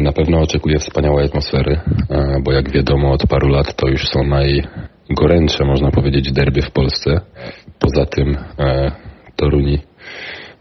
Na 0.00 0.12
pewno 0.12 0.40
oczekuję 0.40 0.78
wspaniałej 0.78 1.26
atmosfery, 1.26 1.80
bo 2.42 2.52
jak 2.52 2.72
wiadomo 2.72 3.12
od 3.12 3.26
paru 3.26 3.48
lat 3.48 3.76
to 3.76 3.88
już 3.88 4.08
są 4.08 4.20
najgorętsze, 4.24 5.64
można 5.64 5.90
powiedzieć, 5.90 6.32
derby 6.32 6.62
w 6.62 6.70
Polsce. 6.70 7.20
Poza 7.78 8.06
tym 8.06 8.36
Toruni 9.36 9.78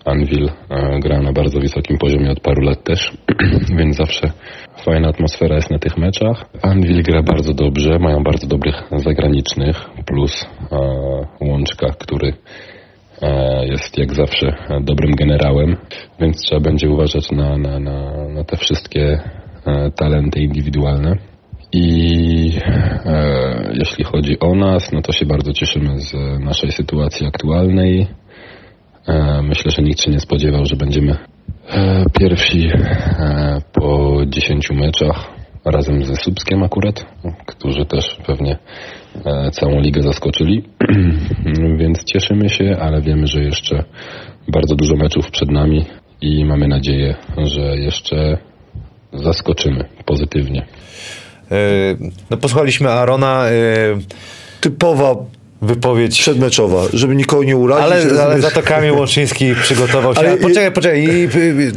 Anvil 0.06 0.50
gra 1.00 1.22
na 1.22 1.34
bardzo 1.34 1.60
wysokim 1.60 1.98
poziomie 1.98 2.32
od 2.32 2.40
paru 2.40 2.62
lat 2.62 2.84
też, 2.84 3.12
więc 3.80 3.96
zawsze 3.96 4.32
Fajna 4.84 5.10
atmosfera 5.10 5.56
jest 5.56 5.72
na 5.72 5.80
tych 5.80 5.98
meczach. 5.98 6.46
Anvil 6.62 7.04
gra 7.04 7.24
bardzo 7.24 7.54
dobrze, 7.54 8.00
mają 8.00 8.24
bardzo 8.24 8.48
dobrych 8.48 8.76
zagranicznych, 8.92 9.90
plus 10.06 10.46
e, 10.72 10.78
Łączka, 11.42 11.88
który 12.00 12.34
e, 13.22 13.66
jest 13.66 13.98
jak 13.98 14.14
zawsze 14.14 14.56
dobrym 14.82 15.16
generałem, 15.16 15.78
więc 16.20 16.42
trzeba 16.42 16.62
będzie 16.62 16.90
uważać 16.90 17.32
na, 17.32 17.58
na, 17.58 17.80
na, 17.80 18.28
na 18.28 18.44
te 18.44 18.58
wszystkie 18.58 19.20
e, 19.66 19.92
talenty 19.92 20.40
indywidualne. 20.40 21.18
I 21.72 22.60
e, 23.06 23.74
jeśli 23.74 24.04
chodzi 24.04 24.40
o 24.40 24.56
nas, 24.56 24.92
no 24.92 25.02
to 25.02 25.12
się 25.12 25.26
bardzo 25.26 25.54
cieszymy 25.54 26.00
z 26.00 26.14
naszej 26.40 26.72
sytuacji 26.72 27.28
aktualnej. 27.28 28.08
E, 29.08 29.42
myślę, 29.42 29.72
że 29.72 29.82
nikt 29.82 30.02
się 30.04 30.12
nie 30.12 30.20
spodziewał, 30.20 30.66
że 30.66 30.76
będziemy 30.76 31.18
E, 31.70 32.06
pierwsi 32.20 32.68
e, 32.68 33.62
po 33.74 34.18
10 34.26 34.70
meczach 34.72 35.30
razem 35.66 36.04
ze 36.04 36.16
Słupskiem 36.16 36.64
akurat, 36.64 37.06
którzy 37.46 37.86
też 37.86 38.18
pewnie 38.28 38.58
całą 39.52 39.80
ligę 39.80 40.02
zaskoczyli, 40.02 40.64
więc 41.80 42.04
cieszymy 42.04 42.50
się, 42.50 42.78
ale 42.80 43.02
wiemy, 43.02 43.28
że 43.28 43.44
jeszcze 43.44 43.84
bardzo 44.48 44.76
dużo 44.76 44.96
meczów 44.96 45.32
przed 45.32 45.52
nami 45.52 45.86
i 46.22 46.46
mamy 46.46 46.68
nadzieję, 46.68 47.16
że 47.38 47.62
jeszcze 47.62 48.38
zaskoczymy 49.14 49.86
pozytywnie. 50.06 50.66
No, 52.30 52.38
posłuchaliśmy 52.38 52.90
Arona. 52.90 53.46
Typowa 54.62 55.16
wypowiedź 55.62 56.20
przedmeczowa, 56.20 56.82
żeby 56.94 57.16
nikogo 57.16 57.44
nie 57.44 57.58
urazić. 57.58 58.12
Ale, 58.12 58.24
ale 58.24 58.42
za 58.42 58.52
to 58.52 58.62
Kamil 58.62 58.92
Łączyński 58.92 59.56
przygotował 59.64 60.14
się. 60.14 60.20
Ale, 60.20 60.38
poczekaj, 60.38 60.72
poczekaj. 60.72 61.08
I, 61.10 61.28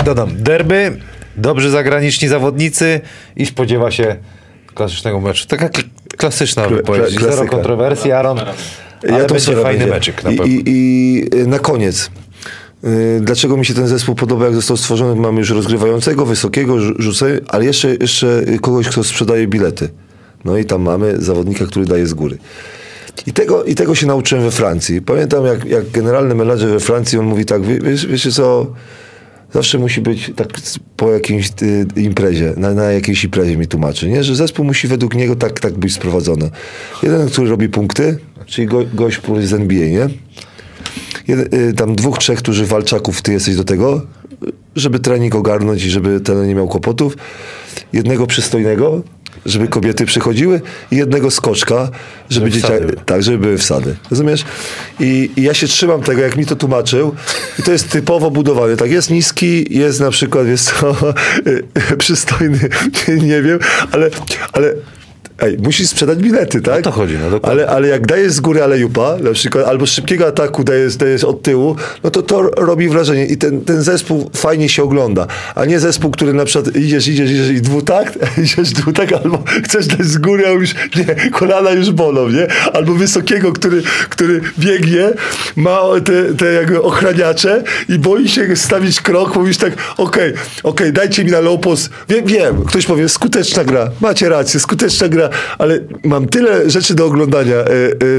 dodam. 0.04 0.30
Derby, 0.34 0.96
dobrzy 1.36 1.70
zagraniczni 1.70 2.28
zawodnicy 2.28 3.00
i 3.36 3.46
spodziewa 3.46 3.90
się 3.90 4.16
klasycznego 4.74 5.20
meczu. 5.20 5.46
Taka 5.48 5.68
klasyczna 6.16 6.66
Kla, 6.66 6.76
wypowiedź. 6.76 7.14
Klasyka. 7.14 7.36
Zero 7.36 7.48
kontrowersji, 7.48 8.12
Aaron. 8.12 8.38
Ale 8.38 9.18
ja 9.18 9.24
to 9.24 9.34
będzie 9.34 9.56
fajny 9.56 9.78
będzie. 9.78 9.86
meczyk 9.86 10.24
na 10.24 10.30
I, 10.30 10.62
i, 10.66 11.36
I 11.36 11.48
na 11.48 11.58
koniec. 11.58 12.10
Y, 12.84 13.20
dlaczego 13.20 13.56
mi 13.56 13.66
się 13.66 13.74
ten 13.74 13.88
zespół 13.88 14.14
podoba, 14.14 14.44
jak 14.44 14.54
został 14.54 14.76
stworzony? 14.76 15.20
Mamy 15.20 15.38
już 15.38 15.50
rozgrywającego, 15.50 16.26
wysokiego, 16.26 16.80
rzucę, 16.80 17.38
ale 17.48 17.64
jeszcze, 17.64 17.94
jeszcze 18.00 18.42
kogoś, 18.60 18.88
kto 18.88 19.04
sprzedaje 19.04 19.46
bilety. 19.46 19.88
No 20.44 20.58
i 20.58 20.64
tam 20.64 20.82
mamy 20.82 21.14
zawodnika, 21.22 21.66
który 21.66 21.86
daje 21.86 22.06
z 22.06 22.14
góry. 22.14 22.38
I 23.26 23.32
tego, 23.32 23.64
I 23.64 23.74
tego 23.74 23.94
się 23.94 24.06
nauczyłem 24.06 24.44
we 24.44 24.50
Francji. 24.50 25.02
Pamiętam, 25.02 25.46
jak, 25.46 25.64
jak 25.64 25.90
generalny 25.90 26.34
menadżer 26.34 26.68
we 26.70 26.80
Francji, 26.80 27.18
on 27.18 27.26
mówi 27.26 27.44
tak, 27.44 27.62
wiesz, 27.62 28.06
wiecie 28.06 28.32
co, 28.32 28.66
zawsze 29.52 29.78
musi 29.78 30.00
być 30.00 30.32
tak 30.36 30.48
po 30.96 31.12
jakiejś 31.12 31.50
y, 31.62 31.86
imprezie, 31.96 32.54
na, 32.56 32.74
na 32.74 32.92
jakiejś 32.92 33.24
imprezie 33.24 33.56
mi 33.56 33.66
tłumaczy, 33.66 34.08
nie? 34.08 34.24
że 34.24 34.36
zespół 34.36 34.64
musi 34.64 34.88
według 34.88 35.14
niego 35.14 35.36
tak, 35.36 35.60
tak 35.60 35.78
być 35.78 35.94
sprowadzony. 35.94 36.50
Jeden, 37.02 37.28
który 37.28 37.50
robi 37.50 37.68
punkty, 37.68 38.18
czyli 38.46 38.66
go, 38.66 38.84
gość 38.94 39.20
z 39.44 39.52
NBA, 39.52 39.88
nie? 39.88 40.08
Jeden, 41.28 41.68
y, 41.68 41.72
tam 41.72 41.96
dwóch, 41.96 42.18
trzech, 42.18 42.38
którzy 42.38 42.66
walczaków, 42.66 43.22
ty 43.22 43.32
jesteś 43.32 43.56
do 43.56 43.64
tego, 43.64 44.02
żeby 44.76 44.98
trening 44.98 45.34
ogarnąć 45.34 45.84
i 45.84 45.90
żeby 45.90 46.20
ten 46.20 46.46
nie 46.46 46.54
miał 46.54 46.68
kłopotów. 46.68 47.16
Jednego 47.92 48.26
przystojnego, 48.26 49.02
żeby 49.48 49.68
kobiety 49.68 50.06
przychodziły 50.06 50.60
i 50.90 50.96
jednego 50.96 51.30
skoczka, 51.30 51.88
żeby 52.30 52.50
Żeby 52.50 52.50
dzieciaki, 52.50 52.84
tak, 53.06 53.22
żeby 53.22 53.38
były 53.38 53.58
wsady. 53.58 53.96
Rozumiesz? 54.10 54.44
I, 55.00 55.30
I 55.36 55.42
ja 55.42 55.54
się 55.54 55.66
trzymam 55.66 56.02
tego, 56.02 56.22
jak 56.22 56.36
mi 56.36 56.46
to 56.46 56.56
tłumaczył. 56.56 57.14
I 57.58 57.62
to 57.62 57.72
jest 57.72 57.88
typowo 57.88 58.30
budowane. 58.30 58.76
Tak, 58.76 58.90
jest 58.90 59.10
niski, 59.10 59.78
jest 59.78 60.00
na 60.00 60.10
przykład, 60.10 60.46
jest 60.46 60.72
co, 60.72 60.96
przystojny, 61.98 62.58
nie 63.28 63.42
wiem, 63.42 63.58
ale, 63.92 64.10
ale 64.52 64.74
Ej, 65.40 65.56
musisz 65.58 65.88
sprzedać 65.88 66.18
bilety, 66.18 66.60
tak? 66.60 66.78
O 66.78 66.82
to 66.82 66.90
chodzi, 66.90 67.18
no 67.18 67.30
dokładnie. 67.30 67.62
ale, 67.62 67.70
ale 67.76 67.88
jak 67.88 68.06
dajesz 68.06 68.32
z 68.32 68.40
góry 68.40 68.62
alejupa, 68.62 69.16
na 69.20 69.32
przykład, 69.32 69.66
albo 69.66 69.86
szybkiego 69.86 70.26
ataku 70.26 70.64
dajesz, 70.64 70.96
dajesz 70.96 71.24
od 71.24 71.42
tyłu, 71.42 71.76
no 72.04 72.10
to 72.10 72.22
to 72.22 72.42
robi 72.42 72.88
wrażenie 72.88 73.26
i 73.26 73.36
ten, 73.36 73.60
ten 73.60 73.82
zespół 73.82 74.30
fajnie 74.36 74.68
się 74.68 74.82
ogląda, 74.82 75.26
a 75.54 75.64
nie 75.64 75.80
zespół, 75.80 76.10
który 76.10 76.32
na 76.32 76.44
przykład 76.44 76.76
idziesz, 76.76 77.08
idziesz, 77.08 77.30
idziesz 77.30 77.48
i 77.48 77.62
dwutakt, 77.62 78.18
idziesz 78.44 78.70
dwutakt, 78.70 79.12
albo 79.12 79.42
chcesz 79.64 79.86
dać 79.86 80.06
z 80.06 80.18
góry, 80.18 80.46
a 80.46 80.50
już 80.50 80.74
nie, 80.96 81.30
kolana 81.30 81.70
już 81.70 81.90
bolą, 81.90 82.28
nie? 82.28 82.46
Albo 82.72 82.94
wysokiego, 82.94 83.52
który, 83.52 83.82
który 84.08 84.40
biegnie, 84.58 85.10
ma 85.56 85.80
te, 86.04 86.34
te 86.34 86.52
jakby 86.52 86.82
ochraniacze 86.82 87.62
i 87.88 87.98
boi 87.98 88.28
się 88.28 88.56
stawić 88.56 89.00
krok, 89.00 89.36
mówisz 89.36 89.56
tak, 89.56 89.72
okej, 89.96 90.32
okej, 90.62 90.92
dajcie 90.92 91.24
mi 91.24 91.30
na 91.30 91.40
low 91.40 91.60
post. 91.60 91.90
Wiem, 92.08 92.26
wiem, 92.26 92.64
ktoś 92.64 92.86
powie, 92.86 93.08
skuteczna 93.08 93.64
gra, 93.64 93.90
macie 94.00 94.28
rację, 94.28 94.60
skuteczna 94.60 95.08
gra, 95.08 95.27
ale 95.58 95.80
mam 96.04 96.28
tyle 96.28 96.70
rzeczy 96.70 96.94
do 96.94 97.06
oglądania 97.06 97.56
e, 97.56 97.62
e, 97.62 97.66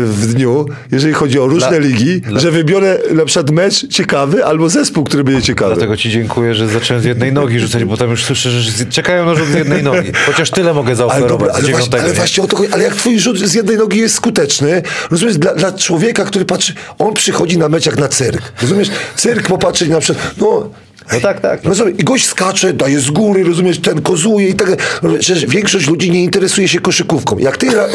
w 0.03 0.33
dniu, 0.33 0.65
jeżeli 0.91 1.13
chodzi 1.13 1.39
o 1.39 1.47
różne 1.47 1.69
Dla- 1.69 1.79
ligi, 1.79 2.21
dla- 2.21 2.39
że 2.39 2.51
wybiorę 2.51 2.97
na 3.13 3.25
przykład 3.25 3.49
mecz 3.51 3.87
ciekawy 3.87 4.45
albo 4.45 4.69
zespół, 4.69 5.03
który 5.03 5.23
będzie 5.23 5.41
ciekawy. 5.41 5.73
Dlatego 5.75 5.97
ci 5.97 6.09
dziękuję, 6.09 6.55
że 6.55 6.67
zacząłem 6.67 7.03
z 7.03 7.05
jednej 7.05 7.33
nogi 7.33 7.59
rzucać, 7.59 7.83
bo 7.85 7.97
tam 7.97 8.09
już 8.09 8.25
słyszę, 8.25 8.49
że 8.49 8.85
czekają 8.85 9.25
na 9.25 9.35
rzut 9.35 9.47
z 9.47 9.53
jednej 9.53 9.83
nogi. 9.83 10.11
Chociaż 10.25 10.51
tyle 10.51 10.73
mogę 10.73 10.87
Ale, 10.87 10.95
zaoferować 10.95 11.29
dobra, 11.29 11.53
z 11.53 11.55
ale, 11.55 11.67
właśnie, 11.71 11.99
ale 11.99 12.07
nie? 12.09 12.13
właśnie 12.13 12.43
o 12.43 12.47
to 12.47 12.57
chodzi. 12.57 12.73
Ale 12.73 12.83
jak 12.83 12.95
twój 12.95 13.19
rzut 13.19 13.39
z 13.39 13.53
jednej 13.53 13.77
nogi 13.77 13.99
jest 13.99 14.15
skuteczny, 14.15 14.81
rozumiesz, 15.11 15.37
dla, 15.37 15.55
dla 15.55 15.71
człowieka, 15.71 16.25
który 16.25 16.45
patrzy, 16.45 16.73
on 16.99 17.13
przychodzi 17.13 17.57
na 17.57 17.69
mecz 17.69 17.85
jak 17.85 17.97
na 17.97 18.07
cyrk. 18.07 18.41
Rozumiesz, 18.61 18.89
cyrk 19.15 19.47
popatrzeć 19.47 19.89
na 19.89 19.99
przykład, 19.99 20.31
no... 20.37 20.69
No 21.13 21.19
tak, 21.19 21.39
tak. 21.39 21.63
No 21.63 21.75
sobie, 21.75 21.91
i 21.91 22.03
gość 22.03 22.25
skacze, 22.25 22.73
daje 22.73 22.99
z 22.99 23.09
góry, 23.09 23.43
rozumiesz, 23.43 23.79
ten 23.79 24.01
kozuje 24.01 24.47
i 24.47 24.53
tak. 24.53 24.75
Przecież 25.19 25.45
większość 25.45 25.87
ludzi 25.87 26.11
nie 26.11 26.23
interesuje 26.23 26.67
się 26.67 26.79
koszykówką. 26.79 27.37
Jak 27.37 27.57
ty, 27.57 27.67
e, 27.79 27.87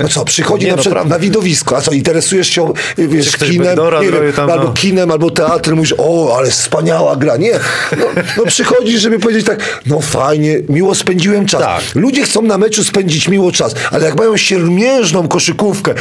no 0.00 0.08
co, 0.08 0.24
przychodzi 0.24 0.64
Nie, 0.64 0.70
na 0.70 0.76
no, 0.76 0.82
przykład 0.82 1.08
na 1.08 1.18
widowisko, 1.18 1.76
a 1.76 1.80
co, 1.80 1.92
interesujesz 1.92 2.48
się 2.48 2.72
e, 2.98 3.08
wiesz, 3.08 3.36
kinem, 3.36 3.78
nie 4.00 4.10
wiem, 4.10 4.32
tam, 4.32 4.50
albo 4.50 4.64
no. 4.64 4.72
kinem, 4.72 5.10
albo 5.10 5.30
teatrem, 5.30 5.76
mówisz, 5.76 5.94
o, 5.98 6.36
ale 6.38 6.50
wspaniała 6.50 7.16
gra. 7.16 7.36
Nie, 7.36 7.52
no, 7.98 8.06
no 8.36 8.44
przychodzisz, 8.46 9.00
żeby 9.00 9.18
powiedzieć 9.18 9.46
tak, 9.46 9.82
no 9.86 10.00
fajnie, 10.00 10.60
miło 10.68 10.94
spędziłem 10.94 11.46
czas. 11.46 11.62
Tak. 11.62 11.82
Ludzie 11.94 12.22
chcą 12.22 12.42
na 12.42 12.58
meczu 12.58 12.84
spędzić 12.84 13.28
miło 13.28 13.52
czas, 13.52 13.74
ale 13.90 14.04
jak 14.06 14.16
mają 14.16 14.36
siermiężną 14.36 15.28
koszykówkę, 15.28 15.94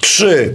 trzy, 0.00 0.54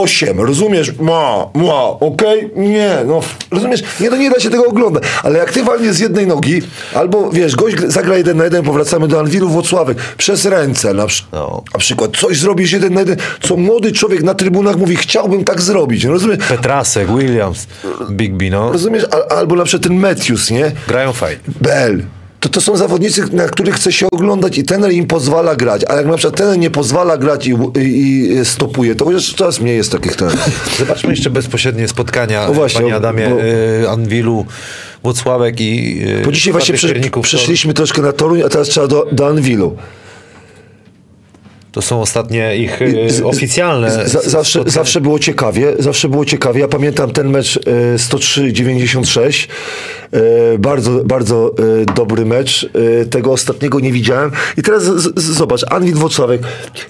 osiem, 0.00 0.40
rozumiesz? 0.40 0.92
Ma, 1.00 1.48
ma, 1.54 1.82
okej? 1.84 2.50
Nie, 2.56 2.96
no, 3.06 3.20
rozumiesz? 3.50 3.82
Nie, 4.00 4.10
no 4.10 4.16
nie 4.16 4.30
da 4.30 4.40
się 4.40 4.50
tego 4.50 4.66
oglądać. 4.66 5.02
Ale 5.22 5.38
jak 5.38 5.52
ty 5.52 5.62
z 5.90 5.98
jednej 5.98 6.26
nogi, 6.26 6.62
albo, 6.94 7.30
wiesz, 7.30 7.56
gość 7.56 7.76
gr- 7.76 7.90
zagra 7.90 8.16
jeden 8.16 8.36
na 8.36 8.44
jeden, 8.44 8.62
powracamy 8.64 9.08
do 9.08 9.20
Anwilu 9.20 9.48
Włocławek, 9.48 9.98
przez 10.18 10.44
ręce 10.44 10.94
na, 10.94 11.06
przy- 11.06 11.22
No. 11.32 11.62
na 11.74 11.78
przykład, 11.78 12.16
coś 12.16 12.38
zrobisz 12.40 12.72
jeden 12.72 12.94
na 12.94 13.00
jeden, 13.00 13.16
co 13.42 13.56
młody 13.56 13.92
człowiek 13.92 14.22
na 14.22 14.34
trybunach 14.34 14.76
mówi, 14.76 14.96
chciałbym 14.96 15.44
tak 15.44 15.60
zrobić, 15.60 16.04
rozumiesz? 16.04 16.38
Petrasek, 16.48 17.08
Williams, 17.18 17.66
Big 18.10 18.32
B, 18.34 18.44
no. 18.50 18.72
Rozumiesz? 18.72 19.04
Al, 19.10 19.38
albo 19.38 19.54
na 19.56 19.64
przykład 19.64 19.88
ten 19.88 19.98
Matthews, 20.00 20.50
nie? 20.50 20.72
Grają 20.88 21.12
fajnie. 21.12 21.40
Bell. 21.60 22.02
To, 22.42 22.48
to 22.48 22.60
są 22.60 22.76
zawodnicy, 22.76 23.24
na 23.32 23.48
których 23.48 23.74
chce 23.74 23.92
się 23.92 24.06
oglądać 24.10 24.58
i 24.58 24.64
trener 24.64 24.92
im 24.92 25.06
pozwala 25.06 25.56
grać. 25.56 25.82
A 25.88 25.94
jak 25.94 26.06
na 26.06 26.16
przykład 26.16 26.36
trener 26.36 26.58
nie 26.58 26.70
pozwala 26.70 27.18
grać 27.18 27.46
i, 27.46 27.54
i, 27.78 28.32
i 28.32 28.44
stopuje, 28.44 28.94
to 28.94 29.10
już 29.10 29.34
coraz 29.34 29.60
mniej 29.60 29.76
jest 29.76 29.92
takich 29.92 30.16
trenerów. 30.16 30.76
Zobaczmy 30.78 31.10
jeszcze 31.10 31.30
bezpośrednie 31.30 31.88
spotkania, 31.88 32.46
No 32.46 32.54
właśnie, 32.54 32.80
panie 32.80 32.94
Adamie, 32.96 33.28
bo- 33.28 33.42
y, 33.42 33.88
Anwilu, 33.90 34.46
Włocławek 35.02 35.60
i 35.60 36.02
y, 36.20 36.22
Bo 36.24 36.32
dzisiaj 36.32 36.52
właśnie 36.52 36.74
przeszliśmy 37.22 37.74
troszkę 37.74 38.02
na 38.02 38.12
Toruń, 38.12 38.42
a 38.42 38.48
teraz 38.48 38.68
trzeba 38.68 38.86
do, 38.86 39.06
do 39.12 39.26
Anwilu. 39.26 39.76
To, 41.72 41.82
są 41.82 42.00
ostatnie 42.00 42.56
ich 42.56 42.82
y, 42.82 43.10
Z- 43.10 43.20
oficjalne 43.22 43.90
z- 43.90 44.12
za, 44.12 44.20
zawsze, 44.20 44.52
spotkania. 44.52 44.70
zawsze 44.74 45.00
było 45.00 45.18
ciekawie, 45.18 45.72
zawsze 45.78 46.08
było 46.08 46.24
ciekawie. 46.24 46.60
Ja 46.60 46.68
pamiętam 46.68 47.10
ten 47.10 47.30
mecz 47.30 47.56
e, 47.56 47.96
103-96. 47.96 49.48
E, 50.12 50.58
bardzo, 50.58 51.04
bardzo 51.04 51.54
e, 51.82 51.94
dobry 51.94 52.24
mecz. 52.24 52.68
Tego 53.10 53.32
ostatniego 53.32 53.80
nie 53.80 53.92
widziałem. 53.92 54.30
I 54.58 54.62
teraz 54.62 54.82
z, 54.82 55.20
z, 55.20 55.24
zobacz, 55.24 55.60
Anwil 55.70 55.94
Włocławek. 55.94 56.42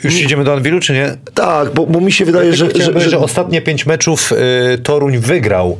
Już 0.04 0.20
idziemy 0.20 0.44
do 0.44 0.52
Anwilu, 0.52 0.80
czy 0.80 0.92
nie? 0.92 1.16
Tak, 1.34 1.74
bo, 1.74 1.86
bo 1.86 2.00
mi 2.00 2.12
się 2.12 2.24
wydaje, 2.24 2.48
Ja 2.50 2.54
że, 2.56 2.70
że, 2.76 3.00
że, 3.00 3.10
że, 3.10 3.18
ostatnie 3.18 3.62
pięć 3.62 3.86
meczów 3.86 4.32
y, 4.74 4.78
Toruń 4.78 5.18
wygrał. 5.18 5.78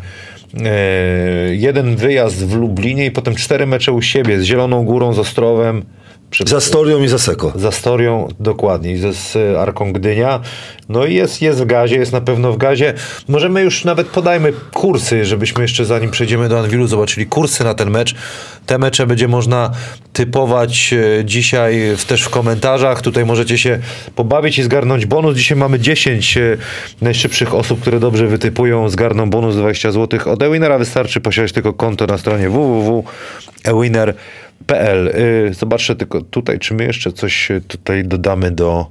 Y, 1.51 1.57
jeden 1.57 1.97
wyjazd 1.97 2.47
w 2.47 2.57
Lublinie 2.57 3.07
i 3.07 3.11
potem 3.11 3.35
cztery 3.35 3.67
mecze 3.67 3.93
u 3.93 4.03
siebie 4.03 4.41
z 4.41 4.43
Zieloną 4.45 4.85
Górą, 4.85 5.13
z 5.13 5.19
Ostrowem, 5.19 5.83
za 6.47 6.61
Storią 6.61 7.03
i 7.03 7.09
za 7.09 7.19
Seko. 7.19 7.53
za 7.57 7.73
Storią, 7.73 8.29
dokładnie, 8.41 8.93
i 8.93 8.97
ze, 8.97 9.13
z 9.15 9.37
Arką 9.57 9.93
Gdynia. 9.93 10.41
No 10.89 11.07
i 11.07 11.15
jest, 11.15 11.43
jest 11.43 11.63
w 11.63 11.67
gazie, 11.67 11.97
jest 11.97 12.13
na 12.13 12.21
pewno 12.21 12.53
w 12.53 12.57
gazie. 12.57 12.95
Możemy 13.29 13.63
już 13.63 13.85
nawet 13.85 14.07
podajmy 14.07 14.53
kursy, 14.73 15.25
żebyśmy 15.25 15.63
jeszcze 15.63 15.85
zanim 15.85 16.11
przejdziemy 16.11 16.49
do 16.49 16.59
Anwilu 16.59 16.87
zobaczyli 16.87 17.27
kursy 17.27 17.65
na 17.65 17.75
ten 17.75 17.91
mecz. 17.91 18.15
Te 18.67 18.79
mecze 18.79 19.07
będzie 19.07 19.29
można 19.29 19.71
typować 20.13 20.93
e, 20.93 21.25
dzisiaj 21.25 21.97
w, 21.97 22.05
też 22.05 22.23
w 22.23 22.29
komentarzach. 22.29 23.03
Tutaj 23.03 23.25
możecie 23.25 23.59
się 23.59 23.79
pobawić 24.15 24.59
i 24.59 24.63
zgarnąć 24.63 25.07
bonus. 25.07 25.37
Dzisiaj 25.37 25.59
mamy 25.59 25.81
10 25.81 26.37
e, 26.37 26.57
najszybszych 27.01 27.55
osób, 27.55 27.81
które 27.81 28.01
dobrze 28.01 28.27
wytypują, 28.27 28.89
zgarną 28.89 29.31
bonus 29.31 29.57
20 29.57 29.93
zł. 29.93 30.21
Od 30.33 30.43
Ewinera 30.43 30.79
wystarczy 30.79 31.21
posiadać 31.21 31.53
tylko 31.53 31.73
konto 31.73 32.07
na 32.07 32.19
stronie 32.19 32.51
www.ewiner.pl. 32.51 34.15
Y, 35.51 35.55
Zobaczę 35.55 35.97
tylko 35.97 36.21
tutaj, 36.21 36.59
czy 36.59 36.75
my 36.75 36.85
jeszcze 36.85 37.13
coś 37.13 37.49
tutaj 37.69 38.05
dodamy 38.05 38.51
do 38.51 38.87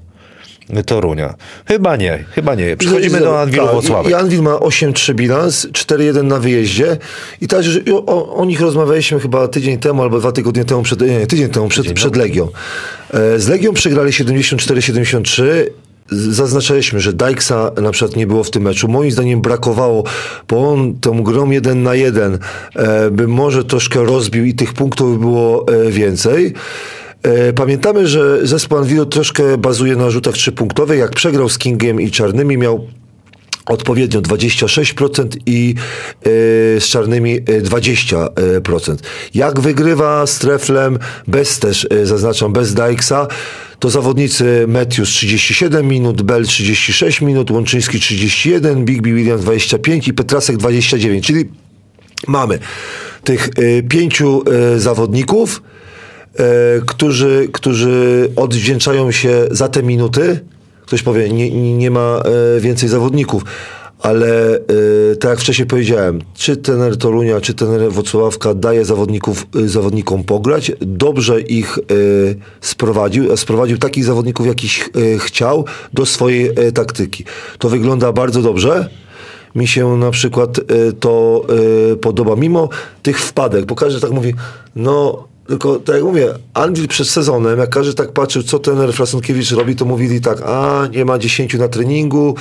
Torunia. 0.85 1.33
Chyba 1.65 1.95
nie, 1.95 2.23
chyba 2.31 2.55
nie. 2.55 2.77
Przechodzimy 2.77 3.19
do 3.19 3.41
Anwilu 3.41 3.63
Tak, 3.63 3.71
Włocławek. 3.73 4.11
i 4.11 4.13
Anwil 4.13 4.41
ma 4.41 4.53
8-3 4.55 5.13
bilans, 5.13 5.67
4-1 5.67 6.23
na 6.23 6.39
wyjeździe. 6.39 6.97
I 7.41 7.47
tak, 7.47 7.63
że 7.63 7.79
o, 7.93 8.05
o, 8.05 8.35
o 8.35 8.45
nich 8.45 8.61
rozmawialiśmy 8.61 9.19
chyba 9.19 9.47
tydzień 9.47 9.77
temu 9.79 10.01
albo 10.01 10.19
dwa 10.19 10.31
tygodnie 10.31 10.65
temu, 10.65 10.83
przed, 10.83 11.01
nie, 11.01 11.27
tydzień 11.27 11.49
temu 11.49 11.67
przed, 11.67 11.93
przed 11.93 12.15
Legią. 12.15 12.47
E, 13.13 13.39
Z 13.39 13.47
Legią 13.47 13.73
przegrali 13.73 14.11
74-73. 14.11 15.43
Zaznaczaliśmy, 16.11 16.99
że 16.99 17.13
Dykesa 17.13 17.71
na 17.81 17.91
przykład 17.91 18.15
nie 18.15 18.27
było 18.27 18.43
w 18.43 18.51
tym 18.51 18.63
meczu. 18.63 18.87
Moim 18.87 19.11
zdaniem 19.11 19.41
brakowało, 19.41 20.03
bo 20.49 20.71
on 20.71 20.95
tą 20.99 21.23
grą 21.23 21.51
jeden 21.51 21.83
na 21.83 21.95
jeden 21.95 22.39
e, 22.75 23.11
by 23.11 23.27
może 23.27 23.63
troszkę 23.63 24.03
rozbił 24.03 24.45
i 24.45 24.53
tych 24.53 24.73
punktów 24.73 25.13
by 25.13 25.19
było 25.19 25.65
e, 25.67 25.91
więcej. 25.91 26.53
E, 27.23 27.53
Pamiętamy, 27.53 28.07
że 28.07 28.47
zespół 28.47 28.77
Anwilu 28.77 29.05
troszkę 29.05 29.57
bazuje 29.57 29.95
na 29.95 30.09
rzutach 30.09 30.33
trzypunktowych. 30.33 30.99
Jak 30.99 31.11
przegrał 31.11 31.49
z 31.49 31.57
Kingiem 31.57 32.01
i 32.01 32.11
Czarnymi, 32.11 32.57
miał 32.57 32.87
odpowiednio 33.65 34.21
26% 34.21 35.27
i 35.45 35.75
z 36.79 36.83
czarnymi 36.83 37.35
e, 37.35 37.61
20%. 37.61 38.95
Jak 39.33 39.59
wygrywa 39.59 40.27
z 40.27 40.39
Treflem, 40.39 40.99
bez 41.27 41.59
też, 41.59 41.87
e, 41.91 42.05
zaznaczam, 42.05 42.53
bez 42.53 42.73
Dykesa, 42.73 43.27
to 43.81 43.89
zawodnicy 43.89 44.65
Matthews 44.67 45.09
37 45.09 45.87
minut, 45.87 46.21
Bell 46.21 46.45
36 46.45 47.21
minut, 47.21 47.51
Łączyński 47.51 47.99
31, 47.99 48.85
Bigby 48.85 49.13
Williams 49.13 49.41
25 49.41 50.07
i 50.07 50.13
Petrasek 50.13 50.57
29, 50.57 51.27
czyli 51.27 51.49
mamy 52.27 52.59
tych 53.23 53.49
e, 53.49 53.83
pięciu 53.83 54.43
e, 54.43 54.79
zawodników, 54.79 55.61
e, 56.35 56.43
którzy, 56.85 57.49
którzy 57.53 58.29
odwdzięczają 58.35 59.11
się 59.11 59.47
za 59.51 59.67
te 59.67 59.83
minuty. 59.83 60.39
Ktoś 60.85 61.01
powie, 61.01 61.29
nie, 61.29 61.73
nie 61.77 61.91
ma 61.91 62.21
e, 62.57 62.61
więcej 62.61 62.89
zawodników, 62.89 63.43
ale 64.01 64.55
e, 64.55 65.15
tak 65.15 65.29
jak 65.29 65.39
wcześniej 65.39 65.67
powiedziałem, 65.67 66.21
czy 66.33 66.57
trener 66.57 66.97
Torunia, 66.97 67.41
czy 67.41 67.53
trener 67.53 67.91
Wocławka 67.91 68.53
daje 68.53 68.85
zawodników, 68.85 69.47
e, 69.55 69.67
zawodnikom 69.67 70.23
pograć, 70.23 70.71
dobrze 70.81 71.41
ich 71.41 71.77
e, 71.77 71.81
sprowadził, 72.61 73.37
sprowadził 73.37 73.77
takich 73.77 74.05
zawodników, 74.05 74.47
jakich 74.47 74.89
e, 74.95 75.19
chciał 75.19 75.65
do 75.93 76.05
swojej 76.05 76.49
e, 76.49 76.71
taktyki. 76.71 77.25
To 77.57 77.69
wygląda 77.69 78.11
bardzo 78.11 78.41
dobrze. 78.41 78.89
Mi 79.55 79.67
się 79.67 79.97
na 79.97 80.11
przykład 80.11 80.59
e, 80.59 80.63
to 80.99 81.45
podoba, 82.01 82.35
mimo 82.35 82.69
tych 83.03 83.19
wpadek, 83.19 83.65
bo 83.65 83.75
każdy 83.75 83.99
tak 83.99 84.11
mówi, 84.11 84.33
no 84.75 85.27
tylko 85.51 85.79
tak 85.79 85.95
jak 85.95 86.03
mówię, 86.03 86.33
Anvil 86.53 86.87
przed 86.87 87.07
sezonem, 87.07 87.59
jak 87.59 87.69
każdy 87.69 87.93
tak 87.93 88.11
patrzył, 88.11 88.43
co 88.43 88.59
trener 88.59 88.93
Frasunkiewicz 88.93 89.51
robi, 89.51 89.75
to 89.75 89.85
mówili 89.85 90.21
tak, 90.21 90.41
a 90.45 90.87
nie 90.91 91.05
ma 91.05 91.17
10 91.19 91.53
na 91.53 91.67
treningu, 91.67 92.35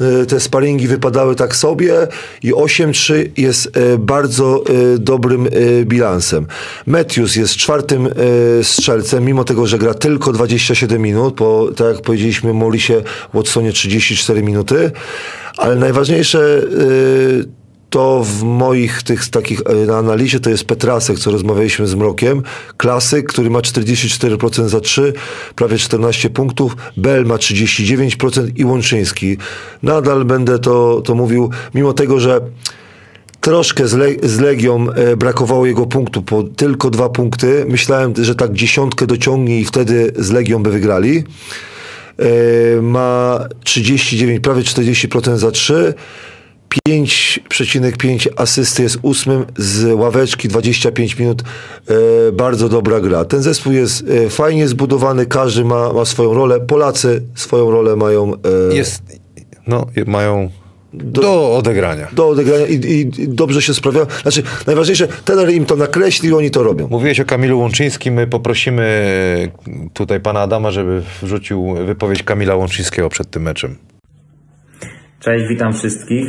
y, 0.00 0.26
te 0.26 0.40
sparingi 0.40 0.88
wypadały 0.88 1.34
tak 1.34 1.56
sobie 1.56 1.94
i 2.42 2.52
8-3 2.52 3.28
jest 3.36 3.66
y, 3.66 3.98
bardzo 3.98 4.64
y, 4.94 4.98
dobrym 4.98 5.48
bilansem. 5.84 6.46
Matthews 6.86 7.36
jest 7.36 7.56
czwartym 7.56 8.08
strzelcem, 8.62 9.24
mimo 9.24 9.44
tego, 9.44 9.66
że 9.66 9.78
gra 9.78 9.94
tylko 9.94 10.32
27 10.32 11.02
minut, 11.02 11.34
bo 11.34 11.72
tak 11.76 11.94
jak 11.94 12.02
powiedzieliśmy, 12.02 12.52
Molisie 12.52 13.02
Watsonie 13.34 13.72
34 13.72 14.42
minuty, 14.42 14.90
ale 15.56 15.76
najważniejsze 15.76 16.62
to 17.90 18.24
w 18.24 18.42
moich 18.42 19.02
tych 19.02 19.28
takich 19.28 19.60
e, 19.60 19.74
na 19.74 19.96
analizie 19.96 20.40
to 20.40 20.50
jest 20.50 20.64
Petrasek, 20.64 21.18
co 21.18 21.30
rozmawialiśmy 21.30 21.86
z 21.86 21.94
Mrokiem. 21.94 22.42
Klasyk, 22.76 23.28
który 23.28 23.50
ma 23.50 23.58
44% 23.58 24.68
za 24.68 24.80
3, 24.80 25.12
prawie 25.54 25.78
14 25.78 26.30
punktów. 26.30 26.76
Bell 26.96 27.26
ma 27.26 27.34
39% 27.34 28.50
i 28.56 28.64
Łączyński. 28.64 29.36
Nadal 29.82 30.24
będę 30.24 30.58
to, 30.58 31.02
to 31.04 31.14
mówił, 31.14 31.50
mimo 31.74 31.92
tego, 31.92 32.20
że 32.20 32.40
troszkę 33.40 33.88
z, 33.88 33.94
Le- 33.94 34.28
z 34.28 34.40
Legią 34.40 34.90
e, 34.90 35.16
brakowało 35.16 35.66
jego 35.66 35.86
punktu, 35.86 36.22
po 36.22 36.42
tylko 36.42 36.90
dwa 36.90 37.08
punkty. 37.08 37.64
Myślałem, 37.68 38.12
że 38.16 38.34
tak 38.34 38.52
dziesiątkę 38.52 39.06
dociągnie 39.06 39.60
i 39.60 39.64
wtedy 39.64 40.12
z 40.16 40.30
Legią 40.30 40.62
by 40.62 40.70
wygrali. 40.70 41.24
E, 42.18 42.82
ma 42.82 43.38
39, 43.64 44.40
prawie 44.40 44.62
40% 44.62 45.36
za 45.36 45.50
3. 45.50 45.94
5,5 46.88 48.28
asysty 48.36 48.82
jest 48.82 48.98
ósmym 49.02 49.46
z 49.56 49.92
ławeczki 49.92 50.48
25 50.48 51.18
minut. 51.18 51.42
E, 51.88 52.32
bardzo 52.32 52.68
dobra 52.68 53.00
gra. 53.00 53.24
Ten 53.24 53.42
zespół 53.42 53.72
jest 53.72 54.04
e, 54.08 54.30
fajnie 54.30 54.68
zbudowany, 54.68 55.26
każdy 55.26 55.64
ma, 55.64 55.92
ma 55.92 56.04
swoją 56.04 56.34
rolę. 56.34 56.60
Polacy 56.60 57.22
swoją 57.34 57.70
rolę 57.70 57.96
mają 57.96 58.32
e, 58.70 58.74
Jest, 58.74 59.02
no, 59.66 59.86
mają 60.06 60.50
do, 60.92 61.56
odegrania. 61.56 62.08
do 62.12 62.28
odegrania 62.28 62.66
i, 62.66 62.74
i 62.74 63.28
dobrze 63.28 63.62
się 63.62 63.74
sprawiają. 63.74 64.06
Znaczy, 64.22 64.42
najważniejsze, 64.66 65.08
trener 65.08 65.50
im 65.50 65.66
to 65.66 65.76
nakreślił, 65.76 66.36
oni 66.36 66.50
to 66.50 66.62
robią. 66.62 66.88
Mówiłeś 66.88 67.20
o 67.20 67.24
Kamilu 67.24 67.58
Łączyńskim. 67.58 68.14
My 68.14 68.26
poprosimy 68.26 69.52
tutaj 69.92 70.20
pana 70.20 70.40
Adama, 70.40 70.70
żeby 70.70 71.02
wrzucił 71.22 71.74
wypowiedź 71.86 72.22
Kamila 72.22 72.54
Łączyńskiego 72.54 73.08
przed 73.08 73.30
tym 73.30 73.42
meczem. 73.42 73.76
Cześć, 75.20 75.44
witam 75.48 75.74
wszystkich. 75.74 76.24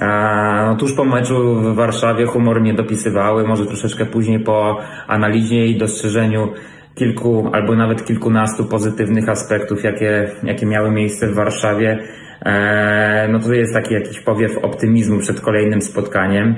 No, 0.00 0.76
tuż 0.76 0.92
po 0.92 1.04
meczu 1.04 1.54
w 1.54 1.74
Warszawie 1.74 2.26
humor 2.26 2.60
mnie 2.60 2.74
dopisywały, 2.74 3.46
może 3.46 3.66
troszeczkę 3.66 4.06
później 4.06 4.40
po 4.40 4.78
analizie 5.06 5.66
i 5.66 5.78
dostrzeżeniu 5.78 6.48
kilku 6.94 7.50
albo 7.52 7.76
nawet 7.76 8.04
kilkunastu 8.04 8.64
pozytywnych 8.64 9.28
aspektów, 9.28 9.84
jakie, 9.84 10.30
jakie 10.42 10.66
miały 10.66 10.90
miejsce 10.90 11.28
w 11.28 11.34
Warszawie. 11.34 11.98
E, 12.44 13.28
No 13.32 13.38
to 13.38 13.52
jest 13.52 13.74
taki 13.74 13.94
jakiś 13.94 14.20
powiew 14.20 14.58
optymizmu 14.58 15.18
przed 15.18 15.40
kolejnym 15.40 15.82
spotkaniem. 15.82 16.56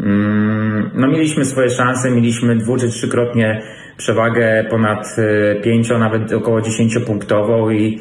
Mm, 0.00 0.90
No 0.94 1.08
mieliśmy 1.08 1.44
swoje 1.44 1.70
szanse, 1.70 2.10
mieliśmy 2.10 2.56
dwu 2.56 2.76
czy 2.76 2.88
trzykrotnie 2.88 3.62
przewagę 3.96 4.64
ponad 4.70 5.16
e, 5.18 5.54
pięcio, 5.60 5.98
nawet 5.98 6.32
około 6.32 6.60
dziesięciopunktową 6.60 7.70
i 7.70 8.00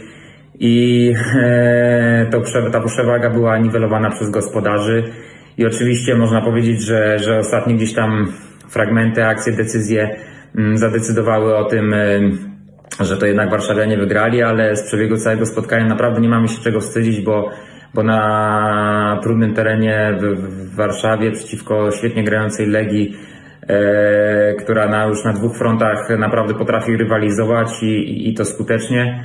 i 0.59 1.13
e, 1.35 2.27
to, 2.31 2.41
ta 2.71 2.81
przewaga 2.81 3.29
była 3.29 3.57
niwelowana 3.57 4.09
przez 4.09 4.29
gospodarzy 4.29 5.03
i 5.57 5.65
oczywiście 5.65 6.15
można 6.15 6.41
powiedzieć, 6.41 6.81
że, 6.81 7.19
że 7.19 7.39
ostatnie 7.39 7.75
gdzieś 7.75 7.93
tam 7.93 8.33
fragmenty, 8.69 9.25
akcje, 9.25 9.53
decyzje 9.53 10.15
mm, 10.55 10.77
zadecydowały 10.77 11.57
o 11.57 11.63
tym, 11.63 11.93
e, 11.93 12.19
że 12.99 13.17
to 13.17 13.25
jednak 13.25 13.49
Warszawianie 13.49 13.97
wygrali, 13.97 14.43
ale 14.43 14.75
z 14.75 14.83
przebiegu 14.83 15.17
całego 15.17 15.45
spotkania 15.45 15.85
naprawdę 15.85 16.21
nie 16.21 16.29
mamy 16.29 16.47
się 16.47 16.61
czego 16.63 16.79
wstydzić, 16.79 17.21
bo, 17.21 17.49
bo 17.93 18.03
na 18.03 19.19
trudnym 19.23 19.53
terenie 19.53 20.17
w, 20.21 20.23
w 20.23 20.75
Warszawie 20.75 21.31
przeciwko 21.31 21.91
świetnie 21.91 22.23
grającej 22.23 22.67
Legii 22.67 23.17
e, 23.67 24.53
która 24.53 24.87
na, 24.87 25.05
już 25.05 25.23
na 25.23 25.33
dwóch 25.33 25.57
frontach 25.57 26.09
naprawdę 26.19 26.53
potrafi 26.53 26.97
rywalizować 26.97 27.83
i, 27.83 28.29
i 28.29 28.33
to 28.33 28.45
skutecznie. 28.45 29.23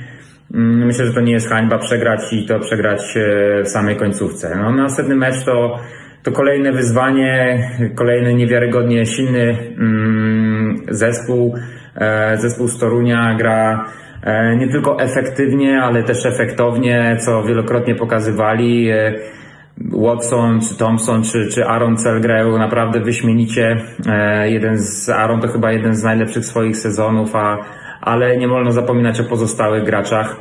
Mm, 0.53 0.85
Myślę, 0.85 1.05
że 1.05 1.13
to 1.13 1.21
nie 1.21 1.33
jest 1.33 1.49
hańba 1.49 1.77
przegrać 1.77 2.33
i 2.33 2.45
to 2.45 2.59
przegrać 2.59 3.17
e, 3.17 3.63
w 3.63 3.67
samej 3.67 3.95
końcówce. 3.95 4.55
No, 4.55 4.71
następny 4.71 5.15
mecz 5.15 5.45
to, 5.45 5.79
to 6.23 6.31
kolejne 6.31 6.71
wyzwanie, 6.71 7.69
kolejny 7.95 8.33
niewiarygodnie 8.33 9.05
silny 9.05 9.57
mm, 9.77 10.75
zespół. 10.89 11.55
E, 11.95 12.37
Zespół 12.37 12.67
z 12.67 12.79
Torunia 12.79 13.35
gra 13.35 13.85
e, 14.23 14.55
nie 14.55 14.67
tylko 14.67 14.99
efektywnie, 14.99 15.81
ale 15.81 16.03
też 16.03 16.25
efektownie, 16.25 17.17
co 17.19 17.43
wielokrotnie 17.43 17.95
pokazywali. 17.95 18.89
Watson, 19.91 20.59
czy 20.61 20.77
Thompson, 20.77 21.23
czy, 21.23 21.47
czy 21.47 21.65
Aaron 21.65 21.97
Cell 21.97 22.21
grają 22.21 22.57
naprawdę 22.57 22.99
wyśmienicie. 22.99 23.77
Jeden 24.45 24.77
z 24.77 25.09
Aaron 25.09 25.41
to 25.41 25.47
chyba 25.47 25.71
jeden 25.71 25.95
z 25.95 26.03
najlepszych 26.03 26.45
swoich 26.45 26.77
sezonów, 26.77 27.35
a, 27.35 27.57
ale 28.01 28.37
nie 28.37 28.47
wolno 28.47 28.71
zapominać 28.71 29.19
o 29.19 29.23
pozostałych 29.23 29.83
graczach. 29.83 30.35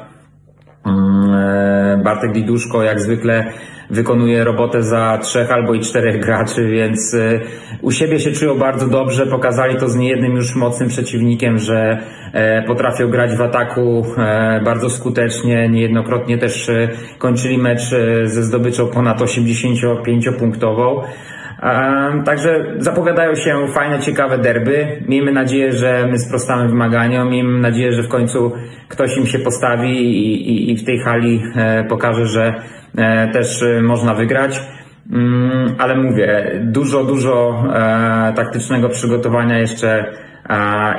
Mm, 0.86 1.34
e, 1.34 2.00
Bartek 2.04 2.34
Liduszko 2.34 2.82
jak 2.82 3.00
zwykle 3.00 3.52
wykonuje 3.90 4.44
robotę 4.44 4.82
za 4.82 5.18
trzech 5.22 5.50
albo 5.50 5.74
i 5.74 5.80
czterech 5.80 6.20
graczy, 6.20 6.68
więc 6.68 7.14
e, 7.14 7.40
u 7.82 7.90
siebie 7.90 8.20
się 8.20 8.32
czują 8.32 8.58
bardzo 8.58 8.88
dobrze. 8.88 9.26
Pokazali 9.26 9.76
to 9.76 9.88
z 9.88 9.96
niejednym 9.96 10.32
już 10.32 10.56
mocnym 10.56 10.88
przeciwnikiem, 10.88 11.58
że 11.58 11.98
e, 12.32 12.62
potrafią 12.62 13.10
grać 13.10 13.36
w 13.36 13.40
ataku 13.40 14.06
bardzo 14.64 14.90
skutecznie. 14.90 15.68
Niejednokrotnie 15.68 16.38
też 16.38 16.70
kończyli 17.18 17.58
mecz 17.58 17.90
ze 18.24 18.42
zdobyczą 18.42 18.86
ponad 18.86 19.20
85-punktową. 19.20 21.02
Także 22.24 22.64
zapowiadają 22.78 23.34
się 23.34 23.68
fajne, 23.74 23.98
ciekawe 23.98 24.38
derby. 24.38 25.02
Miejmy 25.08 25.32
nadzieję, 25.32 25.72
że 25.72 26.06
my 26.10 26.18
sprostamy 26.18 26.68
wymaganiom. 26.68 27.30
Miejmy 27.30 27.60
nadzieję, 27.60 27.92
że 27.92 28.02
w 28.02 28.08
końcu 28.08 28.52
ktoś 28.88 29.16
im 29.16 29.26
się 29.26 29.38
postawi 29.38 29.90
i, 29.90 30.50
i, 30.50 30.72
i 30.72 30.76
w 30.76 30.84
tej 30.84 31.00
hali 31.00 31.42
e, 31.56 31.84
pokaże, 31.84 32.26
że 32.26 32.54
e, 32.96 33.28
też 33.28 33.62
e, 33.62 33.82
można 33.82 34.14
wygrać. 34.14 34.60
Mm, 35.12 35.74
Ale 35.78 35.96
mówię, 35.96 36.60
dużo, 36.64 37.04
dużo 37.04 37.64
taktycznego 38.36 38.88
przygotowania 38.88 39.58
jeszcze 39.58 40.12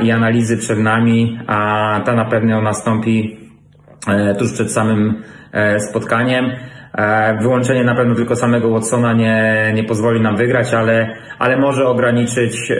i 0.03 0.11
analizy 0.11 0.57
przed 0.57 0.79
nami, 0.79 1.39
a 1.47 2.01
ta 2.05 2.15
na 2.15 2.25
pewno 2.25 2.61
nastąpi 2.61 3.37
tuż 4.39 4.53
przed 4.53 4.71
samym 4.71 5.23
spotkaniem. 5.89 6.51
E, 6.93 7.37
Wyłączenie 7.41 7.83
na 7.83 7.95
pewno 7.95 8.15
tylko 8.15 8.35
samego 8.35 8.69
Watsona 8.69 9.13
nie, 9.13 9.71
nie 9.75 9.83
pozwoli 9.83 10.21
nam 10.21 10.37
wygrać, 10.37 10.73
ale, 10.73 11.15
ale 11.39 11.57
może 11.57 11.87
ograniczyć 11.87 12.71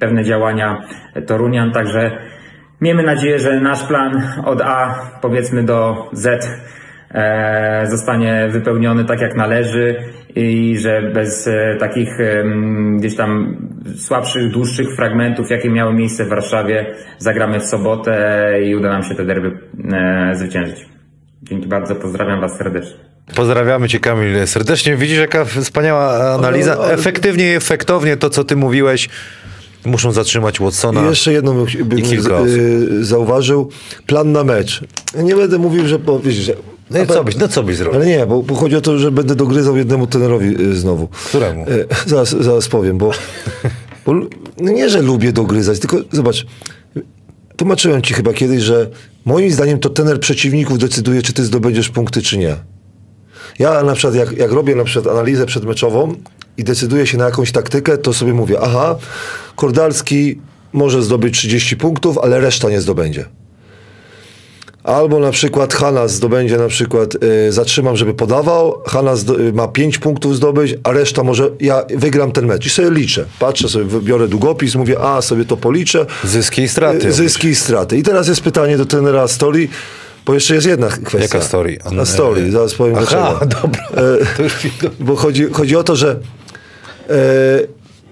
pewne 0.00 0.24
działania 0.24 0.82
Torunian, 1.26 1.72
także 1.72 2.10
miejmy 2.80 3.02
nadzieję, 3.02 3.38
że 3.38 3.60
nasz 3.60 3.86
plan 3.86 4.22
od 4.44 4.60
A 4.60 4.94
powiedzmy 5.22 5.62
do 5.62 6.10
Z 6.12 6.48
e, 7.10 7.86
zostanie 7.86 8.48
wypełniony 8.50 9.04
tak 9.04 9.20
jak 9.20 9.36
należy 9.36 9.96
i 10.36 10.78
że 10.78 11.02
bez 11.02 11.48
e, 11.48 11.76
takich 11.80 12.18
gdzieś 12.96 13.16
tam 13.16 13.56
słabszych, 13.96 14.50
dłuższych 14.50 14.96
fragmentów, 14.96 15.50
jakie 15.50 15.70
miały 15.70 15.94
miejsce 15.94 16.24
w 16.24 16.28
Warszawie, 16.28 16.94
zagramy 17.18 17.60
w 17.60 17.64
sobotę 17.64 18.52
i 18.64 18.76
uda 18.76 18.88
nam 18.88 19.02
się 19.02 19.14
te 19.14 19.24
derby 19.24 19.58
zwyciężyć. 20.32 20.97
Dzięki 21.42 21.66
bardzo, 21.68 21.94
pozdrawiam 21.94 22.40
Was 22.40 22.58
serdecznie. 22.58 22.94
Pozdrawiamy 23.34 23.88
cię 23.88 24.00
Kamil 24.00 24.46
serdecznie. 24.46 24.96
Widzisz 24.96 25.18
jaka 25.18 25.44
wspaniała 25.44 26.34
analiza. 26.34 26.76
Ale- 26.78 26.92
Efektywnie 26.94 27.52
i 27.52 27.54
efektownie 27.56 28.16
to, 28.16 28.30
co 28.30 28.44
ty 28.44 28.56
mówiłeś. 28.56 29.08
Muszą 29.84 30.12
zatrzymać 30.12 30.60
Watsona. 30.60 31.02
I 31.02 31.08
jeszcze 31.08 31.32
jedną 31.32 31.54
bym, 31.54 31.66
z- 32.06 32.32
y, 32.46 33.04
zauważył. 33.04 33.70
Plan 34.06 34.32
na 34.32 34.44
mecz. 34.44 34.80
Nie 35.22 35.34
będę 35.36 35.58
mówił, 35.58 35.86
że... 35.88 35.98
Bo, 35.98 36.18
wiesz, 36.20 36.34
że 36.34 36.52
No 36.90 37.02
i 37.02 37.06
co 37.06 37.24
byś, 37.24 37.36
no 37.36 37.48
co 37.48 37.62
byś 37.62 37.76
zrobił? 37.76 38.00
Ale 38.00 38.06
nie, 38.08 38.26
bo, 38.26 38.42
bo 38.42 38.54
chodzi 38.54 38.76
o 38.76 38.80
to, 38.80 38.98
że 38.98 39.10
będę 39.10 39.34
dogryzał 39.34 39.76
jednemu 39.76 40.06
trenerowi 40.06 40.62
y, 40.62 40.74
znowu. 40.76 41.08
Któremu? 41.08 41.62
Y, 41.68 41.86
zaraz, 42.06 42.30
zaraz 42.30 42.68
powiem, 42.68 42.98
bo, 42.98 43.10
bo 44.06 44.14
no 44.60 44.72
nie, 44.72 44.90
że 44.90 45.02
lubię 45.02 45.32
dogryzać, 45.32 45.78
tylko 45.78 45.96
zobacz, 46.12 46.46
tłumaczyłem 47.58 48.02
ci 48.02 48.14
chyba 48.14 48.32
kiedyś, 48.32 48.62
że 48.62 48.90
moim 49.24 49.50
zdaniem 49.50 49.78
to 49.78 49.90
trener 49.90 50.20
przeciwników 50.20 50.78
decyduje, 50.78 51.22
czy 51.22 51.32
ty 51.32 51.44
zdobędziesz 51.44 51.88
punkty, 51.88 52.22
czy 52.22 52.38
nie. 52.38 52.56
Ja 53.58 53.82
na 53.82 53.94
przykład, 53.94 54.14
jak, 54.14 54.32
jak 54.32 54.52
robię 54.52 54.74
na 54.74 54.84
przykład 54.84 55.14
analizę 55.14 55.46
przedmeczową 55.46 56.14
i 56.56 56.64
decyduję 56.64 57.06
się 57.06 57.18
na 57.18 57.24
jakąś 57.24 57.52
taktykę, 57.52 57.98
to 57.98 58.12
sobie 58.12 58.34
mówię, 58.34 58.58
aha, 58.62 58.96
Kordalski 59.56 60.40
może 60.72 61.02
zdobyć 61.02 61.38
30 61.38 61.76
punktów, 61.76 62.18
ale 62.18 62.40
reszta 62.40 62.70
nie 62.70 62.80
zdobędzie. 62.80 63.24
Albo 64.88 65.18
na 65.18 65.30
przykład 65.30 65.74
Hanna 65.74 66.08
zdobędzie 66.08 66.56
na 66.56 66.68
przykład, 66.68 67.14
y, 67.48 67.52
zatrzymam, 67.52 67.96
żeby 67.96 68.14
podawał, 68.14 68.82
Hanna 68.86 69.16
zdo, 69.16 69.40
y, 69.40 69.52
ma 69.52 69.68
5 69.68 69.98
punktów 69.98 70.36
zdobyć, 70.36 70.74
a 70.84 70.92
reszta 70.92 71.22
może, 71.22 71.50
ja 71.60 71.84
wygram 71.96 72.32
ten 72.32 72.46
mecz 72.46 72.66
i 72.66 72.70
sobie 72.70 72.90
liczę. 72.90 73.24
Patrzę 73.38 73.68
sobie, 73.68 74.00
biorę 74.00 74.28
długopis, 74.28 74.74
mówię, 74.74 75.00
a 75.00 75.22
sobie 75.22 75.44
to 75.44 75.56
policzę. 75.56 76.06
Zyski 76.24 76.62
i 76.62 76.68
straty. 76.68 77.08
Y, 77.08 77.12
Zyski 77.12 77.48
i 77.48 77.54
straty. 77.54 77.98
I 77.98 78.02
teraz 78.02 78.28
jest 78.28 78.40
pytanie 78.40 78.76
do 78.78 78.86
trenera 78.86 79.22
Astori, 79.22 79.68
bo 80.26 80.34
jeszcze 80.34 80.54
jest 80.54 80.66
jedna 80.66 80.88
kwestia. 80.88 81.18
Jaka 81.18 81.40
story? 81.40 81.78
Na 81.92 82.04
story, 82.04 82.50
zaraz 82.50 82.74
powiem 82.74 82.96
Aha, 82.98 83.06
dlaczego. 83.40 83.60
dobra. 83.62 83.82
Już 84.38 84.52
do... 84.82 84.90
Bo 85.00 85.16
chodzi, 85.16 85.46
chodzi 85.52 85.76
o 85.76 85.84
to, 85.84 85.96
że 85.96 86.20
e, 87.10 87.14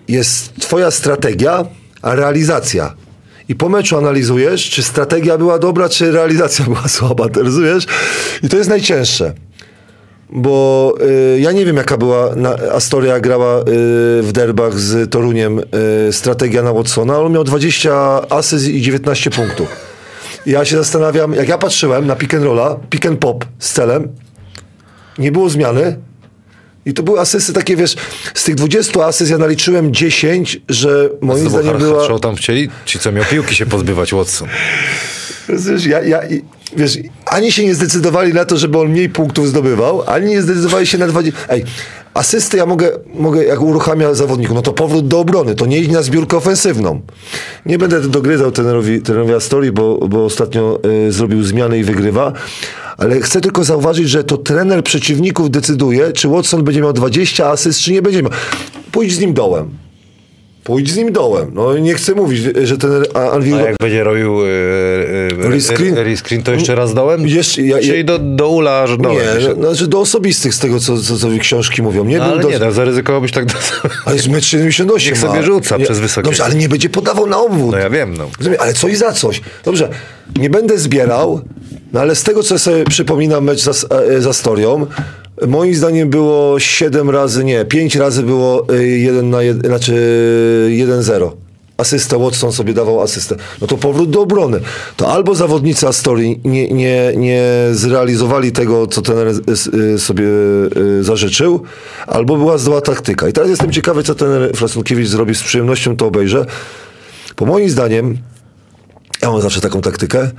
jest 0.08 0.54
twoja 0.60 0.90
strategia, 0.90 1.64
a 2.02 2.14
realizacja. 2.14 3.05
I 3.48 3.54
po 3.54 3.68
meczu 3.68 3.96
analizujesz, 3.96 4.70
czy 4.70 4.82
strategia 4.82 5.38
była 5.38 5.58
dobra, 5.58 5.88
czy 5.88 6.12
realizacja 6.12 6.64
była 6.74 6.88
słaba, 6.88 7.24
rozumiesz? 7.34 7.86
I 8.42 8.48
to 8.48 8.56
jest 8.56 8.70
najcięższe. 8.70 9.32
Bo 10.30 10.94
e, 11.34 11.38
ja 11.40 11.52
nie 11.52 11.64
wiem, 11.64 11.76
jaka 11.76 11.96
była 11.96 12.36
na, 12.36 12.50
Astoria 12.50 13.20
grała 13.20 13.58
e, 13.58 13.62
w 14.22 14.30
derbach 14.32 14.78
z 14.78 15.10
Toruniem 15.10 15.58
e, 15.58 16.12
strategia 16.12 16.62
na 16.62 16.72
Watsona, 16.72 17.14
ale 17.14 17.24
on 17.24 17.32
miał 17.32 17.44
20 17.44 18.20
asyst 18.30 18.68
i 18.68 18.80
19 18.82 19.30
punktów. 19.30 19.68
Ja 20.46 20.64
się 20.64 20.76
zastanawiam, 20.76 21.34
jak 21.34 21.48
ja 21.48 21.58
patrzyłem 21.58 22.06
na 22.06 22.16
pick 22.16 22.34
and 22.34 22.44
rolla, 22.44 22.76
pick 22.90 23.06
and 23.06 23.18
pop 23.18 23.44
z 23.58 23.72
celem, 23.72 24.08
nie 25.18 25.32
było 25.32 25.48
zmiany. 25.48 25.96
I 26.86 26.94
to 26.94 27.02
były 27.02 27.20
asysty 27.20 27.52
takie, 27.52 27.76
wiesz, 27.76 27.96
z 28.34 28.44
tych 28.44 28.54
20 28.54 29.04
asyst 29.04 29.30
ja 29.30 29.38
naliczyłem 29.38 29.94
10, 29.94 30.60
że 30.68 31.08
moim 31.20 31.50
zdaniem 31.50 31.78
była... 31.78 32.18
Tam 32.18 32.36
chcieli? 32.36 32.68
Ci, 32.84 32.98
co 32.98 33.12
miał 33.12 33.24
piłki 33.24 33.54
się 33.54 33.66
pozbywać, 33.66 34.12
Watson. 34.14 34.48
Wiesz, 35.48 35.86
ja, 35.86 36.02
ja, 36.02 36.20
wiesz, 36.76 36.98
ani 37.26 37.52
się 37.52 37.64
nie 37.64 37.74
zdecydowali 37.74 38.34
na 38.34 38.44
to, 38.44 38.56
żeby 38.56 38.78
on 38.78 38.88
mniej 38.88 39.08
punktów 39.08 39.48
zdobywał, 39.48 40.02
ani 40.06 40.26
nie 40.26 40.42
zdecydowali 40.42 40.86
się 40.86 40.98
na 40.98 41.06
20... 41.06 41.40
Ej, 41.48 41.64
asysty 42.14 42.56
ja 42.56 42.66
mogę, 42.66 42.90
mogę 43.14 43.44
jak 43.44 43.60
uruchamia 43.60 44.14
zawodniku, 44.14 44.54
no 44.54 44.62
to 44.62 44.72
powrót 44.72 45.08
do 45.08 45.20
obrony, 45.20 45.54
to 45.54 45.66
nie 45.66 45.78
idź 45.78 45.90
na 45.90 46.02
zbiórkę 46.02 46.36
ofensywną. 46.36 47.00
Nie 47.66 47.78
będę 47.78 48.00
dogryzał 48.00 48.52
trenerowi, 48.52 49.00
trenerowi 49.00 49.34
Astorii, 49.34 49.72
bo, 49.72 50.08
bo 50.08 50.24
ostatnio 50.24 50.80
y, 51.08 51.12
zrobił 51.12 51.42
zmiany 51.42 51.78
i 51.78 51.84
wygrywa, 51.84 52.32
ale 52.96 53.20
chcę 53.20 53.40
tylko 53.40 53.64
zauważyć, 53.64 54.08
że 54.08 54.24
to 54.24 54.36
trener 54.36 54.84
przeciwników 54.84 55.50
decyduje, 55.50 56.12
czy 56.12 56.28
Watson 56.28 56.64
będzie 56.64 56.80
miał 56.80 56.92
20 56.92 57.46
asyst, 57.46 57.80
czy 57.80 57.92
nie 57.92 58.02
będzie 58.02 58.22
miał. 58.22 58.32
Pójdź 58.92 59.14
z 59.14 59.18
nim 59.18 59.34
dołem. 59.34 59.85
Pójdź 60.66 60.92
z 60.92 60.96
nim 60.96 61.12
dołem. 61.12 61.50
No 61.54 61.78
nie 61.78 61.94
chcę 61.94 62.14
mówić, 62.14 62.40
że 62.64 62.78
ten 62.78 62.90
Anvil... 63.32 63.54
A 63.54 63.60
jak 63.60 63.76
będzie 63.80 64.04
robił 64.04 64.40
e, 64.44 64.46
e, 65.46 65.50
Rescreen? 65.50 65.94
re- 65.98 66.04
rescreen, 66.04 66.42
to 66.42 66.52
jeszcze 66.52 66.74
raz 66.74 66.94
dołem? 66.94 67.28
Jeszcze- 67.28 67.62
ja- 67.62 67.78
Czyli 67.78 68.04
do, 68.04 68.18
do 68.18 68.48
ula 68.48 68.82
aż 68.82 68.96
dołem. 68.96 69.16
Nie, 69.16 69.48
no, 69.56 69.74
znaczy 69.74 69.86
do 69.88 70.00
osobistych 70.00 70.54
z 70.54 70.58
tego, 70.58 70.80
co, 70.80 71.00
co, 71.00 71.18
co 71.18 71.28
książki 71.40 71.82
mówią. 71.82 72.04
Nie 72.04 72.18
No, 72.18 72.24
był 72.24 72.32
ale 72.32 72.42
do... 72.42 72.50
nie, 72.50 72.58
no, 72.58 72.72
zaryzykowałbyś 72.72 73.32
tak 73.32 73.46
do... 73.46 73.52
Ale 74.04 74.16
jest 74.16 74.28
1,78 74.28 75.06
Niech 75.06 75.18
sobie 75.18 75.42
rzuca 75.42 75.76
nie, 75.76 75.84
przez 75.84 75.98
wysokie. 75.98 76.24
Dobrze, 76.24 76.44
ale 76.44 76.54
nie 76.54 76.68
będzie 76.68 76.88
podawał 76.88 77.26
na 77.26 77.38
obwód. 77.38 77.72
No 77.72 77.78
ja 77.78 77.90
wiem, 77.90 78.14
no. 78.16 78.28
Rozumiem, 78.38 78.58
ale 78.60 78.74
coś 78.74 78.96
za 78.96 79.12
coś. 79.12 79.40
Dobrze, 79.64 79.88
nie 80.36 80.50
będę 80.50 80.78
zbierał, 80.78 81.40
no 81.92 82.00
ale 82.00 82.14
z 82.14 82.22
tego, 82.22 82.42
co 82.42 82.58
sobie 82.58 82.84
przypominam 82.84 83.44
mecz 83.44 83.60
za, 83.60 83.88
e, 83.96 84.20
za 84.20 84.32
Storią, 84.32 84.86
moim 85.46 85.74
zdaniem 85.74 86.10
było 86.10 86.60
7 86.60 87.10
razy, 87.10 87.44
nie, 87.44 87.64
5 87.64 87.96
razy 87.96 88.22
było 88.22 88.66
1 88.78 89.30
na 89.30 89.42
1, 89.42 89.62
znaczy 89.70 89.92
1-0. 90.70 91.30
Asystę, 91.76 92.18
Watson 92.18 92.52
sobie 92.52 92.74
dawał 92.74 93.00
asystę. 93.00 93.36
No 93.60 93.66
to 93.66 93.76
powrót 93.76 94.10
do 94.10 94.20
obrony. 94.20 94.60
To 94.96 95.08
albo 95.08 95.34
zawodnicy 95.34 95.88
Astorii 95.88 96.40
nie, 96.44 96.68
nie, 96.68 97.12
nie 97.16 97.44
zrealizowali 97.72 98.52
tego, 98.52 98.86
co 98.86 99.02
trener 99.02 99.28
y, 99.28 99.78
y, 99.94 99.98
sobie 99.98 100.24
y, 100.76 101.04
zażyczył, 101.04 101.62
albo 102.06 102.36
była 102.36 102.58
zła 102.58 102.80
taktyka. 102.80 103.28
I 103.28 103.32
teraz 103.32 103.50
jestem 103.50 103.72
ciekawy, 103.72 104.02
co 104.02 104.14
trener 104.14 104.56
Frasunkiewicz 104.56 105.08
zrobi. 105.08 105.34
Z 105.34 105.42
przyjemnością 105.42 105.96
to 105.96 106.06
obejrzę. 106.06 106.46
Bo 107.36 107.46
moim 107.46 107.70
zdaniem, 107.70 108.18
ja 109.22 109.30
mam 109.30 109.42
zawsze 109.42 109.60
taką 109.60 109.80
taktykę, 109.80 110.30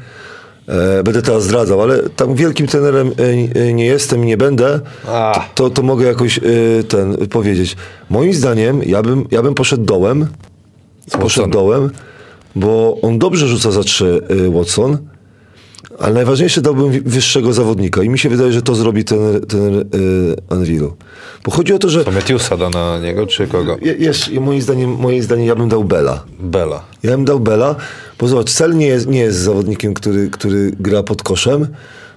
będę 1.04 1.22
teraz 1.22 1.44
zdradzał, 1.44 1.82
ale 1.82 2.10
tam 2.10 2.36
wielkim 2.36 2.68
trenerem 2.68 3.08
e, 3.08 3.62
e, 3.62 3.74
nie 3.74 3.86
jestem 3.86 4.24
i 4.24 4.28
nie 4.28 4.38
będę, 4.38 4.80
A. 5.08 5.46
to, 5.56 5.70
to 5.70 5.84
mogę 5.84 6.06
jakoś 6.06 6.38
e, 6.38 6.42
ten 6.84 7.28
powiedzieć. 7.28 7.76
Moim 8.10 8.34
zdaniem, 8.34 8.84
ja 8.84 9.04
bym, 9.04 9.28
ja 9.32 9.44
bym 9.44 9.54
poszedł 9.54 9.84
dołem, 9.84 10.28
poszedł 11.20 11.50
dołem, 11.50 11.90
bo 12.56 12.98
on 13.02 13.20
dobrze 13.20 13.48
rzuca 13.48 13.72
za 13.72 13.84
trzy 13.84 14.22
e, 14.30 14.52
Watson, 14.52 14.98
ale 16.00 16.14
najważniejsze 16.14 16.62
dałbym 16.62 16.92
wyższego 17.04 17.54
zawodnika 17.54 18.04
i 18.04 18.10
mi 18.10 18.20
się 18.20 18.30
wydaje, 18.30 18.52
że 18.52 18.62
to 18.62 18.76
zrobi 18.76 19.04
ten, 19.04 19.42
ten 19.48 19.78
e, 19.80 19.84
Anvilu. 20.54 20.96
Bo 21.46 21.52
chodzi 21.52 21.74
o 21.74 21.80
to, 21.80 21.90
że 21.90 22.06
To 22.06 22.12
Metiusa 22.12 22.58
da 22.58 22.70
na 22.70 23.00
niego, 23.00 23.28
czy 23.28 23.48
kogo? 23.48 23.78
je, 23.82 23.94
jest, 24.00 24.32
moim, 24.34 24.62
zdaniem, 24.62 24.90
moim 24.96 25.24
zdaniem 25.24 25.46
ja 25.48 25.56
bym 25.56 25.70
dał 25.70 25.84
Bela. 25.84 26.24
Bela. 26.40 26.84
Ja 27.04 27.12
bym 27.12 27.26
dał 27.26 27.40
Bela, 27.40 27.76
bo 28.20 28.28
zobacz, 28.28 28.52
Cel 28.52 28.78
nie 28.78 28.88
jest, 28.88 29.08
nie 29.08 29.20
jest 29.20 29.38
zawodnikiem, 29.40 29.94
który, 29.94 30.30
który 30.30 30.72
gra 30.80 31.04
pod 31.04 31.24
koszem. 31.24 31.68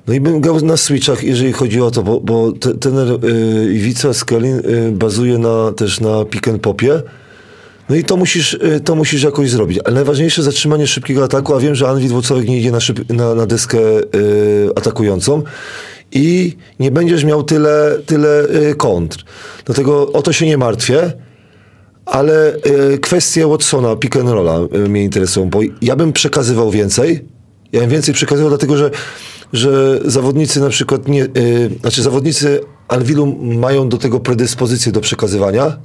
No 0.06 0.14
i 0.14 0.20
bym 0.20 0.40
grał 0.40 0.60
na 0.60 0.76
switchach, 0.76 1.24
jeżeli 1.24 1.52
chodzi 1.52 1.80
o 1.80 1.90
to, 1.90 2.02
bo, 2.02 2.20
bo 2.20 2.52
te- 2.52 2.74
trener 2.74 3.08
y, 3.24 3.74
Iwica 3.74 4.14
Skelin 4.14 4.56
y, 4.58 4.92
bazuje 4.92 5.38
na, 5.38 5.72
też 5.72 6.00
na 6.00 6.24
pick 6.24 6.48
and 6.48 6.62
popie. 6.62 7.02
No 7.90 7.96
i 7.96 8.04
to 8.04 8.16
musisz, 8.16 8.54
y, 8.54 8.80
to 8.84 8.94
musisz 8.94 9.22
jakoś 9.22 9.50
zrobić. 9.50 9.78
Ale 9.84 9.94
najważniejsze 9.94 10.42
zatrzymanie 10.42 10.86
szybkiego 10.86 11.24
ataku, 11.24 11.54
a 11.54 11.60
wiem, 11.60 11.74
że 11.74 11.88
Anwit 11.88 12.12
Włocławek 12.12 12.48
nie 12.48 12.58
idzie 12.58 12.70
na, 12.70 12.80
szyb, 12.80 13.12
na, 13.12 13.34
na 13.34 13.46
deskę 13.46 13.78
y, 13.78 14.70
atakującą 14.76 15.42
i 16.12 16.56
nie 16.80 16.90
będziesz 16.90 17.24
miał 17.24 17.42
tyle, 17.42 17.98
tyle 18.06 18.44
y, 18.44 18.74
kontr. 18.74 19.24
Dlatego 19.64 20.12
o 20.12 20.22
to 20.22 20.32
się 20.32 20.46
nie 20.46 20.58
martwię. 20.58 21.12
Ale 22.06 22.56
kwestie 23.02 23.46
Watsona, 23.46 23.96
pick 23.96 24.16
and 24.16 24.28
rolla 24.28 24.58
mnie 24.88 25.04
interesują, 25.04 25.50
bo 25.50 25.60
ja 25.82 25.96
bym 25.96 26.12
przekazywał 26.12 26.70
więcej. 26.70 27.24
Ja 27.72 27.80
bym 27.80 27.90
więcej 27.90 28.14
przekazywał, 28.14 28.50
dlatego 28.50 28.76
że, 28.76 28.90
że 29.52 30.00
zawodnicy 30.04 30.60
na 30.60 30.68
przykład 30.68 31.08
nie, 31.08 31.26
znaczy 31.80 32.02
zawodnicy 32.02 32.60
Anwilu 32.88 33.26
mają 33.40 33.88
do 33.88 33.98
tego 33.98 34.20
predyspozycję 34.20 34.92
do 34.92 35.00
przekazywania. 35.00 35.76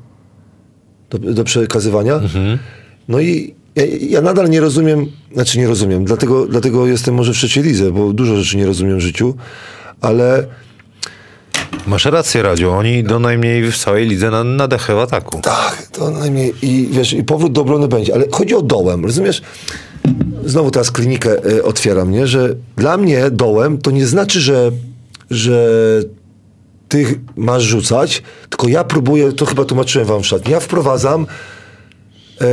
Do, 1.10 1.18
do 1.18 1.44
przekazywania. 1.44 2.22
No 3.08 3.20
i 3.20 3.54
ja, 3.76 3.84
ja 4.10 4.22
nadal 4.22 4.50
nie 4.50 4.62
rozumiem, 4.62 5.06
znaczy 5.34 5.60
nie 5.60 5.68
rozumiem, 5.68 6.06
dlatego, 6.06 6.46
dlatego 6.48 6.88
jestem 6.88 7.16
może 7.16 7.34
w 7.34 7.36
trzeciej 7.36 7.64
lidze, 7.64 7.92
bo 7.92 8.14
dużo 8.14 8.36
rzeczy 8.36 8.58
nie 8.58 8.66
rozumiem 8.66 8.98
w 8.98 9.02
życiu, 9.02 9.36
ale 10.02 10.48
Masz 11.88 12.06
rację, 12.06 12.42
Radziu. 12.42 12.72
Oni 12.72 13.04
do 13.04 13.20
najmniej 13.20 13.72
w 13.72 13.78
całej 13.78 14.08
lidze 14.08 14.32
na, 14.32 14.44
na 14.44 14.68
dechę 14.68 14.96
w 14.96 15.00
ataku. 15.00 15.40
Tak, 15.42 15.88
to 15.92 16.12
najmniej 16.12 16.54
i 16.62 16.88
wiesz, 16.92 17.14
i 17.14 17.24
powrót 17.24 17.54
do 17.54 17.62
obrony 17.62 17.88
będzie, 17.88 18.14
ale 18.14 18.26
chodzi 18.32 18.56
o 18.56 18.62
dołem, 18.62 19.06
rozumiesz? 19.06 19.42
Znowu 20.46 20.72
teraz 20.72 20.92
klinikę 20.92 21.46
y, 21.52 21.64
otwieram, 21.64 22.12
nie? 22.12 22.28
Że 22.28 22.56
dla 22.78 22.98
mnie 22.98 23.32
dołem 23.32 23.78
to 23.78 23.92
nie 23.92 24.06
znaczy, 24.06 24.42
że, 24.42 24.72
że 25.30 25.70
ty 26.90 27.20
masz 27.36 27.64
rzucać, 27.64 28.24
tylko 28.50 28.68
ja 28.68 28.84
próbuję, 28.84 29.34
to 29.34 29.46
chyba 29.46 29.66
tłumaczyłem 29.66 30.08
wam 30.08 30.24
w 30.24 30.28
szatni, 30.28 30.52
ja 30.52 30.60
wprowadzam 30.60 31.28
e, 32.42 32.46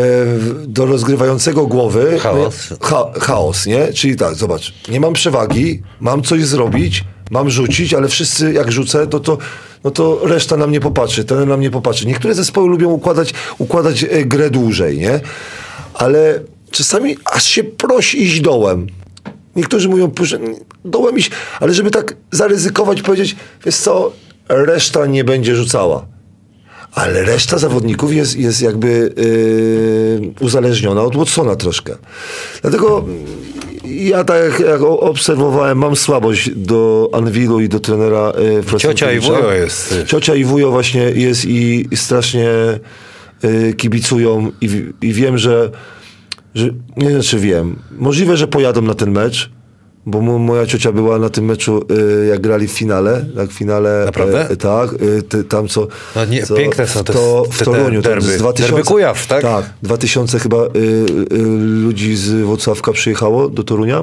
do 0.67 0.87
rozgrywającego 0.87 1.67
głowy 1.67 2.19
Chaos. 2.21 2.71
no, 2.71 2.77
cha, 2.87 3.21
chaos, 3.21 3.67
nie? 3.67 3.93
Czyli 3.93 4.17
tak, 4.17 4.35
zobacz, 4.35 4.75
nie 4.89 5.01
mam 5.01 5.13
przewagi, 5.13 5.83
mam 6.01 6.23
coś 6.23 6.45
zrobić, 6.45 7.05
mam 7.31 7.51
rzucić, 7.51 7.95
ale 7.95 8.09
wszyscy 8.09 8.53
jak 8.53 8.73
rzucę, 8.73 9.07
to, 9.07 9.21
to, 9.21 9.39
no 9.85 9.91
to 9.91 10.21
reszta 10.25 10.57
na 10.57 10.67
mnie 10.67 10.81
popatrzy, 10.81 11.25
ten 11.25 11.49
na 11.49 11.57
mnie 11.57 11.71
popatrzy. 11.71 12.07
Niektóre 12.07 12.35
zespoły 12.35 12.69
lubią 12.69 12.91
układać, 12.91 13.35
układać 13.59 14.05
e, 14.05 14.25
grę 14.25 14.51
dłużej, 14.51 14.99
nie? 14.99 15.21
Ale 15.95 16.41
czasami 16.71 17.17
aż 17.25 17.45
się 17.45 17.65
prosi 17.65 18.23
iść 18.23 18.41
dołem. 18.41 18.87
Niektórzy 19.57 19.89
mówią, 19.89 20.11
proszę, 20.11 20.39
dołem 20.85 21.19
iść, 21.19 21.31
ale 21.61 21.75
żeby 21.75 21.91
tak 21.91 22.15
zaryzykować, 22.31 23.03
powiedzieć, 23.03 23.37
wiesz 23.65 23.77
co, 23.77 24.13
reszta 24.49 25.07
nie 25.07 25.25
będzie 25.25 25.57
rzucała. 25.57 26.07
Ale 26.93 27.25
reszta 27.25 27.59
zawodników 27.59 28.15
jest, 28.15 28.37
jest 28.37 28.63
jakby 28.63 28.89
yy, 28.89 30.33
uzależniona 30.41 31.03
od 31.03 31.17
Watsona 31.17 31.57
troszkę. 31.57 31.97
Dlatego 32.63 33.05
ja 33.85 34.25
tak 34.25 34.61
jak, 34.61 34.83
obserwowałem, 34.83 35.79
mam 35.79 35.97
słabość 35.97 36.51
do 36.51 37.11
Anwilu 37.13 37.61
i 37.61 37.69
do 37.69 37.81
trenera 37.81 38.33
yy, 38.73 38.79
Ciocia 38.79 39.13
i 39.13 39.21
wujo 39.21 39.53
jest. 39.53 39.95
Ciocia 40.07 40.35
i 40.35 40.45
wujo 40.45 40.71
właśnie 40.71 41.03
jest 41.03 41.45
i, 41.45 41.89
strasznie 41.95 42.49
y, 43.45 43.75
kibicują 43.75 44.53
i, 44.61 44.85
i 45.03 45.13
wiem, 45.13 45.39
że, 45.39 45.71
że 46.55 46.69
nie 46.97 47.11
znaczy 47.11 47.39
wiem, 47.39 47.77
możliwe, 47.99 48.37
że 48.37 48.49
pojadą 48.49 48.83
na 48.83 48.95
ten 48.95 49.11
mecz, 49.11 49.51
bo 50.07 50.21
mo, 50.21 50.39
moja 50.39 50.67
ciocia 50.67 50.93
była 50.93 51.19
na 51.19 51.29
tym 51.31 51.45
meczu, 51.45 51.85
y, 52.23 52.27
jak 52.27 52.41
grali 52.41 52.69
w 52.69 52.73
finale, 52.73 53.25
tak 53.37 53.51
w 53.51 53.53
finale. 53.53 54.03
Naprawdę? 54.07 54.51
y, 54.51 54.57
tak, 54.57 54.93
y, 54.93 55.23
ty, 55.23 55.45
tam 55.45 55.69
co... 55.69 55.89
No 56.17 56.25
nie, 56.25 56.43
co 56.47 56.55
piękne 56.55 56.87
są 56.87 57.05
te- 57.05 57.13
to 57.13 57.43
te- 57.47 57.53
w 57.53 57.59
te 57.59 57.65
Toruniu, 57.65 58.03
tam 58.03 58.13
derby. 58.13 58.27
z 58.29 58.39
2000, 58.39 58.73
Derby 58.75 58.89
Kujaw, 58.89 59.27
tak? 59.27 59.43
Tak, 59.43 59.71
2000 59.83 60.39
chyba 60.39 60.57
y, 60.57 60.69
y, 61.33 61.39
ludzi 61.83 62.17
z 62.17 62.43
Włocławka 62.43 62.93
przyjechało 62.93 63.49
do 63.49 63.65
Torunia. 63.65 64.03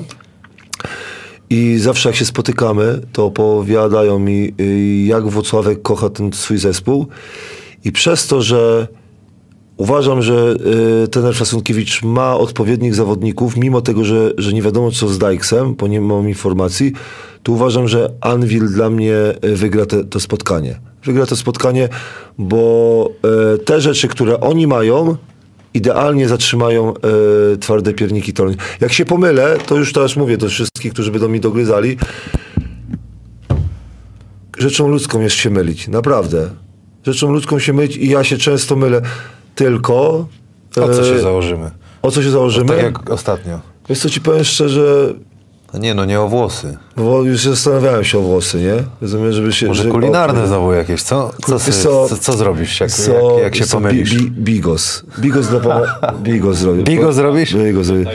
I 1.49 1.77
zawsze 1.79 2.09
jak 2.09 2.15
się 2.15 2.25
spotykamy, 2.25 3.01
to 3.13 3.25
opowiadają 3.25 4.19
mi, 4.19 4.53
y, 4.61 5.03
jak 5.05 5.27
Włocławek 5.29 5.81
kocha 5.81 6.09
ten 6.09 6.33
swój 6.33 6.57
zespół. 6.57 7.07
I 7.85 7.91
przez 7.91 8.27
to, 8.27 8.41
że 8.41 8.87
uważam, 9.79 10.21
że 10.21 10.55
y, 11.03 11.07
trener 11.07 11.35
Fasunkiewicz 11.35 12.03
ma 12.03 12.37
odpowiednich 12.37 12.95
zawodników, 12.95 13.57
mimo 13.57 13.81
tego, 13.81 14.05
że, 14.05 14.31
że 14.37 14.53
nie 14.53 14.61
wiadomo 14.61 14.91
co 14.91 15.07
z 15.07 15.17
Dykesem, 15.17 15.75
bo 15.75 15.87
nie 15.87 16.01
mam 16.01 16.27
informacji, 16.27 16.93
to 17.43 17.51
uważam, 17.51 17.87
że 17.87 18.09
Anvil 18.21 18.67
dla 18.67 18.89
mnie 18.89 19.15
y, 19.45 19.55
wygra 19.55 19.85
te, 19.85 20.03
to 20.03 20.19
spotkanie. 20.19 20.79
Wygra 21.05 21.25
to 21.25 21.35
spotkanie, 21.35 21.89
bo 22.37 23.09
y, 23.55 23.57
te 23.57 23.81
rzeczy, 23.81 24.07
które 24.07 24.39
oni 24.39 24.67
mają, 24.67 25.17
idealnie 25.73 26.27
zatrzymają 26.27 26.93
e, 26.93 27.57
twarde 27.57 27.93
pierniki 27.93 28.33
Toruń. 28.33 28.55
Jak 28.81 28.93
się 28.93 29.05
pomylę, 29.05 29.57
to 29.65 29.77
już 29.77 29.93
teraz 29.93 30.15
mówię 30.15 30.37
do 30.37 30.49
wszystkich, 30.49 30.93
którzy 30.93 31.11
będą 31.11 31.29
mi 31.29 31.39
dogryzali. 31.39 31.97
Rzeczą 34.57 34.87
ludzką 34.87 35.21
jest 35.21 35.35
się 35.35 35.49
mylić, 35.49 35.87
naprawdę. 35.87 36.49
Rzeczą 37.05 37.31
ludzką 37.31 37.59
się 37.59 37.73
mylić 37.73 37.97
i 37.97 38.09
ja 38.09 38.23
się 38.23 38.37
często 38.37 38.75
mylę. 38.75 39.01
Tylko... 39.55 40.27
O 40.81 40.89
co 40.93 41.05
się 41.05 41.13
e, 41.15 41.19
założymy? 41.19 41.71
O 42.01 42.11
co 42.11 42.23
się 42.23 42.31
założymy? 42.31 42.67
Tak 42.67 42.83
jak 42.83 43.09
ostatnio. 43.09 43.59
Wiesz 43.89 43.99
co 43.99 44.09
ci 44.09 44.21
powiem 44.21 44.43
szczerze, 44.43 45.13
No 45.73 45.79
Nie 45.79 45.93
no, 45.93 46.05
nie 46.05 46.21
o 46.21 46.27
włosy. 46.27 46.77
bo 46.97 47.23
już 47.23 47.41
zastanawiałem 47.43 48.03
się 48.03 48.17
o 48.17 48.21
włosy, 48.21 48.57
nie? 48.57 48.73
Rozumiem, 49.01 49.31
żeby 49.33 49.53
się... 49.53 49.67
Może 49.67 49.83
że- 49.83 49.89
kulinarne 49.89 50.43
o- 50.43 50.47
znowu 50.47 50.73
jakieś, 50.73 51.01
co? 51.03 51.31
Co, 51.47 51.59
co- 51.59 52.17
co, 52.17 52.33
zrobisz, 52.33 52.79
jak, 52.79 52.91
Co- 52.91 53.11
jak, 53.33 53.43
jak 53.43 53.55
się 53.55 53.65
co, 53.65 53.77
pomylisz? 53.77 54.15
Bi, 54.15 54.31
bi, 54.31 54.41
bigos. 54.41 55.03
Bigos 55.19 55.47
dla 55.47 55.59
pana. 55.59 55.97
Bigos 56.23 56.57
zrobię. 56.57 56.83
Bigos 56.83 57.15
zrobisz? 57.15 57.55
Bigos 57.55 57.85
zrobię. 57.85 58.05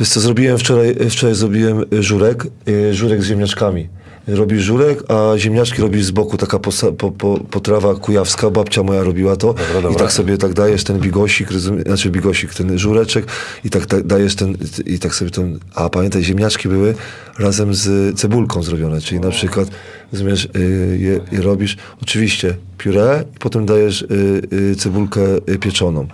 Wiesz 0.00 0.08
co, 0.08 0.20
zrobiłem 0.20 0.58
wczoraj, 0.58 0.94
wczoraj 1.10 1.34
zrobiłem 1.34 1.84
żurek, 2.00 2.46
y, 2.68 2.94
żurek 2.94 3.22
z 3.22 3.26
ziemniaczkami. 3.26 3.88
Robisz 4.28 4.62
żurek, 4.62 5.02
a 5.10 5.38
ziemniaczki 5.38 5.82
robisz 5.82 6.04
z 6.04 6.10
boku, 6.10 6.36
taka 6.36 6.58
posa, 6.58 6.92
po, 6.92 7.10
po, 7.10 7.38
potrawa 7.50 7.94
kujawska, 7.94 8.50
babcia 8.50 8.82
moja 8.82 9.02
robiła 9.02 9.36
to. 9.36 9.54
dobra. 9.74 9.90
I 9.90 9.96
tak 9.96 10.12
sobie 10.12 10.38
tak 10.38 10.52
dajesz 10.52 10.84
ten 10.84 10.98
bigosik, 10.98 11.50
rozumie, 11.50 11.82
znaczy 11.82 12.10
bigosik, 12.10 12.54
ten 12.54 12.78
żureczek 12.78 13.26
i 13.64 13.70
tak, 13.70 13.86
tak 13.86 14.06
dajesz 14.06 14.36
ten, 14.36 14.56
i 14.86 14.98
tak 14.98 15.14
sobie 15.14 15.30
ten, 15.30 15.58
a 15.74 15.88
pamiętaj, 15.88 16.24
ziemniaczki 16.24 16.68
były 16.68 16.94
razem 17.38 17.74
z 17.74 18.18
cebulką 18.18 18.62
zrobione, 18.62 19.00
czyli 19.00 19.20
na 19.20 19.30
przykład, 19.30 19.68
rozumiesz, 20.12 20.48
y, 20.56 20.98
je, 21.00 21.20
je 21.32 21.42
robisz, 21.42 21.76
oczywiście 22.02 22.54
pióre 22.78 23.24
i 23.36 23.38
potem 23.38 23.66
dajesz 23.66 24.02
y, 24.02 24.42
y, 24.52 24.76
cebulkę 24.76 25.20
pieczoną. 25.60 26.06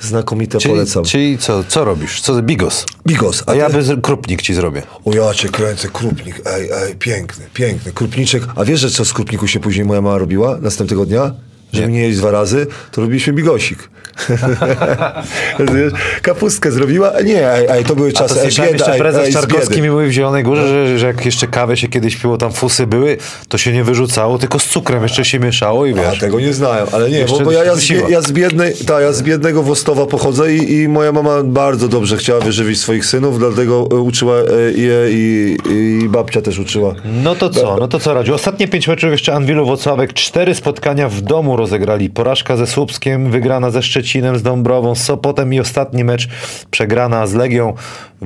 Znakomite 0.00 0.58
Czyli, 0.58 0.74
polecam. 0.74 1.04
czyli 1.04 1.38
co, 1.38 1.64
co 1.64 1.84
robisz? 1.84 2.20
Co 2.20 2.42
bigos? 2.42 2.84
Bigos, 3.06 3.42
A 3.46 3.54
ja 3.54 3.66
ty- 3.66 3.72
bez 3.72 3.90
krupnik 4.02 4.42
ci 4.42 4.54
zrobię. 4.54 4.82
o 5.04 5.14
ja 5.14 5.34
cię 5.34 5.48
kręcę, 5.48 5.88
krupnik, 5.88 6.40
ej, 6.46 6.70
ej, 6.72 6.94
piękny, 6.96 7.44
piękny, 7.54 7.92
krupniczek. 7.92 8.42
A 8.56 8.64
wiesz, 8.64 8.80
że 8.80 8.90
co 8.90 9.04
z 9.04 9.12
krupniku 9.12 9.46
się 9.46 9.60
później 9.60 9.84
moja 9.86 10.00
mama 10.00 10.18
robiła 10.18 10.58
następnego 10.60 11.06
dnia? 11.06 11.34
Żeby 11.72 11.86
Nie. 11.88 11.92
nie 11.92 12.00
jeść 12.00 12.18
dwa 12.18 12.30
razy, 12.30 12.66
to 12.92 13.00
robiliśmy 13.00 13.32
bigosik. 13.32 13.90
Kapustkę 16.22 16.72
zrobiła, 16.72 17.12
a 17.12 17.20
nie, 17.20 17.70
ej, 17.70 17.84
to 17.84 17.96
były 17.96 18.08
A 18.08 18.12
czasy, 18.12 18.34
to 18.34 18.40
słyszałem 18.40 18.72
bieda, 18.72 18.84
jeszcze 18.84 19.00
prezes 19.00 19.32
Czarkowski 19.32 19.82
mi 19.82 19.90
mówił 19.90 20.08
w 20.08 20.12
Zielonej 20.12 20.44
Górze, 20.44 20.68
że, 20.68 20.98
że 20.98 21.06
jak 21.06 21.24
jeszcze 21.24 21.46
kawę 21.46 21.76
się 21.76 21.88
kiedyś 21.88 22.16
piło, 22.16 22.36
tam 22.36 22.52
fusy 22.52 22.86
były, 22.86 23.16
to 23.48 23.58
się 23.58 23.72
nie 23.72 23.84
wyrzucało, 23.84 24.38
tylko 24.38 24.58
z 24.58 24.64
cukrem 24.64 25.02
jeszcze 25.02 25.24
się 25.24 25.38
mieszało 25.38 25.86
i 25.86 25.92
A 25.92 26.10
wiesz. 26.10 26.18
tego 26.18 26.40
nie 26.40 26.52
znałem, 26.52 26.86
ale 26.92 27.10
nie, 27.10 27.24
bo, 27.24 27.40
bo 27.40 27.52
ja, 27.52 27.64
ja, 27.64 27.74
z, 27.74 27.88
ja, 28.08 28.20
z 28.20 28.32
biednej, 28.32 28.74
ta, 28.86 29.00
ja 29.00 29.12
z 29.12 29.22
biednego 29.22 29.62
Wostowa 29.62 30.06
pochodzę 30.06 30.54
i, 30.54 30.72
i 30.72 30.88
moja 30.88 31.12
mama 31.12 31.42
bardzo 31.42 31.88
dobrze 31.88 32.16
chciała 32.16 32.40
wyżywić 32.40 32.80
swoich 32.80 33.06
synów, 33.06 33.38
dlatego 33.38 33.88
e, 33.92 33.94
uczyła 33.94 34.36
e, 34.36 34.42
je 34.76 35.06
i, 35.10 35.56
i 35.70 36.08
babcia 36.08 36.42
też 36.42 36.58
uczyła. 36.58 36.94
No 37.22 37.34
to 37.34 37.50
co, 37.50 37.76
no 37.80 37.88
to 37.88 38.00
co 38.00 38.14
Radziu? 38.14 38.34
Ostatnie 38.34 38.68
pięć 38.68 38.88
meczów 38.88 39.10
jeszcze 39.10 39.34
Anwilu 39.34 39.66
Włocławek. 39.66 40.12
Cztery 40.12 40.54
spotkania 40.54 41.08
w 41.08 41.20
domu 41.20 41.56
rozegrali. 41.56 42.10
Porażka 42.10 42.56
ze 42.56 42.66
Słupskiem, 42.66 43.30
wygrana 43.30 43.70
ze 43.70 43.82
Szczecinem, 44.02 44.38
z 44.38 44.42
Dąbrową, 44.42 44.94
z 44.94 45.02
Sopotem 45.02 45.54
i 45.54 45.60
ostatni 45.60 46.04
mecz 46.04 46.28
przegrana 46.70 47.26
z 47.26 47.34
Legią 47.34 47.74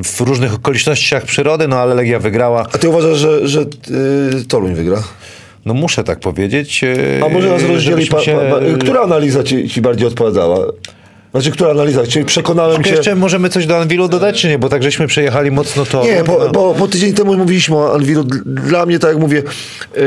w 0.05 0.21
różnych 0.21 0.55
okolicznościach 0.55 1.25
przyrody, 1.25 1.69
no 1.69 1.77
ale 1.79 1.95
Legia 1.95 2.19
wygrała. 2.19 2.67
A 2.73 2.79
ty 2.79 2.89
uważasz, 2.89 3.19
że, 3.19 3.49
że 3.49 3.61
y, 3.61 4.45
Toruń 4.49 4.75
wygra? 4.75 5.03
No 5.67 5.75
muszę 5.75 6.05
tak 6.05 6.21
powiedzieć. 6.21 6.85
A 7.27 7.29
może 7.29 7.49
nas 7.49 7.63
yy, 7.63 7.69
rozdzieli, 7.69 8.07
pa, 8.07 8.21
się- 8.21 8.39
pa, 8.51 8.57
pa, 8.57 8.79
która 8.81 9.01
analiza 9.01 9.43
ci, 9.43 9.69
ci 9.69 9.81
bardziej 9.81 10.07
odpowiadała? 10.09 10.59
Znaczy, 11.37 11.51
która 11.51 11.71
analiza? 11.71 12.07
Czyli 12.07 12.25
przekonałem 12.25 12.83
Czy 12.83 12.89
cię... 12.89 12.97
jeszcze 12.97 13.15
możemy 13.15 13.49
coś 13.49 13.67
do 13.67 13.77
Anwilu 13.77 14.09
dodać, 14.09 14.41
czy 14.41 14.49
nie? 14.49 14.59
Bo 14.59 14.69
tak 14.69 14.83
żeśmy 14.83 15.07
przejechali 15.07 15.51
mocno 15.51 15.85
to. 15.85 16.05
Nie, 16.05 16.25
bo, 16.25 16.39
no. 16.39 16.51
bo, 16.51 16.75
bo 16.75 16.89
tydzień 16.89 17.15
temu 17.15 17.37
mówiliśmy 17.37 17.77
o 17.77 17.95
Anwilu. 17.95 18.25
Dla 18.45 18.87
mnie, 18.87 18.99
tak 18.99 19.11
jak 19.11 19.21
mówię, 19.21 19.43
yy, 19.97 20.03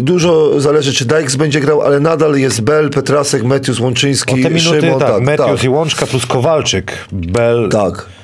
dużo 0.00 0.60
zależy, 0.60 0.92
czy 0.92 1.04
Dykes 1.04 1.36
będzie 1.36 1.60
grał, 1.60 1.82
ale 1.82 2.00
nadal 2.00 2.36
jest 2.36 2.60
Bell, 2.60 2.90
Petrasek, 2.90 3.44
Metius, 3.44 3.80
Łączyński, 3.80 4.34
O 4.34 4.36
te 4.36 4.54
minuty, 4.54 4.80
Szymon. 4.80 5.00
tak, 5.00 5.08
tak, 5.08 5.22
Metius 5.22 5.46
tak, 5.46 5.64
i 5.64 5.68
Łączka 5.68 6.06
plus 6.06 6.26
Kowalczyk, 6.26 6.92
Bel. 7.12 7.68
tak. 7.72 8.17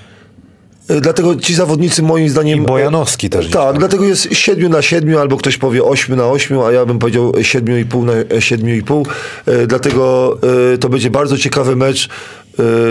Yy, 0.88 1.00
Dlatego 1.00 1.36
ci 1.36 1.54
zawodnicy 1.54 2.02
moim 2.02 2.28
zdaniem... 2.28 2.58
I 2.62 2.66
Bojanowski 2.66 3.30
też 3.30 3.50
Tak, 3.50 3.78
dlatego 3.78 4.04
jest 4.04 4.28
7 4.32 4.72
na 4.72 4.82
7, 4.82 5.16
albo 5.18 5.36
ktoś 5.36 5.56
powie 5.56 5.84
8 5.84 6.16
na 6.16 6.26
8, 6.26 6.60
a 6.60 6.72
ja 6.72 6.86
bym 6.86 6.98
powiedział 6.98 7.32
7,5 7.32 8.04
na 8.04 8.12
7,5. 8.12 9.06
Yy, 9.46 9.66
Dlatego 9.66 10.38
yy, 10.70 10.78
to 10.78 10.88
będzie 10.88 11.10
bardzo 11.10 11.38
ciekawy 11.38 11.76
mecz. 11.76 12.08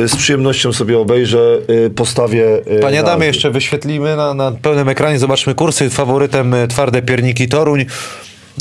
Z 0.07 0.15
przyjemnością 0.15 0.73
sobie 0.73 0.99
obejrzę, 0.99 1.59
postawię... 1.95 2.61
Panie 2.81 3.01
na- 3.01 3.07
Adamie, 3.07 3.27
jeszcze 3.27 3.51
wyświetlimy 3.51 4.15
na, 4.15 4.33
na 4.33 4.51
pełnym 4.51 4.89
ekranie, 4.89 5.19
zobaczmy 5.19 5.55
kursy. 5.55 5.89
Faworytem 5.89 6.53
e, 6.53 6.67
twarde 6.67 7.01
pierniki 7.01 7.47
Toruń. 7.47 7.85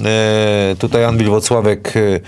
E, 0.05 0.77
tutaj 0.79 1.05
Anwil 1.05 1.29
Wocławek 1.29 1.93
e, 1.97 2.21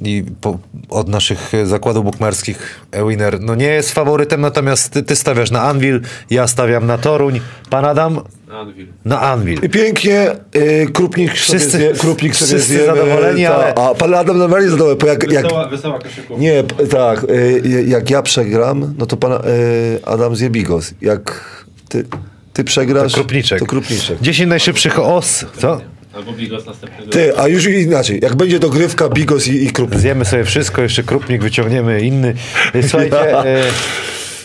i 0.00 0.24
po, 0.40 0.58
od 0.88 1.08
naszych 1.08 1.52
zakładów 1.64 2.04
bukmerskich 2.04 2.80
Ewiner 2.92 3.40
no 3.40 3.54
nie 3.54 3.66
jest 3.66 3.92
faworytem, 3.92 4.40
natomiast 4.40 4.90
ty, 4.92 5.02
ty 5.02 5.16
stawiasz 5.16 5.50
na 5.50 5.62
Anwil, 5.62 6.00
ja 6.30 6.46
stawiam 6.46 6.86
na 6.86 6.98
Toruń. 6.98 7.40
Pan 7.70 7.84
Adam 7.84 8.20
Anvil. 8.52 8.86
na 9.04 9.20
Anwil. 9.20 9.58
I 9.62 9.68
Pięknie, 9.68 10.32
y, 10.56 10.86
Krupnik 10.92 11.32
Wszyscy- 11.32 11.70
sobie 11.70 11.84
zje, 11.84 11.92
Krupnik 11.94 12.36
sobie 12.36 12.48
wszyscy 12.48 12.68
zjemy, 12.68 12.86
zadowoleni, 12.86 13.44
ta, 13.44 13.54
ale- 13.54 13.74
A 13.74 13.94
pan 13.94 14.14
Adam 14.14 14.38
najbardziej 14.38 14.70
zadowolony, 14.70 14.98
bo 15.00 15.06
jak, 15.06 15.32
jak, 15.32 15.42
Wesoła, 15.44 15.68
wesoła 15.68 15.98
nie, 16.38 16.64
tak, 16.90 17.24
y, 17.24 17.84
jak 17.86 18.10
ja 18.10 18.22
przegram, 18.22 18.94
no 18.98 19.06
to 19.06 19.16
pan 19.16 19.32
y, 19.32 19.38
Adam 20.04 20.36
zje 20.36 20.50
bigos. 20.50 20.94
Jak 21.00 21.54
ty, 21.88 22.04
ty 22.52 22.64
przegrasz, 22.64 23.14
Krupniczek. 23.14 23.58
to 23.58 23.66
Krupniczek. 23.66 24.18
10 24.20 24.48
najszybszych 24.48 24.98
os. 24.98 25.44
Co? 25.58 25.80
Albo 26.16 26.32
Bigos 26.32 26.66
następnego 26.66 27.12
Ty, 27.12 27.38
a 27.38 27.48
już 27.48 27.66
inaczej, 27.66 28.18
jak 28.22 28.36
będzie 28.36 28.58
dogrywka, 28.58 29.08
bigos 29.08 29.46
i, 29.46 29.64
i 29.64 29.70
Krupnik. 29.70 30.00
Zjemy 30.00 30.24
sobie 30.24 30.44
wszystko, 30.44 30.82
jeszcze 30.82 31.02
krupnik 31.02 31.42
wyciągniemy 31.42 32.00
inny. 32.00 32.34
Słuchajcie, 32.88 33.38
e, 33.46 33.62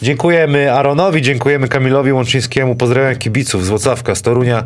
dziękujemy 0.02 0.74
Aronowi, 0.74 1.22
dziękujemy 1.22 1.68
Kamilowi 1.68 2.12
Łączyńskiemu, 2.12 2.76
pozdrawiam 2.76 3.16
kibiców 3.16 3.66
z 3.66 3.70
Włocławka, 3.70 4.16
z 4.16 4.22
Torunia, 4.22 4.64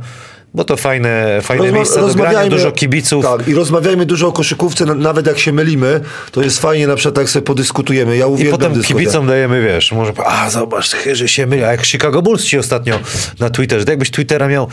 bo 0.53 0.63
to 0.63 0.77
fajne, 0.77 1.39
fajne 1.41 1.63
Rozma- 1.65 1.73
miejsce 1.75 2.01
do 2.01 2.13
grania, 2.13 2.49
dużo 2.49 2.71
kibiców. 2.71 3.25
Tak, 3.25 3.47
i 3.47 3.53
rozmawiajmy 3.53 4.05
dużo 4.05 4.27
o 4.27 4.31
koszykówce, 4.31 4.85
na- 4.85 4.93
nawet 4.95 5.27
jak 5.27 5.39
się 5.39 5.51
mylimy, 5.51 5.99
to 6.31 6.41
jest 6.41 6.59
fajnie 6.61 6.87
na 6.87 6.95
przykład 6.95 7.17
jak 7.17 7.29
sobie 7.29 7.45
podyskutujemy. 7.45 8.17
Ja 8.17 8.25
I 8.25 8.29
uwielbiam 8.29 8.59
potem 8.59 8.73
dyskutować. 8.73 9.03
kibicom 9.03 9.27
dajemy, 9.27 9.61
wiesz, 9.61 9.91
może, 9.91 10.13
a 10.25 10.49
zobacz, 10.49 10.95
że 11.13 11.27
się 11.27 11.47
myli, 11.47 11.63
a 11.63 11.71
jak 11.71 11.85
Chicago 11.85 12.21
Bulls 12.21 12.43
ci 12.43 12.57
ostatnio 12.57 12.99
na 13.39 13.49
Twitterze, 13.49 13.85
to 13.85 13.91
jakbyś 13.91 14.11
Twittera 14.11 14.47
miał, 14.47 14.67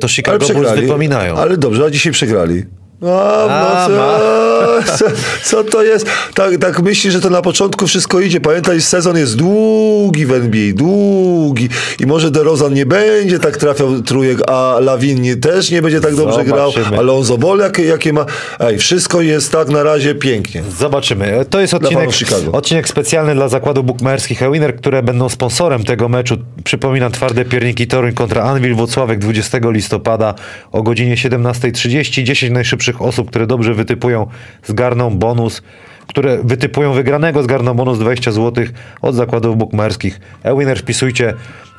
to 0.00 0.08
Chicago 0.08 0.46
Bulls 0.48 0.72
wypominają. 0.72 1.36
Ale 1.36 1.56
dobrze, 1.56 1.84
a 1.84 1.90
dzisiaj 1.90 2.12
przegrali. 2.12 2.64
A, 3.02 3.44
A, 3.44 3.88
no 3.88 4.82
co, 4.86 4.94
co, 4.98 5.04
co 5.44 5.64
to 5.64 5.82
jest? 5.82 6.06
Tak, 6.34 6.56
tak 6.56 6.82
myśli, 6.82 7.10
że 7.10 7.20
to 7.20 7.30
na 7.30 7.42
początku 7.42 7.86
wszystko 7.86 8.20
idzie. 8.20 8.40
Pamiętaj, 8.40 8.80
sezon 8.80 9.16
jest 9.16 9.36
długi 9.36 10.26
w 10.26 10.32
NBA, 10.32 10.72
długi. 10.74 11.68
I 12.00 12.06
może 12.06 12.30
DeRozan 12.30 12.74
nie 12.74 12.86
będzie 12.86 13.38
tak 13.38 13.56
trafiał 13.56 14.02
trójek, 14.02 14.50
a 14.50 14.76
Lawin 14.80 15.22
nie, 15.22 15.36
też 15.36 15.70
nie 15.70 15.82
będzie 15.82 16.00
tak 16.00 16.14
dobrze 16.14 16.44
grał. 16.44 16.72
Zobaczymy. 16.72 16.98
Alonso 16.98 17.38
Ball 17.38 17.58
jakie, 17.58 17.84
jakie 17.84 18.12
ma. 18.12 18.26
Ej, 18.60 18.78
wszystko 18.78 19.20
jest 19.20 19.52
tak 19.52 19.68
na 19.68 19.82
razie 19.82 20.14
pięknie. 20.14 20.62
Zobaczymy. 20.78 21.44
To 21.50 21.60
jest 21.60 21.74
odcinek, 21.74 22.10
odcinek 22.52 22.88
specjalny 22.88 23.34
dla 23.34 23.48
zakładu 23.48 23.82
bukmacherskich 23.82 24.42
Ewiner, 24.42 24.76
które 24.76 25.02
będą 25.02 25.28
sponsorem 25.28 25.84
tego 25.84 26.08
meczu. 26.08 26.36
Przypominam, 26.64 27.12
twarde 27.12 27.44
pierniki 27.44 27.86
Toruń 27.86 28.12
kontra 28.12 28.42
Anwil 28.42 28.74
Włocławek 28.74 29.18
20 29.18 29.58
listopada 29.62 30.34
o 30.72 30.82
godzinie 30.82 31.16
17.30. 31.16 32.22
10 32.22 32.52
najszybszych 32.52 32.87
osób, 33.02 33.28
które 33.28 33.46
dobrze 33.46 33.74
wytypują, 33.74 34.26
zgarną 34.64 35.10
bonus 35.18 35.62
które 36.08 36.38
wytypują 36.44 36.92
wygranego, 36.92 37.42
zgarną 37.42 37.74
bonus 37.74 37.98
20 37.98 38.32
zł 38.32 38.64
od 39.02 39.14
zakładów 39.14 39.56
bukmacherskich. 39.58 40.20
E-winner, 40.42 40.78
wpisujcie 40.78 41.34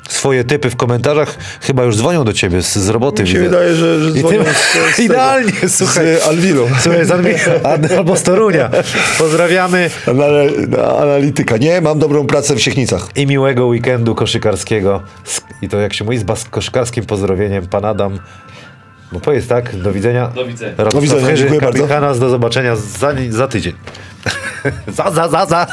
swoje 0.08 0.44
typy 0.44 0.70
w 0.70 0.76
komentarzach. 0.76 1.38
Chyba 1.60 1.82
już 1.82 1.96
dzwonią 1.96 2.24
do 2.24 2.32
ciebie 2.32 2.62
z, 2.62 2.78
z 2.78 2.88
roboty. 2.88 3.22
Mi 3.22 3.28
się 3.28 3.38
wydaje, 3.38 3.74
że, 3.74 4.00
że 4.00 4.12
dzwonią 4.12 4.44
z, 4.44 4.46
z 4.46 4.72
tego, 4.72 4.86
Idealnie, 5.04 5.52
słuchaj. 5.68 6.06
Z 6.16 6.28
Alvilo. 6.28 6.66
Słuchaj, 6.80 7.04
z 7.04 7.92
albo 7.98 8.16
z 8.16 8.22
Torunia. 8.22 8.70
Pozdrawiamy 9.18 9.90
Anal- 10.06 10.68
na 10.68 10.98
analityka. 10.98 11.56
Nie, 11.56 11.80
mam 11.80 11.98
dobrą 11.98 12.26
pracę 12.26 12.54
w 12.54 12.60
Siechnicach. 12.60 13.08
i 13.16 13.26
miłego 13.26 13.66
weekendu 13.66 14.14
koszykarskiego. 14.14 15.02
I 15.62 15.68
to 15.68 15.80
jak 15.80 15.94
się 15.94 16.04
mówi, 16.04 16.18
z 16.18 16.44
koszykarskim 16.50 17.06
pozdrowieniem. 17.06 17.66
Pan 17.66 17.84
Adam. 17.84 18.18
Bo 19.12 19.20
powiedz 19.20 19.46
tak, 19.46 19.76
do 19.76 19.92
widzenia. 19.92 20.28
Do 20.28 20.46
widzenia. 20.46 20.74
Do 20.76 21.00
widzenia, 21.00 21.34
dziękuję 21.34 21.60
bardzo. 21.60 21.78
kapitan, 21.78 22.18
do 22.20 22.28
zobaczenia 22.28 22.76
za, 22.76 23.12
za 23.30 23.48
tydzień. 23.48 23.74
za, 24.96 25.10
za, 25.10 25.28
za, 25.28 25.46
za. 25.46 25.66